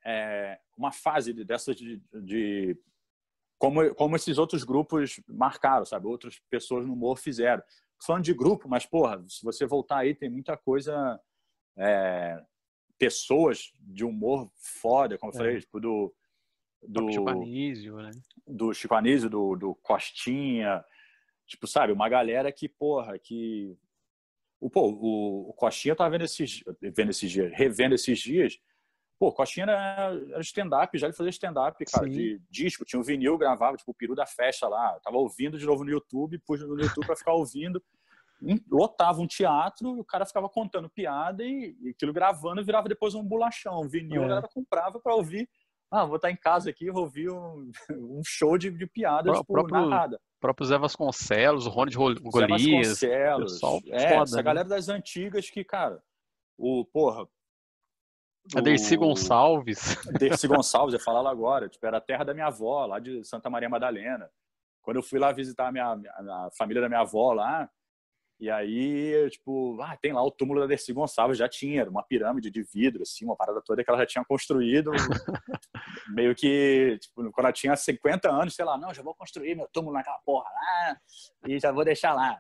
é, 0.05 0.59
uma 0.77 0.93
fase 0.93 1.33
dessa 1.45 1.75
de, 1.75 2.03
de 2.13 2.77
como, 3.59 3.95
como 3.95 4.17
esses 4.17 4.37
outros 4.37 4.65
grupos 4.65 5.21
marcaram, 5.29 5.85
sabe? 5.85 6.07
Outras 6.07 6.39
pessoas 6.51 6.85
no 6.87 6.93
humor 6.93 7.17
fizeram. 7.17 7.63
Falando 8.05 8.25
de 8.25 8.35
grupo, 8.35 8.69
mas, 8.69 8.85
porra, 8.85 9.25
se 9.27 9.43
você 9.43 9.65
voltar 9.65 9.99
aí, 9.99 10.15
tem 10.15 10.29
muita 10.29 10.57
coisa. 10.57 11.19
É, 11.77 12.43
pessoas 12.99 13.73
de 13.81 14.05
humor 14.05 14.51
foda, 14.57 15.17
como 15.17 15.33
eu 15.33 15.37
falei, 15.37 15.57
é. 15.57 15.61
tipo, 15.61 15.81
do. 15.81 16.15
Do 16.87 17.11
Chico 17.11 17.31
Anísio, 17.31 17.97
né? 17.97 18.11
Do 18.47 18.75
Chico 18.75 18.95
Anísio, 18.95 19.31
do, 19.31 19.57
do 19.57 19.75
Costinha. 19.77 20.85
Tipo, 21.47 21.67
sabe? 21.67 21.93
Uma 21.93 22.09
galera 22.09 22.51
que, 22.53 22.69
porra, 22.69 23.19
que. 23.19 23.77
O, 24.61 24.71
pô, 24.71 24.89
o, 24.89 25.51
o 25.51 25.53
Costinha 25.53 25.93
eu 25.93 25.97
tava 25.97 26.11
vendo 26.11 26.25
esses, 26.25 26.63
vendo 26.81 27.11
esses 27.11 27.31
dias, 27.31 27.53
revendo 27.55 27.95
esses 27.95 28.19
dias 28.19 28.59
Pô, 29.19 29.33
Coxinha 29.33 29.65
era, 29.65 30.41
stand-up, 30.41 30.99
já 30.99 31.07
ele 31.07 31.17
fazia 31.17 31.31
stand-up, 31.31 31.83
cara, 31.87 32.05
Sim. 32.05 32.11
de 32.11 32.43
disco. 32.51 32.85
Tinha 32.85 33.01
um 33.01 33.03
vinil, 33.03 33.39
gravava, 33.39 33.77
tipo, 33.77 33.93
o 33.93 33.95
peru 33.95 34.15
da 34.15 34.27
festa 34.27 34.69
lá. 34.69 34.95
Eu 34.95 35.01
tava 35.01 35.17
ouvindo 35.17 35.57
de 35.57 35.65
novo 35.65 35.85
no 35.85 35.91
YouTube, 35.91 36.39
pus 36.41 36.61
no 36.61 36.81
YouTube 36.81 37.07
para 37.07 37.17
ficar 37.17 37.33
ouvindo. 37.33 37.83
Lotava 38.71 39.21
um 39.21 39.27
teatro, 39.27 39.99
o 39.99 40.05
cara 40.05 40.27
ficava 40.27 40.49
contando 40.49 40.91
piada 40.91 41.45
e, 41.45 41.77
e 41.81 41.91
aquilo 41.91 42.13
gravando 42.13 42.65
virava 42.65 42.89
depois 42.89 43.15
um 43.15 43.25
bolachão. 43.25 43.81
Um 43.81 43.89
vinil 43.89 44.23
é. 44.23 44.25
a 44.25 44.29
galera 44.29 44.49
comprava 44.53 45.01
para 45.01 45.15
ouvir. 45.15 45.49
Ah, 45.91 46.05
vou 46.05 46.17
estar 46.17 46.31
em 46.31 46.37
casa 46.37 46.69
aqui, 46.69 46.91
vou 46.91 47.05
ouvir 47.05 47.31
um, 47.31 47.71
um 47.93 48.21
show 48.27 48.59
de, 48.59 48.71
de 48.71 48.87
piada, 48.87 49.31
Pro, 49.31 49.41
tipo, 49.41 49.53
próprio, 49.53 49.81
narrada. 49.81 50.21
Próprio 50.45 50.67
Zé 50.67 50.77
Vasconcelos, 50.77 51.67
o 51.67 51.71
Rony 51.71 51.91
de 51.91 51.97
Golias. 51.97 52.99
Zé 52.99 53.31
Vasconcelos. 53.31 53.63
é, 53.91 54.09
foda, 54.11 54.23
essa 54.25 54.37
né? 54.37 54.43
galera 54.43 54.69
das 54.69 54.91
antigas 54.91 55.49
que, 55.49 55.65
cara, 55.65 56.03
o, 56.59 56.85
porra, 56.85 57.27
a 58.55 58.61
Dercy 58.61 58.95
Gonçalves. 58.95 59.97
Dercy 60.21 60.47
Gonçalves, 60.47 60.93
eu 60.93 61.01
falava 61.01 61.31
agora. 61.31 61.67
Tipo, 61.67 61.87
era 61.87 61.97
a 61.97 62.01
terra 62.01 62.25
da 62.25 62.35
minha 62.35 62.49
avó, 62.49 62.85
lá 62.85 62.99
de 62.99 63.25
Santa 63.25 63.49
Maria 63.49 63.71
Madalena. 63.71 64.29
Quando 64.83 64.99
eu 64.99 65.03
fui 65.03 65.19
lá 65.19 65.33
visitar 65.33 65.69
a, 65.69 65.73
minha, 65.73 65.87
a 65.87 66.51
família 66.59 66.83
da 66.83 66.91
minha 66.91 67.01
avó 67.01 67.33
lá, 67.33 67.71
e 68.45 68.51
aí, 68.51 69.31
tipo, 69.31 69.81
ah, 69.81 69.97
tem 69.97 70.13
lá 70.13 70.23
o 70.23 70.31
túmulo 70.31 70.61
da 70.61 70.67
Dercy 70.67 70.93
Gonçalves, 70.93 71.39
já 71.39 71.49
tinha, 71.49 71.81
era 71.81 71.89
uma 71.89 72.03
pirâmide 72.03 72.51
de 72.51 72.63
vidro, 72.63 73.01
assim, 73.01 73.25
uma 73.25 73.35
parada 73.35 73.63
toda 73.65 73.83
que 73.83 73.89
ela 73.89 74.01
já 74.01 74.05
tinha 74.05 74.23
construído. 74.23 74.91
meio 76.15 76.35
que, 76.35 76.99
tipo, 77.01 77.15
quando 77.33 77.47
ela 77.47 77.53
tinha 77.55 77.75
50 77.75 78.31
anos, 78.31 78.55
sei 78.55 78.67
lá, 78.67 78.77
não, 78.77 78.93
já 78.93 79.01
vou 79.01 79.15
construir 79.15 79.55
meu 79.55 79.67
túmulo 79.73 79.95
naquela 79.95 80.19
porra 80.19 80.45
lá 80.45 81.01
e 81.49 81.59
já 81.59 81.73
vou 81.73 81.87
deixar 81.87 82.13
lá. 82.13 82.39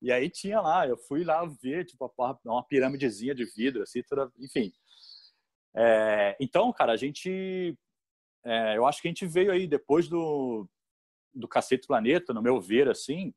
E 0.00 0.12
aí 0.12 0.30
tinha 0.30 0.60
lá, 0.60 0.86
eu 0.86 0.96
fui 0.96 1.24
lá 1.24 1.44
ver, 1.60 1.84
tipo, 1.84 2.08
uma 2.44 2.62
pirâmidezinha 2.62 3.34
de 3.34 3.44
vidro, 3.44 3.82
assim, 3.82 4.04
toda, 4.04 4.30
enfim. 4.38 4.72
É, 5.74 6.36
então, 6.38 6.72
cara, 6.72 6.92
a 6.92 6.96
gente. 6.96 7.76
É, 8.44 8.76
eu 8.76 8.86
acho 8.86 9.02
que 9.02 9.08
a 9.08 9.10
gente 9.10 9.26
veio 9.26 9.50
aí 9.50 9.66
depois 9.66 10.08
do, 10.08 10.64
do 11.34 11.48
Cacete 11.48 11.88
Planeta, 11.88 12.32
no 12.32 12.40
meu 12.40 12.60
ver, 12.60 12.88
assim, 12.88 13.34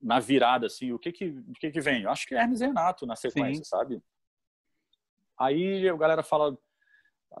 na 0.00 0.18
virada, 0.18 0.66
assim, 0.66 0.92
o 0.92 0.98
que 0.98 1.12
que, 1.12 1.28
o 1.28 1.52
que, 1.52 1.70
que 1.70 1.80
vem? 1.80 2.02
Eu 2.02 2.10
acho 2.10 2.26
que 2.26 2.34
é 2.34 2.38
Hermes 2.38 2.60
Renato 2.60 3.06
na 3.06 3.16
sequência, 3.16 3.64
Sim. 3.64 3.68
sabe? 3.68 4.02
Aí 5.38 5.88
a 5.88 5.96
galera 5.96 6.22
fala 6.22 6.56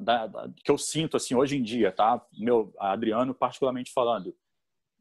da, 0.00 0.26
da, 0.26 0.48
que 0.64 0.70
eu 0.70 0.78
sinto, 0.78 1.16
assim, 1.16 1.34
hoje 1.34 1.56
em 1.56 1.62
dia, 1.62 1.90
tá? 1.90 2.24
Meu, 2.32 2.72
Adriano, 2.78 3.34
particularmente 3.34 3.92
falando, 3.92 4.36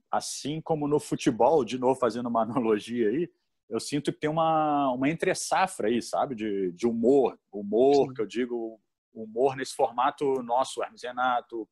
assim 0.09 0.59
como 0.61 0.87
no 0.87 0.99
futebol, 0.99 1.63
de 1.63 1.77
novo 1.77 1.99
fazendo 1.99 2.27
uma 2.27 2.41
analogia 2.43 3.09
aí, 3.09 3.29
eu 3.69 3.79
sinto 3.79 4.11
que 4.11 4.19
tem 4.19 4.29
uma, 4.29 4.91
uma 4.91 5.09
entre-safra 5.09 5.89
aí, 5.89 6.01
sabe? 6.01 6.33
De, 6.33 6.71
de 6.71 6.87
humor. 6.87 7.39
Humor, 7.51 8.07
Sim. 8.07 8.13
que 8.15 8.21
eu 8.21 8.25
digo, 8.25 8.81
humor 9.13 9.55
nesse 9.55 9.75
formato 9.75 10.41
nosso, 10.41 10.81
Hermes 10.81 11.03
Renato, 11.03 11.69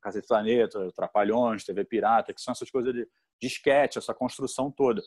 Cacete 0.00 0.26
Planeta, 0.26 0.90
Trapalhões, 0.92 1.64
TV 1.64 1.84
Pirata, 1.84 2.34
que 2.34 2.40
são 2.40 2.52
essas 2.52 2.70
coisas 2.70 2.92
de, 2.92 3.08
sketch, 3.42 3.96
essa 3.96 4.12
construção 4.12 4.70
toda. 4.70 5.00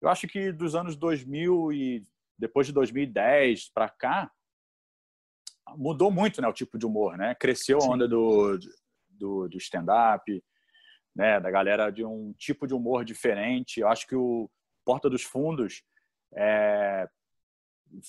Eu 0.00 0.08
acho 0.08 0.26
que 0.26 0.52
dos 0.52 0.74
anos 0.74 0.96
2000 0.96 1.72
e 1.72 2.02
depois 2.38 2.66
de 2.66 2.72
2010 2.72 3.70
para 3.70 3.88
cá, 3.88 4.30
mudou 5.76 6.10
muito 6.10 6.40
né, 6.40 6.48
o 6.48 6.52
tipo 6.52 6.78
de 6.78 6.86
humor, 6.86 7.16
né? 7.16 7.34
Cresceu 7.34 7.78
a 7.80 7.84
onda 7.84 8.06
do, 8.06 8.58
do, 9.08 9.48
do 9.48 9.58
stand-up, 9.58 10.44
né, 11.14 11.40
da 11.40 11.50
galera 11.50 11.90
de 11.90 12.04
um 12.04 12.32
tipo 12.34 12.66
de 12.66 12.74
humor 12.74 13.04
diferente. 13.04 13.80
Eu 13.80 13.88
acho 13.88 14.06
que 14.06 14.14
o 14.14 14.50
Porta 14.84 15.08
dos 15.08 15.22
Fundos 15.22 15.82
é, 16.34 17.08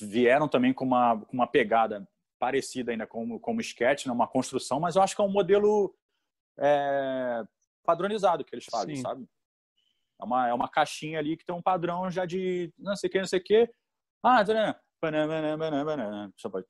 vieram 0.01 0.47
também 0.47 0.73
com 0.73 0.85
uma, 0.85 1.19
com 1.21 1.33
uma 1.33 1.47
pegada 1.47 2.07
parecida 2.37 2.91
ainda 2.91 3.07
como, 3.07 3.39
como 3.39 3.61
sketch, 3.61 4.05
né, 4.05 4.11
uma 4.11 4.27
construção, 4.27 4.79
mas 4.79 4.95
eu 4.95 5.01
acho 5.01 5.15
que 5.15 5.21
é 5.21 5.25
um 5.25 5.31
modelo 5.31 5.95
é, 6.59 7.43
padronizado 7.83 8.43
que 8.43 8.53
eles 8.53 8.65
fazem, 8.69 8.97
Sim. 8.97 9.01
sabe? 9.01 9.27
É 10.19 10.25
uma, 10.25 10.47
é 10.47 10.53
uma 10.53 10.69
caixinha 10.69 11.19
ali 11.19 11.37
que 11.37 11.45
tem 11.45 11.55
um 11.55 11.61
padrão 11.61 12.09
já 12.09 12.25
de 12.25 12.73
não 12.77 12.95
sei 12.95 13.07
o 13.07 13.11
que, 13.11 13.19
não 13.19 13.27
sei 13.27 13.39
o 13.39 13.43
que. 13.43 13.69
Ah, 14.23 14.43
tá, 14.43 14.75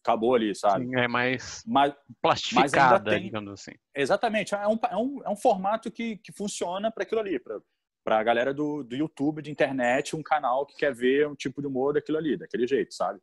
acabou 0.01 0.36
ali, 0.36 0.53
sabe? 0.53 0.86
Sim, 0.86 0.95
é 0.95 1.07
mais, 1.07 1.63
mais 1.65 1.93
plastificada, 2.21 3.12
tem, 3.12 3.23
digamos 3.23 3.53
assim. 3.53 3.71
Exatamente. 3.95 4.53
É 4.53 4.67
um, 4.67 4.77
é 4.89 4.97
um, 4.97 5.21
é 5.25 5.29
um 5.29 5.36
formato 5.36 5.89
que, 5.89 6.17
que 6.17 6.33
funciona 6.33 6.91
para 6.91 7.03
aquilo 7.03 7.21
ali, 7.21 7.39
para 7.39 8.19
a 8.19 8.23
galera 8.23 8.53
do, 8.53 8.83
do 8.83 8.95
YouTube, 8.95 9.41
de 9.41 9.51
internet, 9.51 10.15
um 10.15 10.21
canal 10.23 10.65
que 10.65 10.75
quer 10.75 10.93
ver 10.93 11.27
um 11.27 11.36
tipo 11.36 11.62
de 11.62 11.67
humor 11.67 11.93
daquilo 11.93 12.17
ali, 12.17 12.38
daquele 12.38 12.67
jeito, 12.67 12.93
sabe? 12.93 13.19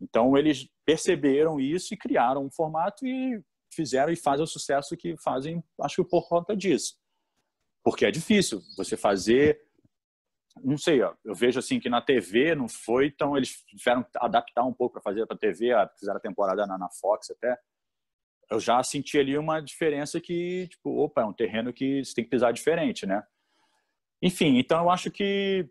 Então, 0.00 0.36
eles 0.36 0.68
perceberam 0.84 1.58
isso 1.58 1.92
e 1.92 1.96
criaram 1.96 2.44
um 2.44 2.50
formato 2.50 3.06
e 3.06 3.42
fizeram 3.72 4.12
e 4.12 4.16
fazem 4.16 4.44
o 4.44 4.46
sucesso 4.46 4.96
que 4.96 5.16
fazem, 5.16 5.62
acho 5.82 6.02
que 6.02 6.08
por 6.08 6.28
conta 6.28 6.56
disso. 6.56 6.94
Porque 7.88 8.04
é 8.04 8.10
difícil 8.10 8.60
você 8.76 8.98
fazer 8.98 9.66
não 10.62 10.76
sei, 10.76 11.00
ó, 11.00 11.14
eu 11.24 11.34
vejo 11.34 11.58
assim 11.58 11.80
que 11.80 11.88
na 11.88 12.02
TV 12.02 12.54
não 12.54 12.68
foi, 12.68 13.06
então 13.06 13.34
eles 13.34 13.64
tiveram 13.64 14.02
que 14.02 14.10
adaptar 14.16 14.64
um 14.64 14.74
pouco 14.74 14.94
para 14.94 15.02
fazer 15.02 15.24
para 15.24 15.38
TV, 15.38 15.70
fizeram 15.98 16.18
a 16.18 16.20
temporada 16.20 16.66
na, 16.66 16.76
na, 16.76 16.90
Fox 16.90 17.30
até. 17.30 17.56
Eu 18.50 18.60
já 18.60 18.82
senti 18.82 19.18
ali 19.18 19.38
uma 19.38 19.60
diferença 19.60 20.20
que, 20.20 20.66
tipo, 20.68 20.98
opa, 20.98 21.22
é 21.22 21.24
um 21.24 21.32
terreno 21.32 21.72
que 21.72 22.04
você 22.04 22.12
tem 22.12 22.24
que 22.24 22.30
pisar 22.30 22.52
diferente, 22.52 23.06
né? 23.06 23.22
Enfim, 24.20 24.58
então 24.58 24.82
eu 24.82 24.90
acho 24.90 25.10
que, 25.10 25.70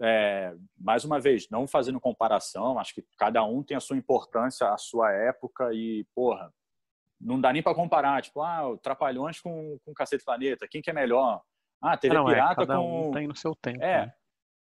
é, 0.00 0.54
mais 0.78 1.04
uma 1.04 1.20
vez, 1.20 1.50
não 1.50 1.66
fazendo 1.66 2.00
comparação, 2.00 2.78
acho 2.78 2.94
que 2.94 3.04
cada 3.18 3.44
um 3.44 3.62
tem 3.62 3.76
a 3.76 3.80
sua 3.80 3.96
importância, 3.96 4.68
a 4.68 4.78
sua 4.78 5.12
época 5.12 5.74
e, 5.74 6.06
porra, 6.14 6.54
não 7.20 7.40
dá 7.40 7.52
nem 7.52 7.62
para 7.62 7.74
comparar, 7.74 8.22
tipo, 8.22 8.42
ah, 8.42 8.68
o 8.68 8.78
Trapalhões 8.78 9.40
com, 9.40 9.78
com 9.84 9.94
Cacete 9.94 10.24
Planeta, 10.24 10.68
quem 10.68 10.82
que 10.82 10.90
é 10.90 10.92
melhor? 10.92 11.42
Ah, 11.80 11.96
TV 11.96 12.14
não, 12.14 12.28
é, 12.28 12.34
Pirata 12.34 12.62
é, 12.62 12.66
com. 12.66 13.08
Um 13.08 13.12
tem 13.12 13.26
no 13.26 13.36
seu 13.36 13.54
tempo. 13.54 13.82
É, 13.82 14.06
né? 14.06 14.12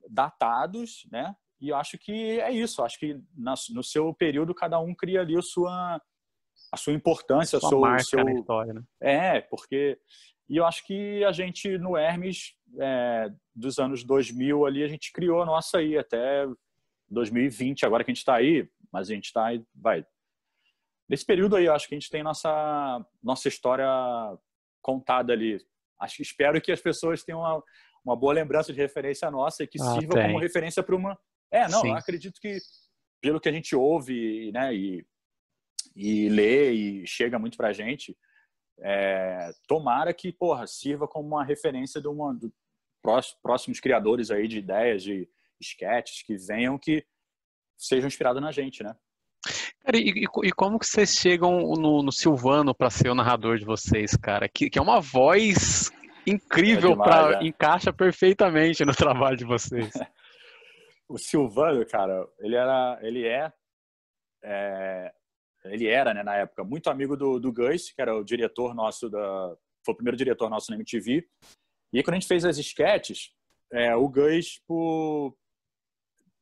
datados, 0.10 1.08
né? 1.12 1.36
E 1.60 1.70
eu 1.70 1.76
acho 1.76 1.98
que 1.98 2.40
é 2.40 2.52
isso. 2.52 2.84
Acho 2.84 3.00
que 3.00 3.20
no 3.36 3.84
seu 3.84 4.14
período 4.14 4.54
cada 4.54 4.80
um 4.80 4.94
cria 4.94 5.22
ali 5.22 5.38
a 5.38 5.42
sua, 5.42 6.02
a 6.72 6.78
sua 6.78 6.94
importância, 6.94 7.58
a 7.58 7.62
sua, 7.62 7.80
marca 7.80 8.04
seu... 8.04 8.24
na 8.24 8.34
história, 8.34 8.74
né? 8.74 8.84
É, 9.00 9.42
porque 9.42 10.00
e 10.50 10.56
eu 10.56 10.66
acho 10.66 10.86
que 10.86 11.24
a 11.26 11.32
gente 11.32 11.78
no 11.78 11.98
Hermes 11.98 12.54
é, 12.80 13.30
dos 13.54 13.80
anos 13.80 14.04
2000 14.04 14.66
ali 14.66 14.84
a 14.84 14.88
gente 14.88 15.12
criou 15.12 15.42
a 15.42 15.46
nossa 15.46 15.80
aí 15.80 15.98
até 15.98 16.48
2020. 17.10 17.86
Agora 17.86 18.04
que 18.04 18.12
a 18.12 18.14
gente 18.14 18.22
está 18.22 18.36
aí, 18.36 18.70
mas 18.92 19.10
a 19.10 19.14
gente 19.14 19.26
está 19.26 19.48
aí, 19.48 19.64
vai. 19.76 20.06
Nesse 21.10 21.26
período 21.26 21.56
aí, 21.56 21.66
eu 21.66 21.74
acho 21.74 21.88
que 21.88 21.96
a 21.96 22.00
gente 22.00 22.10
tem 22.10 22.24
nossa 22.24 23.06
nossa 23.24 23.48
história 23.48 23.88
contada 24.82 25.34
ali 25.34 25.60
acho 26.00 26.22
espero 26.22 26.62
que 26.62 26.72
as 26.72 26.82
pessoas 26.82 27.24
tenham 27.24 27.40
uma, 27.40 27.64
uma 28.04 28.16
boa 28.16 28.34
lembrança 28.34 28.72
de 28.72 28.80
referência 28.80 29.30
nossa 29.32 29.64
e 29.64 29.68
que 29.68 29.82
ah, 29.82 29.94
sirva 29.94 30.14
tem. 30.14 30.28
como 30.28 30.40
referência 30.40 30.84
para 30.84 30.96
uma. 30.96 31.18
É, 31.52 31.68
não, 31.68 31.82
Sim. 31.82 31.90
eu 31.90 31.96
acredito 31.96 32.40
que 32.40 32.58
pelo 33.22 33.40
que 33.40 33.50
a 33.50 33.52
gente 33.52 33.76
ouve, 33.76 34.52
né, 34.52 34.74
e, 34.76 35.06
e 35.96 36.30
lê 36.30 36.72
e 36.72 37.08
chega 37.08 37.40
muito 37.40 37.58
para 37.58 37.70
a 37.70 37.74
gente, 37.74 38.16
é, 38.80 39.52
tomara 39.68 40.14
que, 40.14 40.32
porra, 40.32 40.68
sirva 40.68 41.08
como 41.08 41.28
uma 41.28 41.44
referência 41.44 42.00
de 42.00 42.08
uma 42.08 42.36
de 42.36 42.52
próximos 43.42 43.80
criadores 43.80 44.30
aí 44.30 44.48
de 44.48 44.60
ideias, 44.60 45.02
de 45.02 45.28
sketches 45.60 46.22
que 46.22 46.38
venham 46.38 46.78
que 46.78 47.06
sejam 47.78 48.08
inspirados 48.08 48.42
na 48.42 48.52
gente, 48.52 48.84
né? 48.84 48.96
Cara, 49.88 49.98
e, 50.00 50.26
e, 50.44 50.52
como 50.52 50.78
que 50.78 50.86
vocês 50.86 51.12
chegam 51.12 51.62
no, 51.62 52.04
no 52.04 52.12
Silvano 52.12 52.76
para 52.76 52.90
ser 52.90 53.10
o 53.10 53.16
narrador 53.16 53.58
de 53.58 53.64
vocês, 53.64 54.18
cara? 54.18 54.50
Que, 54.50 54.70
que 54.70 54.78
é 54.78 54.82
uma 54.82 55.00
voz 55.00 55.90
incrível, 56.28 56.92
é 56.92 56.96
para 56.98 57.40
é. 57.42 57.48
encaixa 57.48 57.94
perfeitamente 57.94 58.84
no 58.84 58.92
trabalho 58.94 59.38
de 59.38 59.46
vocês. 59.46 59.94
o 61.08 61.18
Silvano, 61.18 61.86
cara, 61.86 62.28
ele 62.40 62.58
era, 62.58 63.00
ele 63.02 63.26
é, 63.26 63.50
é, 64.44 65.14
ele 65.64 65.88
era, 65.88 66.14
né, 66.14 66.22
na 66.22 66.36
época, 66.36 66.66
muito 66.66 66.90
amigo 66.90 67.16
do, 67.16 67.40
do 67.40 67.54
Gus, 67.54 67.90
que 67.94 68.02
era 68.02 68.14
o 68.14 68.26
diretor 68.26 68.76
nosso 68.76 69.10
da, 69.10 69.56
foi 69.86 69.94
o 69.94 69.96
primeiro 69.96 70.18
diretor 70.18 70.50
nosso 70.50 70.70
na 70.70 70.76
MTV. 70.76 71.26
E 71.94 71.98
aí, 71.98 72.04
quando 72.04 72.16
a 72.16 72.20
gente 72.20 72.28
fez 72.28 72.44
as 72.44 72.58
sketches, 72.58 73.32
é, 73.72 73.96
o 73.96 74.12
por, 74.68 75.34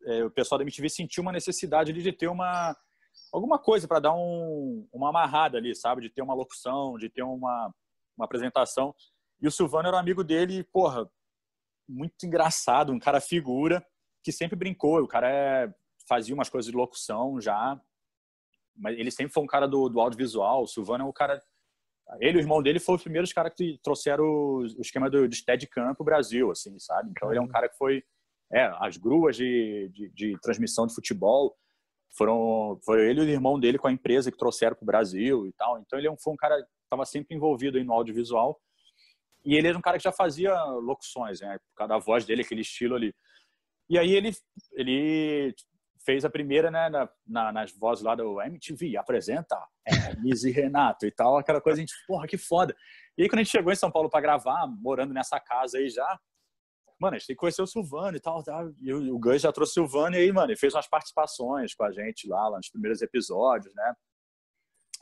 é, 0.03 0.23
o 0.23 0.31
pessoal 0.31 0.57
da 0.57 0.63
MTV 0.63 0.89
sentiu 0.89 1.21
uma 1.21 1.31
necessidade 1.31 1.93
de 1.93 2.11
ter 2.11 2.27
uma 2.27 2.75
alguma 3.35 3.59
coisa 3.59 3.85
para 3.87 3.99
dar 3.99 4.13
um, 4.13 4.87
uma 4.93 5.09
amarrada 5.09 5.57
ali, 5.57 5.75
sabe? 5.75 6.01
De 6.01 6.09
ter 6.09 6.21
uma 6.21 6.33
locução, 6.33 6.97
de 6.97 7.09
ter 7.09 7.21
uma, 7.21 7.73
uma 8.17 8.25
apresentação. 8.25 8.95
E 9.41 9.47
o 9.47 9.51
Silvano 9.51 9.89
era 9.89 9.97
um 9.97 9.99
amigo 9.99 10.23
dele, 10.23 10.63
porra, 10.63 11.09
muito 11.87 12.25
engraçado, 12.25 12.93
um 12.93 12.99
cara 12.99 13.19
figura, 13.19 13.85
que 14.23 14.31
sempre 14.31 14.55
brincou. 14.55 15.01
O 15.01 15.07
cara 15.07 15.29
é, 15.29 15.73
fazia 16.07 16.33
umas 16.33 16.49
coisas 16.49 16.71
de 16.71 16.77
locução 16.77 17.39
já, 17.41 17.79
mas 18.73 18.97
ele 18.97 19.11
sempre 19.11 19.33
foi 19.33 19.43
um 19.43 19.47
cara 19.47 19.67
do, 19.67 19.89
do 19.89 19.99
audiovisual. 19.99 20.63
O 20.63 20.67
Silvano 20.67 21.03
é 21.03 21.07
o 21.07 21.13
cara. 21.13 21.41
Ele 22.19 22.37
e 22.37 22.41
o 22.41 22.43
irmão 22.43 22.63
dele 22.63 22.79
foram 22.79 22.97
os 22.97 23.03
primeiros 23.03 23.33
caras 23.33 23.53
que 23.53 23.79
trouxeram 23.83 24.23
o, 24.23 24.59
o 24.61 24.81
esquema 24.81 25.09
do, 25.09 25.27
do 25.27 25.35
Steadicam 25.35 25.93
para 25.93 26.01
o 26.01 26.05
Brasil, 26.05 26.51
assim, 26.51 26.79
sabe? 26.79 27.09
Então 27.11 27.29
ele 27.31 27.39
é 27.39 27.41
um 27.41 27.47
cara 27.47 27.67
que 27.67 27.77
foi. 27.77 28.01
É, 28.53 28.71
as 28.79 28.95
gruas 28.95 29.35
de, 29.35 29.89
de, 29.91 30.09
de 30.11 30.39
transmissão 30.39 30.85
de 30.85 30.93
futebol 30.93 31.57
foram 32.17 32.79
foi 32.83 33.09
ele 33.09 33.21
e 33.21 33.25
o 33.25 33.29
irmão 33.29 33.59
dele 33.59 33.77
com 33.77 33.87
a 33.87 33.91
empresa 33.91 34.31
que 34.31 34.37
trouxeram 34.37 34.75
para 34.75 34.83
o 34.83 34.85
Brasil 34.85 35.45
e 35.45 35.53
tal. 35.53 35.79
Então 35.79 35.99
ele 35.99 36.07
é 36.07 36.15
foi 36.17 36.33
um 36.33 36.37
cara 36.37 36.57
que 36.57 36.69
estava 36.83 37.05
sempre 37.05 37.35
envolvido 37.35 37.77
aí 37.77 37.83
no 37.83 37.93
audiovisual 37.93 38.59
e 39.43 39.55
ele 39.55 39.67
era 39.67 39.77
um 39.77 39.81
cara 39.81 39.97
que 39.97 40.03
já 40.03 40.11
fazia 40.11 40.53
locuções, 40.63 41.41
né? 41.41 41.57
Por 41.57 41.75
causa 41.75 41.89
da 41.89 41.99
voz 41.99 42.25
dele, 42.25 42.41
aquele 42.41 42.61
estilo 42.61 42.95
ali. 42.95 43.13
E 43.89 43.99
aí 43.99 44.13
ele 44.13 44.31
ele 44.73 45.53
fez 46.05 46.23
a 46.23 46.29
primeira, 46.29 46.69
né, 46.69 46.87
na, 46.87 47.09
na, 47.25 47.51
nas 47.51 47.71
vozes 47.71 48.03
lá 48.03 48.13
do 48.13 48.39
MTV, 48.39 48.95
apresenta 48.95 49.57
é, 49.83 50.15
Miss 50.21 50.43
e 50.43 50.51
Renato 50.51 51.05
e 51.07 51.11
tal, 51.11 51.37
aquela 51.37 51.59
coisa, 51.59 51.79
a 51.79 51.81
gente, 51.81 51.95
porra, 52.05 52.27
que 52.27 52.37
foda. 52.37 52.75
E 53.17 53.23
aí 53.23 53.27
quando 53.27 53.39
a 53.39 53.43
gente 53.43 53.51
chegou 53.51 53.73
em 53.73 53.75
São 53.75 53.89
Paulo 53.89 54.07
para 54.07 54.21
gravar, 54.21 54.67
morando 54.67 55.15
nessa 55.15 55.39
casa 55.39 55.79
aí 55.79 55.89
já, 55.89 56.19
mano, 56.99 57.15
a 57.15 57.19
gente 57.19 57.27
tem 57.27 57.35
que 57.35 57.39
conhecer 57.39 57.61
o 57.61 57.67
Silvano 57.67 58.17
e 58.17 58.19
tal, 58.19 58.43
tal. 58.43 58.71
E 58.79 58.93
o, 58.93 59.15
o 59.15 59.19
Gus 59.19 59.41
já 59.41 59.51
trouxe 59.51 59.71
o 59.71 59.73
Silvano 59.73 60.15
e 60.15 60.19
aí, 60.19 60.31
mano, 60.31 60.51
ele 60.51 60.57
fez 60.57 60.73
umas 60.73 60.87
participações 60.87 61.73
com 61.73 61.83
a 61.83 61.91
gente 61.91 62.27
lá, 62.27 62.47
lá 62.47 62.57
nos 62.57 62.69
primeiros 62.69 63.01
episódios, 63.01 63.73
né? 63.75 63.93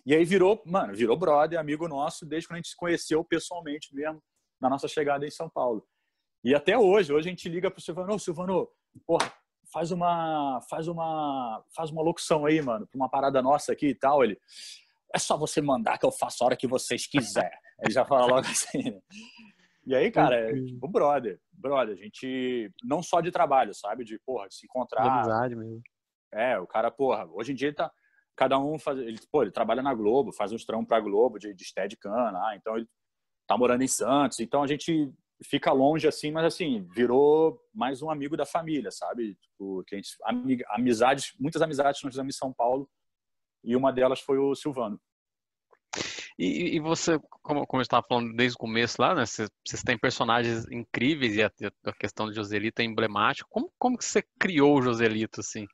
E 0.06 0.14
aí 0.14 0.26
virou, 0.26 0.62
mano, 0.66 0.94
virou 0.94 1.18
brother, 1.18 1.60
amigo 1.60 1.88
nosso, 1.88 2.26
desde 2.26 2.48
quando 2.48 2.56
a 2.56 2.58
gente 2.58 2.70
se 2.70 2.76
conheceu 2.76 3.24
pessoalmente 3.24 3.94
mesmo, 3.96 4.22
na 4.60 4.70
nossa 4.70 4.88
chegada 4.88 5.26
em 5.26 5.32
São 5.32 5.50
Paulo. 5.50 5.88
E 6.44 6.54
até 6.54 6.78
hoje, 6.78 7.14
hoje 7.14 7.30
a 7.30 7.32
gente 7.32 7.48
liga 7.48 7.72
pro 7.72 7.82
Silvano, 7.82 8.14
ô 8.14 8.20
Silvano, 8.20 8.68
porra, 9.06 9.32
faz 9.72 9.92
uma, 9.92 10.60
faz 10.70 10.88
uma, 10.88 11.64
faz 11.74 11.90
uma 11.90 12.02
locução 12.02 12.46
aí, 12.46 12.62
mano, 12.62 12.86
pra 12.86 12.98
uma 12.98 13.10
parada 13.10 13.42
nossa 13.42 13.72
aqui 13.72 13.88
e 13.88 13.96
tal. 13.96 14.24
Ele, 14.24 14.38
é 15.14 15.20
só 15.20 15.38
você 15.38 15.62
mandar 15.62 15.98
que 15.98 16.06
eu 16.06 16.12
faço 16.12 16.44
a 16.44 16.48
hora 16.48 16.58
que 16.58 16.68
vocês 16.68 17.08
quiser. 17.08 17.52
Ele 17.80 17.94
já 17.94 18.04
fala 18.04 18.26
logo 18.26 18.46
assim, 18.48 18.92
né? 18.92 19.02
E 19.86 19.96
aí, 19.96 20.12
cara, 20.12 20.36
é, 20.36 20.54
tipo, 20.54 20.88
brother, 20.88 21.40
brother, 21.52 21.98
a 21.98 22.02
gente 22.02 22.72
não 22.84 23.04
só 23.04 23.20
de 23.20 23.32
trabalho, 23.32 23.74
sabe? 23.74 24.04
De, 24.04 24.18
porra, 24.26 24.48
de 24.48 24.56
se 24.56 24.66
encontrar. 24.66 25.04
De 25.04 25.10
amizade 25.10 25.56
mesmo. 25.56 25.82
É, 26.32 26.58
o 26.58 26.66
cara, 26.66 26.90
porra, 26.90 27.28
hoje 27.32 27.52
em 27.52 27.56
dia 27.56 27.74
tá 27.74 27.92
cada 28.36 28.60
um 28.60 28.78
faz, 28.80 28.98
ele, 29.00 29.20
pô, 29.32 29.44
ele 29.44 29.52
trabalha 29.52 29.82
na 29.82 29.94
Globo, 29.94 30.32
faz 30.32 30.52
uns 30.52 30.66
trampos 30.66 30.88
pra 30.88 31.00
Globo 31.00 31.38
de, 31.38 31.54
de 31.54 31.66
Steadicam, 31.66 32.12
ah, 32.12 32.54
então 32.56 32.76
ele 32.76 32.88
tá 33.48 33.58
morando 33.58 33.84
em 33.84 33.88
Santos, 33.88 34.40
então 34.40 34.64
a 34.64 34.68
gente 34.68 35.12
fica 35.44 35.72
longe 35.72 36.08
assim, 36.08 36.32
mas 36.32 36.46
assim, 36.46 36.88
virou 36.96 37.60
mais 37.74 38.02
um 38.02 38.10
amigo 38.10 38.38
da 38.38 38.46
família, 38.46 38.92
sabe? 38.92 39.36
Tipo, 39.36 39.84
que 39.86 39.96
a 39.96 39.98
gente, 39.98 40.16
amizades, 40.70 41.34
muitas 41.40 41.62
amizades 41.62 42.02
nós 42.02 42.14
fizemos 42.14 42.36
em 42.36 42.38
São 42.38 42.54
Paulo, 42.54 42.90
e 43.64 43.76
uma 43.76 43.92
delas 43.94 44.20
foi 44.20 44.38
o 44.38 44.56
Silvano. 44.56 45.00
E, 46.44 46.76
e 46.76 46.80
você, 46.80 47.18
como, 47.42 47.66
como 47.66 47.80
eu 47.80 47.84
estava 47.84 48.06
falando 48.06 48.36
desde 48.36 48.56
o 48.56 48.60
começo 48.60 49.02
lá, 49.02 49.16
né? 49.16 49.26
Vocês, 49.26 49.50
têm 49.86 49.98
personagens 49.98 50.70
incríveis 50.70 51.36
e 51.36 51.44
a, 51.44 51.52
a, 51.86 51.94
questão 51.94 52.28
de 52.30 52.36
Joselito 52.36 52.82
é 52.82 52.86
emblemática. 52.86 53.48
Como, 53.50 53.72
como 53.80 53.98
que 53.98 54.04
você 54.04 54.22
criou 54.38 54.78
o 54.78 54.82
Joselito, 54.82 55.40
assim? 55.40 55.66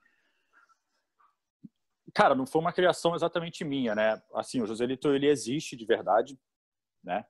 Cara, 2.14 2.36
não 2.36 2.46
foi 2.46 2.62
uma 2.62 2.74
criação 2.74 3.16
exatamente 3.16 3.64
minha, 3.64 3.96
né? 3.96 4.22
Assim, 4.36 4.62
o 4.62 4.68
Joselito, 4.68 5.10
ele 5.10 5.28
existe 5.28 5.76
de 5.76 5.86
verdade. 5.86 6.38
né? 7.04 7.26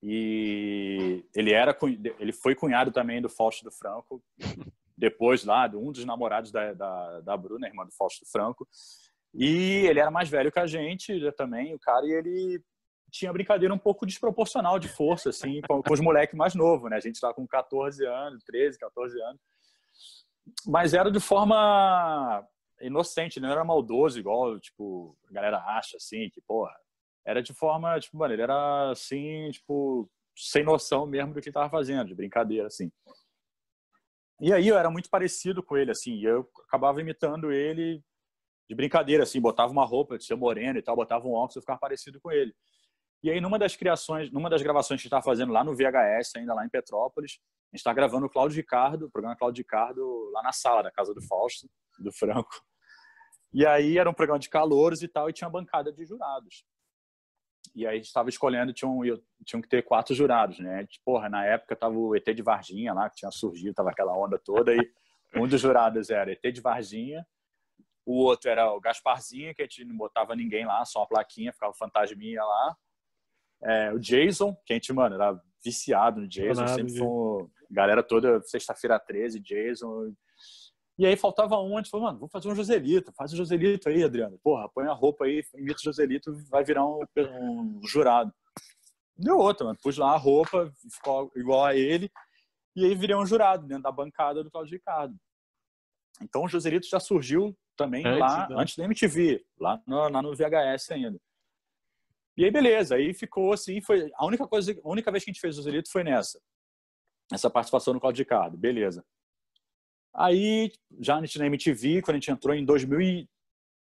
E 0.00 1.24
ele 1.34 1.52
era 1.52 1.76
ele 2.20 2.32
foi 2.32 2.54
cunhado 2.54 2.92
também 2.92 3.20
do 3.20 3.28
Fausto 3.28 3.64
do 3.64 3.72
Franco, 3.72 4.22
depois 4.96 5.44
lá, 5.44 5.68
um 5.74 5.90
dos 5.90 6.04
namorados 6.04 6.52
da, 6.52 6.72
da, 6.72 7.20
da 7.22 7.36
Bruna, 7.36 7.66
irmã 7.66 7.84
do 7.84 7.92
Fausto 7.92 8.24
Franco. 8.30 8.68
E 9.34 9.86
ele 9.86 10.00
era 10.00 10.10
mais 10.10 10.28
velho 10.28 10.50
que 10.50 10.58
a 10.58 10.66
gente 10.66 11.30
também, 11.32 11.74
o 11.74 11.78
cara, 11.78 12.06
e 12.06 12.12
ele 12.12 12.62
tinha 13.10 13.32
brincadeira 13.32 13.72
um 13.72 13.78
pouco 13.78 14.06
desproporcional 14.06 14.78
de 14.78 14.88
força, 14.88 15.30
assim, 15.30 15.60
com, 15.62 15.82
com 15.82 15.92
os 15.92 16.00
moleques 16.00 16.36
mais 16.36 16.54
novos, 16.54 16.90
né? 16.90 16.96
A 16.96 17.00
gente 17.00 17.20
tá 17.20 17.32
com 17.32 17.46
14 17.46 18.04
anos, 18.04 18.42
13, 18.44 18.78
14 18.78 19.20
anos. 19.22 19.40
Mas 20.66 20.94
era 20.94 21.10
de 21.10 21.20
forma 21.20 22.46
inocente, 22.80 23.40
não 23.40 23.50
era 23.50 23.64
maldoso, 23.64 24.18
igual, 24.18 24.58
tipo, 24.60 25.16
a 25.28 25.32
galera 25.32 25.58
acha, 25.58 25.96
assim, 25.96 26.30
que, 26.30 26.40
porra, 26.40 26.74
era 27.24 27.42
de 27.42 27.52
forma, 27.52 27.98
tipo, 27.98 28.16
mano, 28.16 28.32
ele 28.32 28.42
era, 28.42 28.90
assim, 28.90 29.50
tipo, 29.50 30.10
sem 30.36 30.62
noção 30.64 31.06
mesmo 31.06 31.34
do 31.34 31.40
que 31.40 31.48
ele 31.48 31.54
tava 31.54 31.70
fazendo, 31.70 32.08
de 32.08 32.14
brincadeira, 32.14 32.68
assim. 32.68 32.90
E 34.40 34.52
aí 34.52 34.68
eu 34.68 34.78
era 34.78 34.90
muito 34.90 35.10
parecido 35.10 35.62
com 35.62 35.76
ele, 35.76 35.90
assim, 35.90 36.20
eu 36.20 36.48
acabava 36.66 37.00
imitando 37.00 37.50
ele 37.50 38.02
de 38.68 38.74
brincadeira, 38.74 39.22
assim, 39.22 39.40
botava 39.40 39.72
uma 39.72 39.84
roupa 39.84 40.18
de 40.18 40.24
ser 40.24 40.34
moreno 40.34 40.78
e 40.78 40.82
tal, 40.82 40.94
botava 40.94 41.26
um 41.26 41.32
óculos 41.32 41.56
e 41.56 41.60
ficava 41.60 41.78
parecido 41.78 42.20
com 42.20 42.30
ele. 42.30 42.54
E 43.22 43.30
aí, 43.30 43.40
numa 43.40 43.58
das 43.58 43.74
criações, 43.74 44.30
numa 44.30 44.50
das 44.50 44.62
gravações 44.62 45.00
que 45.00 45.02
a 45.02 45.04
gente 45.04 45.06
estava 45.06 45.24
fazendo 45.24 45.52
lá 45.52 45.64
no 45.64 45.74
VHS, 45.74 46.36
ainda 46.36 46.54
lá 46.54 46.64
em 46.64 46.68
Petrópolis, 46.68 47.40
a 47.40 47.76
gente 47.76 47.80
está 47.80 47.92
gravando 47.92 48.26
o 48.26 48.30
Cláudio 48.30 48.56
Ricardo, 48.56 49.06
o 49.06 49.10
programa 49.10 49.36
Cláudio 49.36 49.62
Ricardo, 49.62 50.30
lá 50.32 50.42
na 50.42 50.52
sala 50.52 50.82
da 50.82 50.90
casa 50.92 51.12
do 51.12 51.22
Fausto, 51.22 51.68
do 51.98 52.12
Franco. 52.12 52.62
E 53.52 53.66
aí 53.66 53.98
era 53.98 54.08
um 54.08 54.14
programa 54.14 54.38
de 54.38 54.48
calouros 54.48 55.02
e 55.02 55.08
tal, 55.08 55.28
e 55.28 55.32
tinha 55.32 55.48
bancada 55.48 55.90
de 55.90 56.04
jurados. 56.04 56.64
E 57.74 57.86
aí 57.86 57.94
a 57.94 57.96
gente 57.96 58.06
estava 58.06 58.28
escolhendo, 58.28 58.72
tinham, 58.72 59.00
tinham 59.44 59.62
que 59.62 59.68
ter 59.68 59.82
quatro 59.82 60.14
jurados, 60.14 60.58
né? 60.58 60.86
Porra, 61.04 61.28
na 61.28 61.44
época 61.44 61.74
tava 61.74 61.96
o 61.96 62.14
ET 62.14 62.24
de 62.24 62.42
Varginha 62.42 62.92
lá, 62.92 63.08
que 63.08 63.16
tinha 63.16 63.30
surgido, 63.30 63.74
tava 63.74 63.90
aquela 63.90 64.16
onda 64.16 64.38
toda, 64.38 64.74
e 64.74 64.92
um 65.34 65.46
dos 65.46 65.60
jurados 65.60 66.10
era 66.10 66.30
ET 66.32 66.42
de 66.52 66.60
Varginha, 66.60 67.26
o 68.08 68.24
outro 68.24 68.50
era 68.50 68.72
o 68.72 68.80
Gasparzinho, 68.80 69.54
que 69.54 69.60
a 69.60 69.66
gente 69.66 69.84
não 69.84 69.94
botava 69.94 70.34
ninguém 70.34 70.64
lá, 70.64 70.82
só 70.86 71.00
uma 71.00 71.06
plaquinha, 71.06 71.52
ficava 71.52 71.74
fantasminha 71.74 72.42
lá. 72.42 72.76
É, 73.62 73.92
o 73.92 73.98
Jason, 73.98 74.56
que 74.64 74.72
a 74.72 74.76
gente, 74.76 74.90
mano, 74.94 75.16
era 75.16 75.38
viciado 75.62 76.22
no 76.22 76.26
Jason, 76.26 76.62
Nada, 76.62 76.74
sempre 76.74 76.96
foi 76.96 77.06
um, 77.06 77.50
galera 77.70 78.02
toda, 78.02 78.40
sexta-feira 78.44 78.98
13, 78.98 79.40
Jason. 79.40 80.14
E 80.98 81.04
aí 81.04 81.18
faltava 81.18 81.60
um, 81.60 81.76
a 81.76 81.82
gente 81.82 81.90
falou, 81.90 82.06
mano, 82.06 82.18
vamos 82.18 82.32
fazer 82.32 82.48
um 82.48 82.54
Joselito, 82.54 83.12
faz 83.12 83.30
o 83.34 83.36
Joselito 83.36 83.90
aí, 83.90 84.02
Adriano. 84.02 84.38
Porra, 84.42 84.70
põe 84.70 84.86
a 84.86 84.92
roupa 84.94 85.26
aí, 85.26 85.44
imita 85.54 85.78
o 85.78 85.84
Joselito, 85.84 86.34
vai 86.48 86.64
virar 86.64 86.86
um, 86.86 87.00
um 87.14 87.80
jurado. 87.86 88.32
Deu 89.18 89.36
outra, 89.36 89.66
mano. 89.66 89.78
Pus 89.82 89.98
lá 89.98 90.14
a 90.14 90.16
roupa, 90.16 90.72
ficou 90.90 91.30
igual 91.36 91.66
a 91.66 91.76
ele, 91.76 92.10
e 92.74 92.86
aí 92.86 92.94
virei 92.94 93.16
um 93.16 93.26
jurado 93.26 93.66
dentro 93.66 93.82
da 93.82 93.92
bancada 93.92 94.42
do 94.42 94.50
Claudio 94.50 94.78
Ricardo. 94.78 95.14
Então 96.22 96.44
o 96.44 96.48
Joselito 96.48 96.88
já 96.88 96.98
surgiu 96.98 97.54
também 97.78 98.04
antes, 98.04 98.20
lá, 98.20 98.48
antes 98.50 98.76
da 98.76 98.84
MTV, 98.84 99.42
lá 99.58 99.80
no, 99.86 100.08
lá 100.08 100.20
no 100.20 100.34
VHS 100.34 100.90
ainda. 100.90 101.18
E 102.36 102.44
aí, 102.44 102.50
beleza, 102.50 102.96
aí 102.96 103.14
ficou 103.14 103.52
assim, 103.52 103.80
foi 103.80 104.10
a 104.14 104.26
única 104.26 104.46
coisa, 104.46 104.72
a 104.72 104.88
única 104.88 105.10
vez 105.10 105.24
que 105.24 105.30
a 105.30 105.32
gente 105.32 105.40
fez 105.40 105.56
o 105.56 105.62
Joselito 105.62 105.90
foi 105.90 106.04
nessa. 106.04 106.40
Essa 107.32 107.48
participação 107.48 107.94
no 107.94 108.00
Claudio 108.00 108.22
Ricardo, 108.22 108.56
beleza. 108.56 109.04
Aí, 110.14 110.72
já 111.00 111.16
a 111.16 111.20
gente 111.20 111.38
na 111.38 111.46
MTV, 111.46 112.02
quando 112.02 112.16
a 112.16 112.18
gente 112.18 112.30
entrou 112.30 112.54
em 112.54 112.64
2000, 112.64 113.26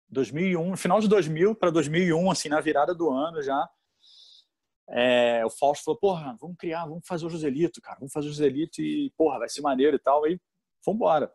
2001, 0.08 0.76
final 0.76 1.00
de 1.00 1.08
2000 1.08 1.54
para 1.54 1.70
2001, 1.70 2.30
assim, 2.30 2.48
na 2.48 2.60
virada 2.60 2.94
do 2.94 3.10
ano 3.10 3.42
já, 3.42 3.68
é, 4.88 5.44
o 5.44 5.50
Fausto 5.50 5.84
falou, 5.84 5.98
porra, 5.98 6.36
vamos 6.40 6.56
criar, 6.56 6.86
vamos 6.86 7.06
fazer 7.06 7.26
o 7.26 7.30
Joselito, 7.30 7.80
cara, 7.80 7.98
vamos 7.98 8.12
fazer 8.12 8.28
o 8.28 8.30
Joselito 8.30 8.80
e, 8.80 9.10
porra, 9.16 9.40
vai 9.40 9.48
ser 9.48 9.60
maneiro 9.60 9.96
e 9.96 9.98
tal, 9.98 10.24
aí, 10.24 10.40
vamos 10.84 10.98
embora. 10.98 11.32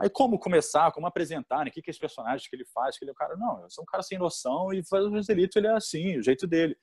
Aí 0.00 0.10
como 0.10 0.38
começar, 0.38 0.90
como 0.92 1.06
apresentar, 1.06 1.64
né? 1.64 1.70
O 1.70 1.72
que, 1.72 1.82
que 1.82 1.90
é 1.90 1.92
esse 1.92 2.00
personagem 2.00 2.46
que 2.48 2.56
ele 2.56 2.64
faz? 2.66 2.98
Que 2.98 3.04
ele 3.04 3.10
é 3.10 3.12
o 3.12 3.16
cara, 3.16 3.36
não, 3.36 3.62
eu 3.62 3.70
sou 3.70 3.82
um 3.82 3.86
cara 3.86 4.02
sem 4.02 4.18
noção 4.18 4.72
e 4.72 4.84
faz 4.86 5.04
o 5.04 5.10
Joselito, 5.10 5.58
ele 5.58 5.66
é 5.66 5.72
assim, 5.72 6.18
o 6.18 6.22
jeito 6.22 6.46
dele. 6.46 6.76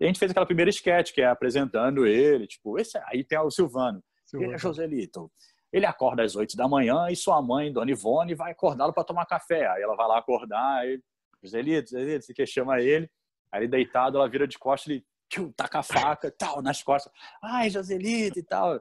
E 0.00 0.04
a 0.04 0.06
gente 0.06 0.18
fez 0.18 0.30
aquela 0.30 0.46
primeira 0.46 0.70
sketch, 0.70 1.12
que 1.12 1.20
é 1.20 1.26
apresentando 1.26 2.06
ele, 2.06 2.46
tipo, 2.46 2.78
esse 2.78 2.98
aí 3.06 3.24
tem 3.24 3.38
o 3.38 3.50
Silvano, 3.50 4.02
Silvano. 4.24 4.50
ele 4.50 4.54
é 4.56 4.58
Joselito. 4.58 5.30
Ele 5.72 5.86
acorda 5.86 6.22
às 6.22 6.36
oito 6.36 6.56
da 6.56 6.68
manhã 6.68 7.08
e 7.10 7.16
sua 7.16 7.42
mãe, 7.42 7.72
Dona 7.72 7.90
Ivone, 7.90 8.34
vai 8.34 8.52
acordá-lo 8.52 8.92
para 8.92 9.04
tomar 9.04 9.26
café. 9.26 9.66
Aí 9.66 9.82
ela 9.82 9.96
vai 9.96 10.06
lá 10.06 10.18
acordar, 10.18 10.78
aí, 10.78 11.00
Joselito, 11.42 11.90
Joselito, 11.90 12.24
você 12.24 12.34
que 12.34 12.46
chama 12.46 12.80
ele. 12.80 13.10
Aí 13.50 13.62
ele 13.62 13.68
deitado, 13.68 14.18
ela 14.18 14.28
vira 14.28 14.46
de 14.46 14.58
costas, 14.58 14.90
ele 14.90 15.04
tchum, 15.28 15.50
taca 15.52 15.80
a 15.80 15.82
faca, 15.82 16.30
tal, 16.30 16.62
nas 16.62 16.82
costas. 16.82 17.12
Ai, 17.42 17.70
Joselito 17.70 18.38
e 18.38 18.42
tal. 18.42 18.80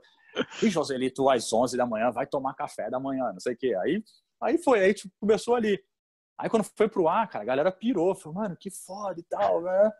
E 0.61 0.69
Joselito, 0.69 1.29
às 1.29 1.51
11 1.51 1.77
da 1.77 1.85
manhã, 1.85 2.11
vai 2.11 2.25
tomar 2.25 2.53
café 2.53 2.89
da 2.89 2.99
manhã, 2.99 3.31
não 3.31 3.39
sei 3.39 3.53
o 3.53 3.57
quê. 3.57 3.75
Aí, 3.83 4.03
aí 4.41 4.57
foi, 4.57 4.79
aí 4.79 4.93
tipo, 4.93 5.13
começou 5.19 5.55
ali. 5.55 5.81
Aí 6.37 6.49
quando 6.49 6.63
foi 6.63 6.89
pro 6.89 7.07
ar, 7.07 7.29
cara, 7.29 7.43
a 7.43 7.47
galera 7.47 7.71
pirou, 7.71 8.13
falou, 8.13 8.41
mano, 8.41 8.57
que 8.57 8.69
foda 8.69 9.19
e 9.19 9.23
tal, 9.23 9.61
né? 9.61 9.91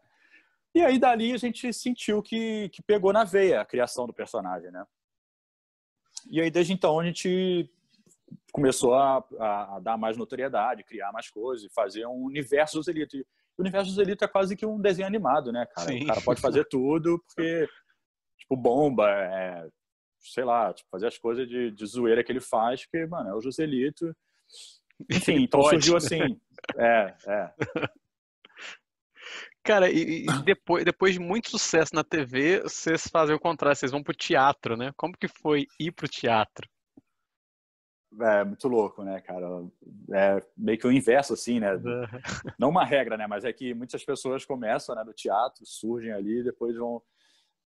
E 0.73 0.81
aí 0.81 0.99
dali 0.99 1.31
a 1.31 1.37
gente 1.37 1.71
sentiu 1.71 2.21
que, 2.21 2.67
que 2.69 2.83
pegou 2.83 3.13
na 3.13 3.23
veia 3.23 3.61
a 3.61 3.65
criação 3.65 4.05
do 4.05 4.13
personagem, 4.13 4.69
né? 4.71 4.85
E 6.29 6.41
aí 6.41 6.51
desde 6.51 6.73
então 6.73 6.99
a 6.99 7.05
gente 7.05 7.71
começou 8.51 8.93
a, 8.93 9.23
a, 9.39 9.75
a 9.75 9.79
dar 9.79 9.97
mais 9.97 10.17
notoriedade, 10.17 10.83
criar 10.83 11.11
mais 11.11 11.29
coisas, 11.29 11.71
fazer 11.73 12.05
um 12.05 12.23
universo 12.23 12.77
Joselito. 12.77 13.17
O 13.57 13.61
universo 13.61 13.89
Joselito 13.89 14.25
é 14.25 14.27
quase 14.27 14.55
que 14.55 14.65
um 14.65 14.79
desenho 14.79 15.07
animado, 15.07 15.51
né, 15.51 15.65
cara? 15.65 15.87
Sim. 15.87 16.03
O 16.03 16.07
cara 16.07 16.21
pode 16.21 16.41
fazer 16.41 16.65
tudo, 16.65 17.23
porque, 17.25 17.67
tipo, 18.37 18.57
bomba, 18.57 19.09
é, 19.09 19.67
sei 20.25 20.43
lá, 20.43 20.73
tipo, 20.73 20.89
fazer 20.89 21.07
as 21.07 21.17
coisas 21.17 21.47
de, 21.47 21.71
de 21.71 21.85
zoeira 21.85 22.23
que 22.23 22.31
ele 22.31 22.41
faz, 22.41 22.85
que, 22.85 23.05
mano, 23.05 23.29
é 23.29 23.35
o 23.35 23.41
Joselito. 23.41 24.15
Enfim, 25.11 25.43
então 25.43 25.61
surgiu 25.63 25.97
assim. 25.97 26.39
É, 26.77 27.15
é. 27.27 27.53
Cara, 29.63 29.89
e, 29.89 30.25
e, 30.25 30.43
depois, 30.43 30.85
depois 30.85 31.13
de 31.13 31.19
muito 31.19 31.49
sucesso 31.49 31.95
na 31.95 32.03
TV, 32.03 32.61
vocês 32.61 33.07
fazem 33.07 33.35
o 33.35 33.39
contrário, 33.39 33.75
vocês 33.75 33.91
vão 33.91 34.03
pro 34.03 34.15
teatro, 34.15 34.77
né? 34.77 34.91
Como 34.95 35.17
que 35.17 35.27
foi 35.27 35.65
ir 35.79 35.91
pro 35.91 36.07
teatro? 36.07 36.69
É 38.21 38.43
muito 38.45 38.67
louco, 38.67 39.03
né, 39.03 39.19
cara? 39.21 39.45
É 40.13 40.41
meio 40.55 40.77
que 40.77 40.87
o 40.87 40.91
inverso, 40.91 41.33
assim, 41.33 41.59
né? 41.59 41.71
Não 42.57 42.69
uma 42.69 42.85
regra, 42.85 43.17
né? 43.17 43.27
Mas 43.27 43.43
é 43.43 43.51
que 43.51 43.73
muitas 43.73 44.05
pessoas 44.05 44.45
começam 44.45 44.95
né, 44.95 45.03
no 45.03 45.13
teatro, 45.13 45.65
surgem 45.65 46.11
ali, 46.11 46.43
depois 46.43 46.75
vão 46.77 47.01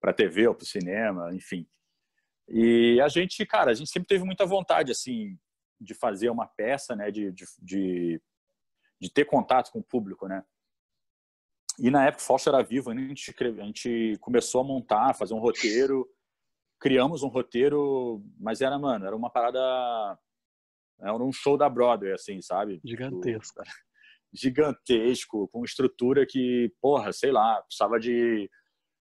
para 0.01 0.13
TV 0.13 0.49
ou 0.49 0.55
para 0.55 0.65
o 0.65 0.67
cinema, 0.67 1.33
enfim. 1.33 1.67
E 2.49 3.01
a 3.01 3.09
gente, 3.09 3.45
cara, 3.47 3.71
a 3.71 3.75
gente 3.75 3.91
sempre 3.91 4.09
teve 4.09 4.25
muita 4.25 4.45
vontade, 4.45 4.93
assim, 4.93 5.39
de 5.81 5.95
fazer 5.95 6.31
uma 6.31 6.47
peça, 6.47 6.95
né, 6.95 7.11
de, 7.11 7.33
de, 7.33 7.45
de, 7.61 8.23
de 9.01 9.11
ter 9.11 9.25
contato 9.25 9.71
com 9.71 9.81
o 9.81 9.85
público, 9.85 10.27
né. 10.29 10.45
E 11.79 11.91
na 11.91 12.07
época 12.07 12.23
o 12.23 12.27
Fausto 12.27 12.49
era 12.49 12.63
vivo, 12.63 12.91
a 12.91 12.95
gente, 12.95 13.35
a 13.41 13.65
gente 13.65 14.19
começou 14.21 14.61
a 14.61 14.65
montar, 14.65 15.15
fazer 15.15 15.35
um 15.35 15.39
roteiro, 15.39 16.07
criamos 16.79 17.23
um 17.23 17.29
roteiro, 17.29 18.23
mas 18.39 18.61
era, 18.61 18.79
mano, 18.79 19.07
era 19.07 19.17
uma 19.17 19.31
parada, 19.31 20.19
era 21.01 21.15
um 21.15 21.33
show 21.33 21.57
da 21.57 21.69
Broadway, 21.69 22.13
assim, 22.13 22.43
sabe? 22.43 22.75
Tipo, 22.75 22.89
Gigantesco. 22.89 23.63
Tipo, 23.63 23.77
gigantesco, 24.35 25.49
com 25.49 25.65
estrutura 25.65 26.27
que, 26.27 26.73
porra, 26.81 27.13
sei 27.13 27.31
lá, 27.31 27.63
precisava 27.63 28.01
de 28.01 28.51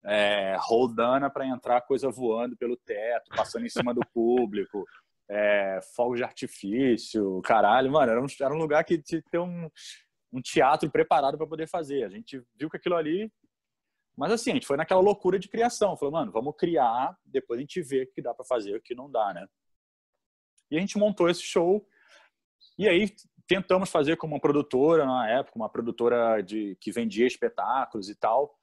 é, 0.05 0.55
roldana 0.59 1.29
para 1.29 1.47
entrar 1.47 1.81
coisa 1.81 2.09
voando 2.09 2.57
pelo 2.57 2.77
teto, 2.77 3.29
passando 3.35 3.65
em 3.65 3.69
cima 3.69 3.93
do 3.93 4.01
público, 4.13 4.85
é, 5.29 5.79
fogos 5.95 6.17
de 6.17 6.23
artifício, 6.23 7.41
caralho, 7.41 7.91
mano, 7.91 8.11
era 8.11 8.21
um, 8.21 8.27
era 8.41 8.53
um 8.53 8.57
lugar 8.57 8.83
que 8.83 9.01
tinha 9.01 9.21
ter 9.31 9.39
um, 9.39 9.69
um 10.31 10.41
teatro 10.41 10.89
preparado 10.89 11.37
para 11.37 11.47
poder 11.47 11.67
fazer. 11.67 12.03
A 12.03 12.09
gente 12.09 12.41
viu 12.55 12.69
que 12.69 12.77
aquilo 12.77 12.95
ali. 12.95 13.31
Mas 14.15 14.31
assim, 14.31 14.51
a 14.51 14.53
gente 14.55 14.67
foi 14.67 14.77
naquela 14.77 15.01
loucura 15.01 15.39
de 15.39 15.47
criação. 15.47 15.97
Falou, 15.97 16.13
mano, 16.13 16.31
vamos 16.31 16.55
criar, 16.55 17.17
depois 17.25 17.57
a 17.57 17.61
gente 17.61 17.81
vê 17.81 18.03
o 18.03 18.11
que 18.11 18.21
dá 18.21 18.33
para 18.33 18.45
fazer 18.45 18.71
e 18.71 18.77
o 18.77 18.81
que 18.81 18.93
não 18.93 19.09
dá, 19.09 19.33
né? 19.33 19.47
E 20.69 20.77
a 20.77 20.79
gente 20.79 20.97
montou 20.97 21.29
esse 21.29 21.41
show. 21.41 21.87
E 22.77 22.87
aí 22.87 23.11
tentamos 23.47 23.89
fazer 23.89 24.17
com 24.17 24.27
uma 24.27 24.39
produtora 24.39 25.05
na 25.05 25.29
época, 25.29 25.57
uma 25.57 25.69
produtora 25.69 26.41
de 26.41 26.75
que 26.79 26.91
vendia 26.91 27.27
espetáculos 27.27 28.09
e 28.09 28.15
tal. 28.15 28.55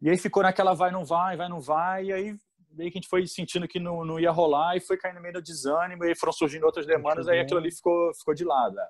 E 0.00 0.08
aí 0.08 0.16
ficou 0.16 0.42
naquela 0.42 0.74
vai, 0.74 0.90
não 0.90 1.04
vai, 1.04 1.36
vai, 1.36 1.48
não 1.48 1.60
vai, 1.60 2.06
e 2.06 2.12
aí 2.12 2.36
meio 2.70 2.90
que 2.90 2.98
a 2.98 3.00
gente 3.00 3.08
foi 3.08 3.26
sentindo 3.26 3.66
que 3.66 3.80
não, 3.80 4.04
não 4.04 4.20
ia 4.20 4.30
rolar 4.30 4.76
e 4.76 4.80
foi 4.80 4.96
caindo 4.96 5.20
meio 5.20 5.34
no 5.34 5.42
desânimo, 5.42 6.04
e 6.04 6.14
foram 6.14 6.32
surgindo 6.32 6.64
outras 6.64 6.86
demandas, 6.86 7.26
aí 7.28 7.40
aquilo 7.40 7.58
ali 7.58 7.72
ficou, 7.72 8.14
ficou 8.14 8.34
de 8.34 8.44
lado, 8.44 8.78
é. 8.78 8.88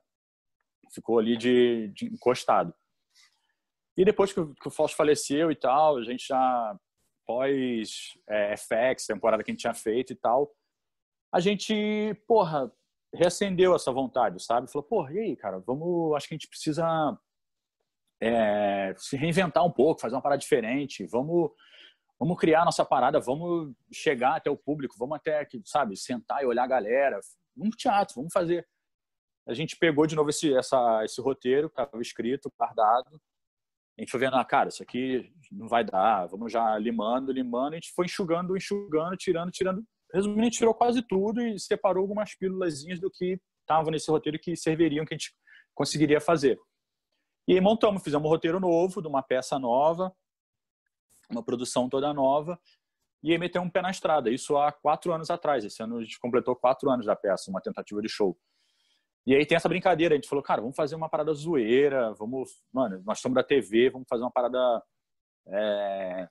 ficou 0.92 1.18
ali 1.18 1.36
de, 1.36 1.88
de, 1.94 2.06
encostado. 2.06 2.74
E 3.96 4.04
depois 4.04 4.32
que, 4.32 4.44
que, 4.54 4.68
o 4.68 4.70
Fausto 4.70 4.96
faleceu 4.96 5.50
e 5.50 5.56
tal, 5.56 5.96
a 5.96 6.04
gente 6.04 6.26
já, 6.26 6.78
pós 7.26 8.16
é, 8.28 8.54
FX, 8.56 9.06
temporada 9.06 9.42
que 9.42 9.50
a 9.50 9.52
gente 9.52 9.60
tinha 9.60 9.74
feito 9.74 10.12
e 10.12 10.16
tal, 10.16 10.52
a 11.32 11.40
gente, 11.40 12.14
porra, 12.26 12.70
reacendeu 13.14 13.74
essa 13.74 13.90
vontade, 13.90 14.42
sabe? 14.42 14.70
Falou, 14.70 14.86
porra, 14.86 15.12
e 15.14 15.18
aí, 15.18 15.36
cara, 15.36 15.58
vamos, 15.60 16.14
acho 16.14 16.28
que 16.28 16.34
a 16.34 16.36
gente 16.36 16.48
precisa 16.48 16.86
é, 18.20 18.94
se 18.96 19.16
reinventar 19.16 19.64
um 19.64 19.70
pouco, 19.70 20.00
fazer 20.00 20.14
uma 20.14 20.22
parada 20.22 20.40
diferente, 20.40 21.06
vamos 21.06 21.50
vamos 22.18 22.36
criar 22.36 22.64
nossa 22.64 22.84
parada, 22.84 23.20
vamos 23.20 23.72
chegar 23.92 24.36
até 24.36 24.50
o 24.50 24.56
público, 24.56 24.96
vamos 24.98 25.16
até, 25.16 25.46
sabe, 25.64 25.96
sentar 25.96 26.42
e 26.42 26.46
olhar 26.46 26.64
a 26.64 26.68
galera, 26.68 27.20
vamos 27.56 27.76
teatro, 27.76 28.16
vamos 28.16 28.32
fazer. 28.32 28.66
A 29.46 29.54
gente 29.54 29.76
pegou 29.76 30.06
de 30.06 30.16
novo 30.16 30.28
esse, 30.28 30.52
essa, 30.52 31.04
esse 31.04 31.20
roteiro 31.20 31.70
que 31.70 31.80
estava 31.80 32.02
escrito, 32.02 32.52
guardado, 32.58 33.20
a 33.96 34.00
gente 34.00 34.10
foi 34.10 34.20
vendo, 34.20 34.36
ah, 34.36 34.44
cara, 34.44 34.68
isso 34.68 34.82
aqui 34.82 35.32
não 35.50 35.66
vai 35.66 35.84
dar, 35.84 36.26
vamos 36.26 36.52
já 36.52 36.78
limando, 36.78 37.32
limando, 37.32 37.72
a 37.72 37.74
gente 37.74 37.92
foi 37.94 38.06
enxugando, 38.06 38.56
enxugando, 38.56 39.16
tirando, 39.16 39.50
tirando. 39.50 39.84
Resumindo, 40.12 40.40
a 40.40 40.44
gente 40.44 40.58
tirou 40.58 40.72
quase 40.72 41.02
tudo 41.02 41.40
e 41.42 41.58
separou 41.58 42.02
algumas 42.02 42.34
pílulas 42.34 42.82
do 43.00 43.10
que 43.10 43.40
estavam 43.60 43.90
nesse 43.90 44.10
roteiro 44.10 44.38
que 44.38 44.56
serviriam, 44.56 45.04
que 45.04 45.14
a 45.14 45.16
gente 45.16 45.34
conseguiria 45.74 46.20
fazer. 46.20 46.58
E 47.48 47.54
aí 47.54 47.62
montamos, 47.62 48.02
fizemos 48.02 48.26
um 48.26 48.28
roteiro 48.28 48.60
novo, 48.60 49.00
de 49.00 49.08
uma 49.08 49.22
peça 49.22 49.58
nova, 49.58 50.14
uma 51.30 51.42
produção 51.42 51.88
toda 51.88 52.12
nova, 52.12 52.60
e 53.22 53.32
aí 53.32 53.38
meteu 53.38 53.62
um 53.62 53.70
pé 53.70 53.80
na 53.80 53.90
estrada. 53.90 54.30
Isso 54.30 54.58
há 54.58 54.70
quatro 54.70 55.14
anos 55.14 55.30
atrás. 55.30 55.64
Esse 55.64 55.82
ano 55.82 55.96
a 55.96 56.02
gente 56.02 56.20
completou 56.20 56.54
quatro 56.54 56.90
anos 56.90 57.06
da 57.06 57.16
peça, 57.16 57.50
uma 57.50 57.62
tentativa 57.62 58.02
de 58.02 58.08
show. 58.08 58.38
E 59.26 59.34
aí 59.34 59.46
tem 59.46 59.56
essa 59.56 59.68
brincadeira. 59.68 60.14
A 60.14 60.16
gente 60.16 60.28
falou, 60.28 60.44
cara, 60.44 60.60
vamos 60.60 60.76
fazer 60.76 60.94
uma 60.94 61.08
parada 61.08 61.32
zoeira, 61.32 62.12
vamos, 62.18 62.50
mano, 62.70 63.02
nós 63.06 63.16
estamos 63.16 63.34
da 63.34 63.42
TV, 63.42 63.88
vamos 63.88 64.06
fazer 64.06 64.24
uma 64.24 64.30
parada 64.30 64.82
é, 65.46 66.28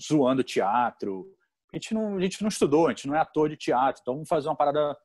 zoando 0.00 0.42
teatro. 0.42 1.26
A 1.74 1.76
gente, 1.76 1.92
não, 1.92 2.16
a 2.16 2.20
gente 2.22 2.40
não 2.40 2.48
estudou, 2.48 2.86
a 2.86 2.90
gente 2.90 3.06
não 3.06 3.14
é 3.14 3.18
ator 3.18 3.50
de 3.50 3.56
teatro, 3.58 4.00
então 4.00 4.14
vamos 4.14 4.28
fazer 4.28 4.48
uma 4.48 4.56
parada. 4.56 4.96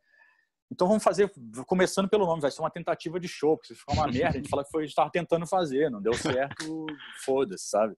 Então 0.73 0.87
vamos 0.87 1.03
fazer, 1.03 1.31
começando 1.67 2.09
pelo 2.09 2.25
nome, 2.25 2.41
vai 2.41 2.49
ser 2.49 2.61
uma 2.61 2.71
tentativa 2.71 3.19
de 3.19 3.27
show, 3.27 3.55
porque 3.55 3.67
se 3.67 3.79
ficar 3.79 3.93
uma 3.93 4.07
merda, 4.07 4.29
a 4.29 4.41
gente 4.41 4.49
fala 4.49 4.63
que 4.63 4.71
foi, 4.71 4.81
a 4.81 4.85
gente 4.85 4.91
estava 4.91 5.11
tentando 5.11 5.45
fazer, 5.45 5.91
não 5.91 6.01
deu 6.01 6.15
certo, 6.15 6.87
foda-se, 7.23 7.69
sabe? 7.69 7.95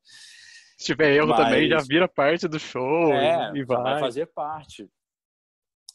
Se 0.77 0.87
tiver 0.87 1.15
erro 1.15 1.29
Mas, 1.29 1.37
também, 1.37 1.69
já 1.69 1.77
vira 1.87 2.05
parte 2.05 2.49
do 2.49 2.59
show 2.59 3.13
é, 3.13 3.51
e 3.55 3.63
vai. 3.63 3.81
vai 3.81 3.99
fazer 4.01 4.25
parte. 4.25 4.89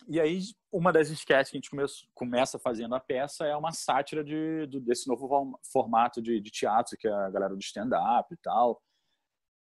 E 0.08 0.18
aí, 0.18 0.40
uma 0.72 0.90
das 0.90 1.10
sketches 1.10 1.50
que 1.50 1.58
a 1.58 1.60
gente 1.60 1.68
come, 1.68 1.84
começa 2.14 2.58
fazendo 2.58 2.94
a 2.94 3.00
peça 3.00 3.44
é 3.44 3.54
uma 3.54 3.72
sátira 3.72 4.24
de, 4.24 4.66
de 4.66 4.80
desse 4.80 5.06
novo 5.06 5.60
formato 5.70 6.22
de, 6.22 6.40
de, 6.40 6.50
teatro, 6.50 6.96
que 6.96 7.06
é 7.06 7.12
a 7.12 7.28
galera 7.28 7.54
do 7.54 7.60
stand-up 7.60 8.32
e 8.32 8.38
tal. 8.38 8.82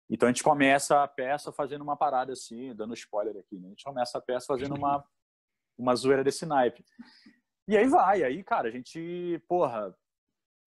Então, 0.09 0.30
a 0.30 0.32
gente 0.32 0.43
começa 0.43 1.03
a 1.03 1.07
peça 1.09 1.51
fazendo 1.51 1.82
uma 1.82 1.97
parada 1.97 2.32
assim, 2.32 2.74
dando 2.74 2.93
spoiler 2.93 3.36
aqui, 3.36 3.59
né? 3.59 3.68
A 3.68 3.70
gente 3.72 3.84
começa 3.84 4.18
a 4.18 4.22
peça 4.22 4.45
fazendo 4.47 4.76
uma, 4.76 5.03
uma 5.78 5.95
zoeira 5.95 6.24
desse 6.24 6.45
naipe. 6.45 6.84
E 7.67 7.78
aí 7.78 7.88
vai, 7.88 8.24
aí, 8.24 8.43
cara, 8.43 8.67
a 8.67 8.72
gente, 8.72 9.41
porra, 9.47 9.95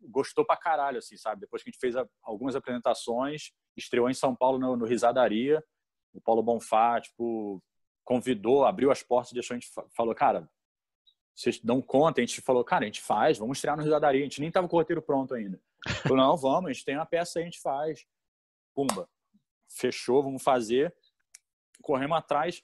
gostou 0.01 0.45
pra 0.45 0.57
caralho, 0.57 0.99
assim, 0.99 1.17
sabe? 1.17 1.43
Depois 1.43 1.63
que 1.63 1.69
a 1.69 1.73
gente 1.73 1.81
fez 1.81 1.97
a, 1.97 2.07
algumas 2.23 2.55
apresentações, 2.57 3.53
estreou 3.77 4.09
em 4.09 4.15
São 4.15 4.35
Paulo 4.35 4.59
no, 4.59 4.77
no 4.77 4.85
Risadaria. 4.85 5.63
O 6.13 6.21
Paulo 6.21 6.43
Bonfá, 6.43 7.01
tipo, 7.01 7.63
convidou, 8.05 8.65
abriu 8.65 8.91
as 8.91 9.03
portas, 9.03 9.33
deixou 9.33 9.55
a 9.55 9.59
gente 9.59 9.71
falou, 9.97 10.15
cara, 10.15 10.49
vocês 11.35 11.59
dão 11.59 11.83
conta? 11.83 12.21
A 12.21 12.25
gente 12.25 12.41
falou, 12.41 12.65
cara, 12.65 12.85
a 12.85 12.87
gente 12.87 13.01
faz, 13.01 13.39
vamos 13.39 13.59
estrear 13.59 13.77
no 13.77 13.83
Risadaria. 13.83 14.21
A 14.21 14.25
gente 14.25 14.41
nem 14.41 14.51
tava 14.51 14.69
com 14.69 14.77
o 14.77 14.79
roteiro 14.79 15.03
pronto 15.03 15.35
ainda. 15.35 15.61
Falou, 16.03 16.17
não, 16.17 16.37
vamos, 16.37 16.71
a 16.71 16.73
gente 16.73 16.85
tem 16.85 16.97
uma 16.97 17.05
peça 17.05 17.39
aí, 17.39 17.43
a 17.43 17.47
gente 17.47 17.61
faz. 17.61 18.07
Pumba. 18.75 19.09
Fechou, 19.69 20.23
vamos 20.23 20.43
fazer. 20.43 20.95
Corremos 21.83 22.17
atrás. 22.17 22.63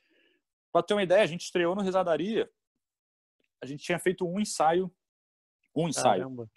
Para 0.73 0.83
ter 0.83 0.95
uma 0.95 1.03
ideia, 1.03 1.23
a 1.23 1.27
gente 1.27 1.43
estreou 1.43 1.75
no 1.75 1.83
Risadaria. 1.83 2.51
A 3.63 3.67
gente 3.67 3.85
tinha 3.85 3.99
feito 3.99 4.27
um 4.27 4.41
ensaio. 4.41 4.91
Um 5.75 5.89
ensaio. 5.89 6.23
Caramba 6.23 6.51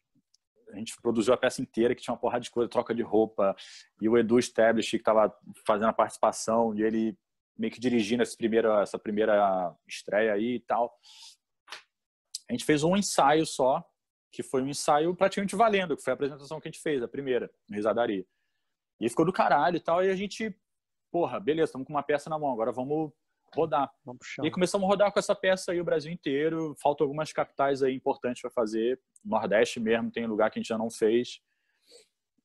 a 0.74 0.78
gente 0.78 0.99
produziu 1.01 1.34
a 1.34 1.38
peça 1.38 1.61
inteira, 1.61 1.93
que 1.93 2.01
tinha 2.01 2.14
uma 2.14 2.20
porrada 2.20 2.41
de 2.41 2.51
coisa, 2.51 2.70
troca 2.70 2.93
de 2.93 3.01
roupa, 3.01 3.55
e 4.01 4.09
o 4.09 4.18
Edu 4.18 4.39
Stablish, 4.39 4.89
que 4.89 4.97
estava 4.97 5.34
fazendo 5.66 5.89
a 5.89 5.93
participação, 5.93 6.76
e 6.76 6.82
ele 6.82 7.18
meio 7.57 7.72
que 7.72 7.80
dirigindo 7.80 8.24
essa 8.24 8.36
primeira, 8.36 8.82
essa 8.82 8.97
primeira 8.97 9.76
estreia 9.88 10.34
aí 10.34 10.55
e 10.55 10.59
tal. 10.59 10.97
A 12.49 12.53
gente 12.53 12.66
fez 12.66 12.84
um 12.84 12.97
ensaio 12.97 13.45
só, 13.45 13.88
que 14.32 14.41
foi 14.41 14.64
um 14.64 14.68
ensaio 14.68 15.16
praticamente 15.16 15.55
valendo, 15.55 15.95
que 15.95 16.03
foi 16.03 16.11
a 16.11 16.16
apresentação 16.16 16.59
que 16.59 16.68
a 16.68 16.72
gente 16.72 16.82
fez, 16.82 17.03
a 17.03 17.07
primeira, 17.07 17.51
no 17.70 17.76
Risadaria. 17.76 18.26
E 18.99 19.07
ficou 19.07 19.26
do 19.26 19.32
caralho 19.32 19.78
e 19.78 19.80
tal, 19.80 20.03
e 20.03 20.09
a 20.09 20.16
gente, 20.16 20.55
porra, 21.11 21.39
beleza, 21.39 21.70
estamos 21.70 21.86
com 21.86 21.93
uma 21.93 22.03
peça 22.03 22.30
na 22.30 22.39
mão, 22.39 22.51
agora 22.51 22.72
vamos 22.72 23.11
rodar. 23.56 23.91
E 24.43 24.51
começamos 24.51 24.86
a 24.86 24.89
rodar 24.89 25.12
com 25.12 25.20
essa 25.20 25.36
peça 25.36 25.72
aí 25.72 25.80
o 25.80 25.86
Brasil 25.86 26.12
inteiro. 26.12 26.76
Faltam 26.82 27.06
algumas 27.06 27.32
capitais 27.32 27.82
aí 27.84 27.95
importantes 27.95 28.41
para 28.41 28.51
fazer. 28.51 28.99
Nordeste 29.24 29.80
mesmo 29.80 30.12
tem 30.12 30.26
lugar 30.26 30.51
que 30.51 30.60
a 30.60 30.62
gente 30.62 30.70
já 30.70 30.78
não 30.78 30.89
fez. 30.89 31.39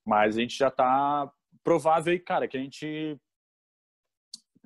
Mas 0.05 0.37
a 0.37 0.41
gente 0.41 0.57
já 0.57 0.69
está 0.69 1.31
provável 1.63 2.13
aí, 2.13 2.19
cara, 2.19 2.49
que 2.49 2.57
a 2.57 2.61
gente 2.61 3.21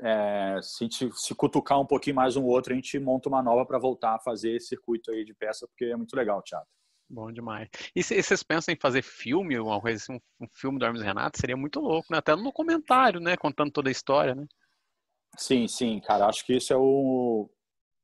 é, 0.00 0.58
se, 0.62 0.88
se 1.12 1.34
cutucar 1.34 1.80
um 1.80 1.86
pouquinho 1.86 2.16
mais 2.16 2.36
um 2.36 2.44
outro, 2.44 2.72
a 2.72 2.76
gente 2.76 2.98
monta 2.98 3.28
uma 3.28 3.42
nova 3.42 3.64
para 3.64 3.78
voltar 3.78 4.14
a 4.14 4.20
fazer 4.20 4.56
esse 4.56 4.68
circuito 4.68 5.10
aí 5.10 5.24
de 5.24 5.34
peça, 5.34 5.66
porque 5.66 5.86
é 5.86 5.96
muito 5.96 6.14
legal 6.16 6.38
o 6.38 6.42
teatro. 6.42 6.68
Bom 7.08 7.30
demais. 7.30 7.68
E 7.94 8.02
vocês 8.02 8.42
pensam 8.42 8.72
em 8.72 8.78
fazer 8.80 9.02
filme, 9.02 9.58
uma 9.58 9.80
coisa 9.80 10.02
assim, 10.02 10.14
um, 10.14 10.44
um 10.44 10.48
filme 10.50 10.78
do 10.78 10.84
Hermes 10.84 11.02
Renato? 11.02 11.38
Seria 11.38 11.56
muito 11.56 11.78
louco, 11.78 12.08
né? 12.10 12.18
Até 12.18 12.34
no 12.34 12.50
comentário, 12.50 13.20
né? 13.20 13.36
Contando 13.36 13.70
toda 13.70 13.90
a 13.90 13.92
história, 13.92 14.34
né? 14.34 14.46
Sim, 15.36 15.66
sim, 15.66 16.00
cara. 16.00 16.26
Acho 16.26 16.44
que 16.44 16.54
isso 16.56 16.72
é 16.72 16.76
o, 16.76 17.50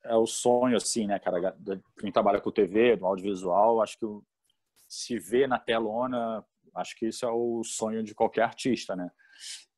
é 0.05 0.15
o 0.17 0.27
sonho, 0.27 0.77
assim, 0.77 1.07
né, 1.07 1.19
cara? 1.19 1.57
Quem 1.99 2.11
trabalha 2.13 2.41
com 2.41 2.51
TV, 2.51 2.97
no 2.97 3.07
audiovisual, 3.07 3.83
acho 3.83 3.99
que 3.99 4.07
se 4.89 5.19
vê 5.19 5.47
na 5.47 5.59
telona, 5.59 6.45
acho 6.75 6.97
que 6.97 7.09
isso 7.09 7.27
é 7.27 7.31
o 7.31 7.63
sonho 7.63 8.03
de 8.03 8.15
qualquer 8.15 8.43
artista, 8.43 8.97
né? 8.97 9.11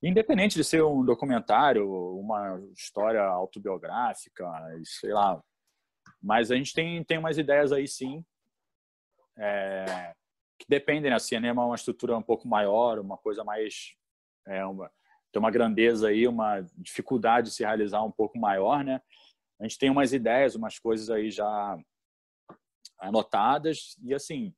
Independente 0.03 0.55
de 0.55 0.65
ser 0.65 0.83
um 0.83 1.05
documentário, 1.05 1.87
uma 2.19 2.59
história 2.77 3.23
autobiográfica, 3.23 4.47
sei 4.85 5.13
lá. 5.13 5.43
Mas 6.23 6.51
a 6.51 6.57
gente 6.57 6.73
tem, 6.73 7.03
tem 7.05 7.19
umas 7.19 7.37
ideias 7.37 7.73
aí, 7.73 7.87
sim, 7.87 8.25
é, 9.37 10.15
que 10.59 10.67
dependem, 10.69 11.11
né? 11.11 11.19
Cinema 11.19 11.63
é 11.63 11.67
uma 11.67 11.75
estrutura 11.75 12.17
um 12.17 12.23
pouco 12.23 12.47
maior, 12.47 12.99
uma 12.99 13.17
coisa 13.19 13.43
mais... 13.43 13.95
É, 14.47 14.65
uma, 14.65 14.91
tem 15.33 15.41
uma 15.41 15.51
grandeza 15.51 16.09
aí, 16.09 16.27
uma 16.27 16.61
dificuldade 16.77 17.49
de 17.49 17.55
se 17.55 17.63
realizar 17.63 18.03
um 18.03 18.11
pouco 18.11 18.39
maior, 18.39 18.85
né? 18.85 19.01
A 19.61 19.65
gente 19.65 19.79
tem 19.79 19.91
umas 19.91 20.13
ideias, 20.13 20.55
umas 20.55 20.79
coisas 20.79 21.11
aí 21.11 21.31
já 21.31 21.79
anotadas 22.99 23.97
e 24.03 24.13
assim, 24.15 24.55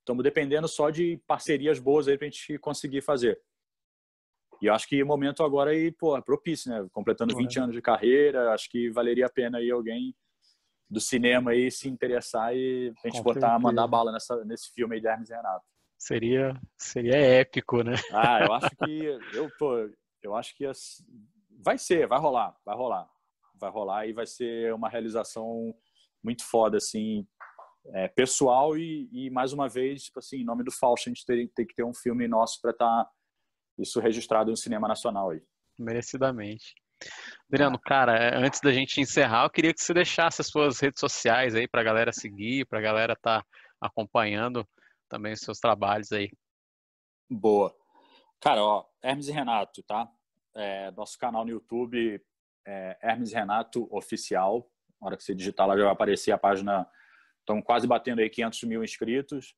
estamos 0.00 0.22
dependendo 0.22 0.68
só 0.68 0.90
de 0.90 1.20
parcerias 1.26 1.78
boas 1.78 2.08
aí 2.08 2.16
para 2.16 2.26
a 2.26 2.30
gente 2.30 2.58
conseguir 2.58 3.00
fazer. 3.00 3.40
E 4.62 4.66
eu 4.66 4.74
acho 4.74 4.88
que 4.88 5.02
o 5.02 5.06
momento 5.06 5.42
agora 5.42 5.72
aí, 5.72 5.92
pô, 5.92 6.16
é 6.16 6.22
propício, 6.22 6.70
né? 6.70 6.86
Completando 6.92 7.36
20 7.36 7.58
anos 7.58 7.74
de 7.74 7.82
carreira, 7.82 8.52
acho 8.52 8.70
que 8.70 8.90
valeria 8.90 9.26
a 9.26 9.30
pena 9.30 9.58
aí 9.58 9.70
alguém 9.70 10.14
do 10.88 11.00
cinema 11.00 11.50
aí 11.50 11.70
se 11.70 11.88
interessar 11.88 12.54
e 12.54 12.92
a 13.04 13.08
gente 13.08 13.18
Com 13.18 13.24
botar, 13.24 13.40
certeza. 13.40 13.58
mandar 13.58 13.86
bala 13.86 14.12
nessa, 14.12 14.44
nesse 14.44 14.72
filme 14.72 14.94
aí 14.94 15.00
de 15.00 15.08
Hermes 15.08 15.28
e 15.28 15.34
Renato. 15.34 15.66
Seria, 15.98 16.60
seria 16.76 17.16
épico, 17.16 17.82
né? 17.82 17.94
Ah, 18.12 18.40
eu 18.44 18.52
acho 18.54 18.70
que 18.76 19.04
eu, 19.32 19.50
eu 20.22 20.36
acho 20.36 20.56
que 20.56 20.64
vai 21.62 21.78
ser, 21.78 22.06
vai 22.06 22.18
rolar, 22.18 22.54
vai 22.64 22.76
rolar, 22.76 23.08
vai 23.58 23.70
rolar 23.70 24.06
e 24.06 24.12
vai 24.12 24.26
ser 24.26 24.72
uma 24.74 24.88
realização 24.88 25.74
muito 26.22 26.44
foda, 26.44 26.76
assim, 26.78 27.26
é, 27.92 28.08
pessoal 28.08 28.76
e, 28.76 29.08
e, 29.12 29.30
mais 29.30 29.52
uma 29.52 29.68
vez, 29.68 30.04
tipo 30.04 30.18
assim, 30.18 30.38
em 30.38 30.44
nome 30.44 30.64
do 30.64 30.72
Fausto, 30.72 31.08
a 31.08 31.12
gente 31.12 31.26
tem, 31.26 31.46
tem 31.48 31.66
que 31.66 31.74
ter 31.74 31.84
um 31.84 31.94
filme 31.94 32.26
nosso 32.26 32.60
para 32.60 32.70
estar 32.70 33.04
tá 33.04 33.10
isso 33.78 34.00
registrado 34.00 34.50
no 34.50 34.56
cinema 34.56 34.88
nacional 34.88 35.30
aí. 35.30 35.42
Merecidamente. 35.78 36.74
Adriano, 37.52 37.78
cara, 37.78 38.16
é, 38.16 38.36
antes 38.36 38.60
da 38.60 38.72
gente 38.72 39.00
encerrar, 39.00 39.44
eu 39.44 39.50
queria 39.50 39.74
que 39.74 39.82
você 39.82 39.92
deixasse 39.92 40.40
as 40.40 40.46
suas 40.46 40.80
redes 40.80 41.00
sociais 41.00 41.54
aí 41.54 41.68
para 41.68 41.80
a 41.80 41.84
galera 41.84 42.12
seguir, 42.12 42.66
para 42.66 42.78
a 42.78 42.82
galera 42.82 43.12
estar 43.12 43.42
tá 43.42 43.46
acompanhando 43.80 44.66
também 45.08 45.32
os 45.32 45.40
seus 45.40 45.58
trabalhos 45.58 46.12
aí. 46.12 46.30
Boa. 47.30 47.74
Cara, 48.40 48.62
ó, 48.62 48.84
Hermes 49.02 49.28
e 49.28 49.32
Renato, 49.32 49.82
tá? 49.82 50.08
É, 50.54 50.90
nosso 50.92 51.18
canal 51.18 51.44
no 51.44 51.50
YouTube 51.50 52.22
é 52.66 52.98
Hermes 53.02 53.32
Renato 53.32 53.88
Oficial. 53.90 54.70
Na 55.00 55.08
hora 55.08 55.16
que 55.16 55.24
você 55.24 55.34
digitar 55.34 55.66
lá 55.66 55.76
já 55.76 55.84
vai 55.84 55.92
aparecer 55.92 56.32
a 56.32 56.38
página. 56.38 56.88
Estamos 57.40 57.64
quase 57.64 57.86
batendo 57.86 58.20
aí 58.20 58.30
500 58.30 58.62
mil 58.64 58.84
inscritos. 58.84 59.54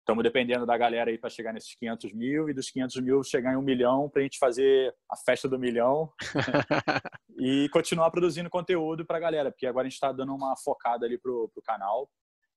Estamos 0.00 0.24
dependendo 0.24 0.66
da 0.66 0.76
galera 0.76 1.10
aí 1.10 1.16
para 1.16 1.30
chegar 1.30 1.52
nesses 1.52 1.76
500 1.76 2.12
mil 2.12 2.50
e 2.50 2.52
dos 2.52 2.70
500 2.70 3.00
mil 3.02 3.22
chegar 3.22 3.52
em 3.52 3.56
um 3.56 3.62
milhão 3.62 4.10
para 4.10 4.20
a 4.20 4.22
gente 4.24 4.36
fazer 4.36 4.92
a 5.08 5.16
festa 5.16 5.48
do 5.48 5.58
milhão 5.58 6.12
e 7.38 7.68
continuar 7.68 8.10
produzindo 8.10 8.50
conteúdo 8.50 9.06
para 9.06 9.18
a 9.18 9.20
galera, 9.20 9.52
porque 9.52 9.64
agora 9.64 9.86
a 9.86 9.88
gente 9.88 9.94
está 9.94 10.10
dando 10.10 10.34
uma 10.34 10.56
focada 10.56 11.06
ali 11.06 11.16
pro, 11.18 11.48
pro 11.54 11.62
canal. 11.62 12.10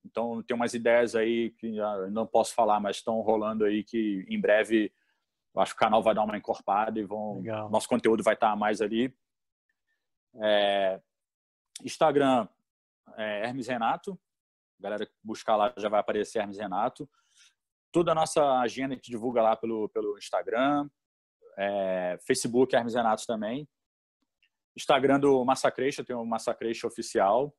Então, 0.05 0.43
tem 0.43 0.55
umas 0.55 0.73
ideias 0.73 1.15
aí 1.15 1.51
que 1.51 1.75
não 2.11 2.27
posso 2.27 2.53
falar, 2.53 2.79
mas 2.79 2.97
estão 2.97 3.19
rolando 3.21 3.65
aí 3.65 3.83
que 3.83 4.25
em 4.29 4.39
breve 4.39 4.93
acho 5.57 5.71
que 5.71 5.77
o 5.77 5.79
canal 5.79 6.03
vai 6.03 6.13
dar 6.13 6.23
uma 6.23 6.37
encorpada 6.37 6.99
e 6.99 7.03
vão, 7.03 7.41
nosso 7.69 7.87
conteúdo 7.87 8.21
vai 8.21 8.33
estar 8.33 8.55
mais 8.55 8.81
ali. 8.81 9.13
É, 10.41 11.01
Instagram, 11.83 12.47
é 13.17 13.47
Hermes 13.47 13.67
Renato. 13.67 14.19
A 14.79 14.83
galera 14.83 15.09
buscar 15.23 15.55
lá 15.55 15.73
já 15.77 15.89
vai 15.89 15.99
aparecer 15.99 16.39
Hermes 16.39 16.57
Renato. 16.57 17.09
toda 17.91 18.11
a 18.11 18.15
nossa 18.15 18.59
agenda 18.59 18.93
a 18.93 18.97
gente 18.97 19.09
divulga 19.09 19.41
lá 19.41 19.55
pelo, 19.55 19.87
pelo 19.89 20.17
Instagram, 20.17 20.89
é, 21.57 22.17
Facebook 22.27 22.75
Hermes 22.75 22.93
Renato 22.93 23.25
também. 23.25 23.67
Instagram 24.75 25.19
do 25.21 25.43
Massacration, 25.45 26.03
tem 26.03 26.15
o 26.15 26.25
Massacration 26.25 26.87
oficial. 26.87 27.55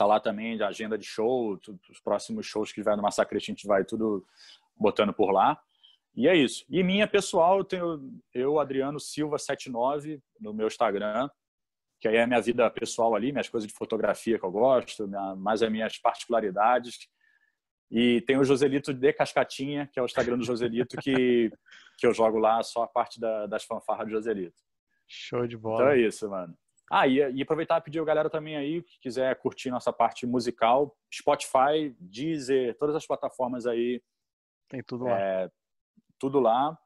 Tá 0.00 0.06
lá 0.06 0.18
também 0.18 0.58
a 0.62 0.68
agenda 0.68 0.96
de 0.96 1.04
show, 1.04 1.58
tudo, 1.58 1.78
os 1.90 2.00
próximos 2.00 2.46
shows 2.46 2.72
que 2.72 2.82
vai 2.82 2.96
no 2.96 3.02
Massacration 3.02 3.52
a 3.52 3.54
gente 3.54 3.66
vai 3.66 3.84
tudo 3.84 4.26
botando 4.74 5.12
por 5.12 5.30
lá. 5.30 5.60
E 6.16 6.26
é 6.26 6.34
isso. 6.34 6.64
E 6.70 6.82
minha 6.82 7.06
pessoal, 7.06 7.58
eu 7.58 7.64
tenho 7.64 8.10
eu, 8.32 8.58
Adriano 8.58 8.98
Silva 8.98 9.38
79 9.38 10.18
no 10.40 10.54
meu 10.54 10.68
Instagram, 10.68 11.28
que 12.00 12.08
aí 12.08 12.16
é 12.16 12.22
a 12.22 12.26
minha 12.26 12.40
vida 12.40 12.70
pessoal 12.70 13.14
ali, 13.14 13.30
minhas 13.30 13.50
coisas 13.50 13.68
de 13.68 13.76
fotografia 13.76 14.38
que 14.38 14.44
eu 14.46 14.50
gosto, 14.50 15.06
minha, 15.06 15.36
mais 15.36 15.62
as 15.62 15.70
minhas 15.70 15.98
particularidades. 15.98 17.06
E 17.90 18.22
tem 18.22 18.38
o 18.38 18.44
Joselito 18.44 18.94
de 18.94 19.12
Cascatinha, 19.12 19.86
que 19.92 20.00
é 20.00 20.02
o 20.02 20.06
Instagram 20.06 20.38
do 20.38 20.44
Joselito, 20.44 20.96
que, 20.96 21.52
que 21.98 22.06
eu 22.06 22.14
jogo 22.14 22.38
lá 22.38 22.62
só 22.62 22.84
a 22.84 22.88
parte 22.88 23.20
da, 23.20 23.44
das 23.46 23.64
fanfarras 23.64 24.06
do 24.06 24.12
Joselito. 24.12 24.56
Show 25.06 25.46
de 25.46 25.58
bola. 25.58 25.82
Então 25.82 25.88
é 25.88 25.98
isso, 26.00 26.26
mano. 26.30 26.56
Ah, 26.92 27.06
e, 27.06 27.18
e 27.18 27.42
aproveitar 27.42 27.78
e 27.78 27.82
pedir 27.82 28.00
a 28.00 28.04
galera 28.04 28.28
também 28.28 28.56
aí, 28.56 28.82
que 28.82 28.98
quiser 28.98 29.38
curtir 29.38 29.70
nossa 29.70 29.92
parte 29.92 30.26
musical, 30.26 30.98
Spotify, 31.14 31.94
Deezer, 32.00 32.76
todas 32.76 32.96
as 32.96 33.06
plataformas 33.06 33.64
aí. 33.64 34.02
Tem 34.68 34.82
tudo 34.82 35.04
lá. 35.04 35.20
É, 35.20 35.50
tudo 36.18 36.40
lá. 36.40 36.76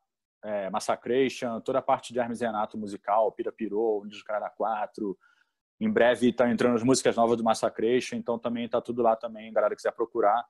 É, 0.44 0.68
Massacration, 0.68 1.58
toda 1.62 1.78
a 1.78 1.82
parte 1.82 2.12
de 2.12 2.18
Hermes 2.18 2.42
Renato 2.42 2.76
musical, 2.76 3.32
Pira 3.32 3.50
Pirou, 3.50 4.02
Unidos 4.02 4.18
do 4.18 4.24
Caralho 4.24 4.52
4. 4.58 5.18
Em 5.80 5.90
breve 5.90 6.28
estão 6.28 6.46
tá 6.46 6.52
entrando 6.52 6.74
as 6.74 6.82
músicas 6.82 7.16
novas 7.16 7.38
do 7.38 7.42
Massacration, 7.42 8.16
então 8.16 8.38
também 8.38 8.68
tá 8.68 8.82
tudo 8.82 9.00
lá 9.00 9.16
também, 9.16 9.50
galera 9.54 9.74
quiser 9.74 9.92
procurar. 9.92 10.46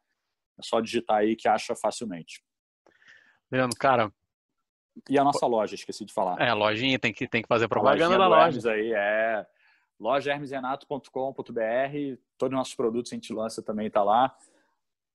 É 0.59 0.63
só 0.63 0.81
digitar 0.81 1.19
aí 1.19 1.37
que 1.37 1.47
acha 1.47 1.77
facilmente. 1.77 2.45
Leandro, 3.53 3.79
cara. 3.79 4.13
E 5.09 5.19
a 5.19 5.25
nossa 5.25 5.47
loja, 5.47 5.75
esqueci 5.75 6.05
de 6.05 6.13
falar. 6.13 6.41
É, 6.41 6.51
a 6.51 6.55
lojinha 6.55 6.99
tem 6.99 7.13
que, 7.13 7.27
tem 7.27 7.43
que 7.43 7.49
fazer 7.49 7.69
propaganda 7.69 8.17
da 8.17 8.27
loja. 8.27 8.47
Hermes 8.47 8.67
aí 8.67 8.93
é 8.93 9.47
lojahermesrenato.com.br. 9.99 12.21
Todos 12.39 12.53
os 12.53 12.59
nossos 12.59 12.75
produtos 12.75 13.13
a 13.13 13.15
gente 13.15 13.33
lança 13.33 13.63
também, 13.63 13.91
tá 13.91 14.03
lá. 14.03 14.35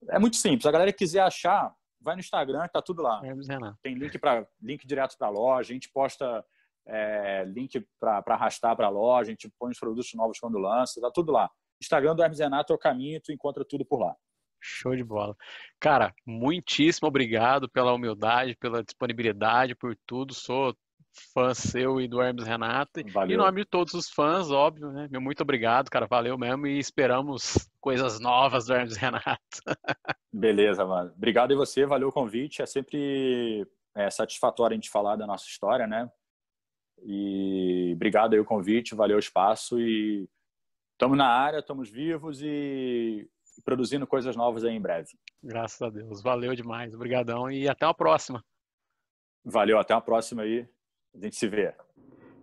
É 0.10 0.20
muito 0.20 0.38
simples. 0.38 0.66
A 0.66 0.72
galera 0.72 0.92
que 0.92 1.00
quiser 1.00 1.22
achar, 1.22 1.74
vai 2.00 2.16
no 2.16 2.22
Instagram, 2.22 2.68
tá 2.68 2.82
tudo 2.82 3.02
lá. 3.02 3.20
Tem 3.82 3.94
link 3.94 4.18
para 4.18 4.48
link 4.62 4.86
direto 4.86 5.18
para 5.18 5.28
a 5.28 5.32
loja, 5.32 5.72
a 5.72 5.74
gente 5.74 5.90
posta 5.90 6.46
é, 6.86 7.44
link 7.46 7.86
para 8.00 8.24
arrastar 8.28 8.76
para 8.76 8.88
a 8.88 8.90
loja, 8.90 9.30
a 9.30 9.32
gente 9.32 9.50
põe 9.60 9.72
os 9.72 9.80
produtos 9.80 10.14
novos 10.14 10.40
quando 10.40 10.58
lança, 10.58 11.02
tá 11.02 11.12
tudo 11.12 11.32
lá. 11.32 11.50
Instagram 11.82 12.16
do 12.16 12.24
Hermes 12.24 12.40
Renato 12.40 12.74
é 12.74 12.76
o 12.76 12.80
caminho, 12.80 13.22
tu 13.22 13.32
encontra 13.32 13.64
tudo 13.64 13.86
por 13.86 14.00
lá. 14.00 14.16
Show 14.62 14.95
de 14.95 15.03
bola. 15.03 15.36
Cara, 15.80 16.14
muitíssimo 16.26 17.07
obrigado 17.07 17.70
pela 17.70 17.93
humildade, 17.93 18.55
pela 18.55 18.84
disponibilidade, 18.84 19.76
por 19.76 19.95
tudo. 20.05 20.34
Sou 20.34 20.76
fã 21.34 21.53
seu 21.53 21.99
e 21.99 22.07
do 22.07 22.22
Hermes 22.22 22.45
Renato. 22.45 23.01
Valeu. 23.12 23.36
Em 23.36 23.38
nome 23.38 23.62
de 23.62 23.70
todos 23.70 23.93
os 23.93 24.10
fãs, 24.10 24.51
óbvio, 24.51 24.91
né? 24.91 25.07
Meu 25.12 25.22
muito 25.22 25.41
obrigado, 25.41 25.89
cara. 25.89 26.07
Valeu 26.07 26.38
mesmo 26.38 26.68
e 26.68 26.78
esperamos 26.78 27.70
coisas 27.80 28.20
novas 28.20 28.66
do 28.66 28.74
Hermes 28.74 28.97
Renato. 28.97 29.39
Beleza, 30.32 30.86
mano. 30.86 31.12
Obrigado 31.16 31.51
e 31.51 31.55
você, 31.55 31.86
valeu 31.86 32.10
o 32.10 32.14
convite. 32.14 32.62
É 32.62 32.66
sempre 32.66 33.68
é, 33.95 34.10
satisfatório 34.10 34.74
a 34.74 34.76
gente 34.76 34.89
falar 34.89 35.16
da 35.16 35.28
nossa 35.28 35.45
história, 35.45 35.88
né? 35.88 36.10
E 37.03 37.93
obrigado 37.95 38.34
aí 38.34 38.39
o 38.39 38.45
convite, 38.45 38.95
valeu 38.95 39.16
o 39.16 39.20
espaço 39.20 39.80
e 39.80 40.28
estamos 40.93 41.18
na 41.18 41.28
área, 41.28 41.60
estamos 41.60 41.89
vivos 41.89 42.41
e 43.60 43.62
produzindo 43.62 44.07
coisas 44.07 44.36
novas 44.36 44.64
aí 44.64 44.74
em 44.74 44.82
breve. 44.82 45.10
Graças 45.43 45.82
a 45.82 45.89
Deus. 45.89 46.22
Valeu 46.24 46.55
demais. 46.55 46.93
Obrigadão 46.93 47.51
e 47.51 47.68
até 47.68 47.86
a 47.86 47.93
próxima. 47.93 48.41
Valeu, 49.45 49.78
até 49.78 49.93
a 49.93 50.01
próxima 50.01 50.43
aí. 50.43 50.66
A 51.14 51.20
gente 51.20 51.36
se 51.36 51.47
vê. 51.47 51.74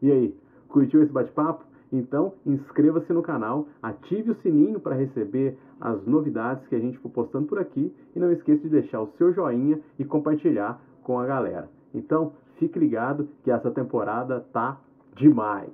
E 0.03 0.11
aí, 0.11 0.37
curtiu 0.69 1.03
esse 1.03 1.13
bate-papo? 1.13 1.65
Então, 1.93 2.35
inscreva-se 2.45 3.13
no 3.13 3.23
canal, 3.23 3.69
ative 3.81 4.33
o 4.33 4.43
sininho 4.43 4.81
para 4.81 4.97
receber 4.97 5.57
as 5.81 6.05
novidades 6.05 6.67
que 6.69 6.75
a 6.75 6.81
gente 6.81 6.99
for 6.99 7.11
postando 7.11 7.47
por 7.47 7.59
aqui 7.59 7.95
e 8.15 8.19
não 8.19 8.33
esqueça 8.33 8.63
de 8.63 8.69
deixar 8.69 9.01
o 9.01 9.13
seu 9.17 9.33
joinha 9.33 9.81
e 9.99 10.05
compartilhar 10.05 10.83
com 11.03 11.19
a 11.19 11.27
galera. 11.27 11.71
Então, 11.95 12.35
fique 12.59 12.79
ligado 12.79 13.29
que 13.45 13.51
essa 13.51 13.71
temporada 13.71 14.41
tá 14.53 14.81
demais. 15.15 15.71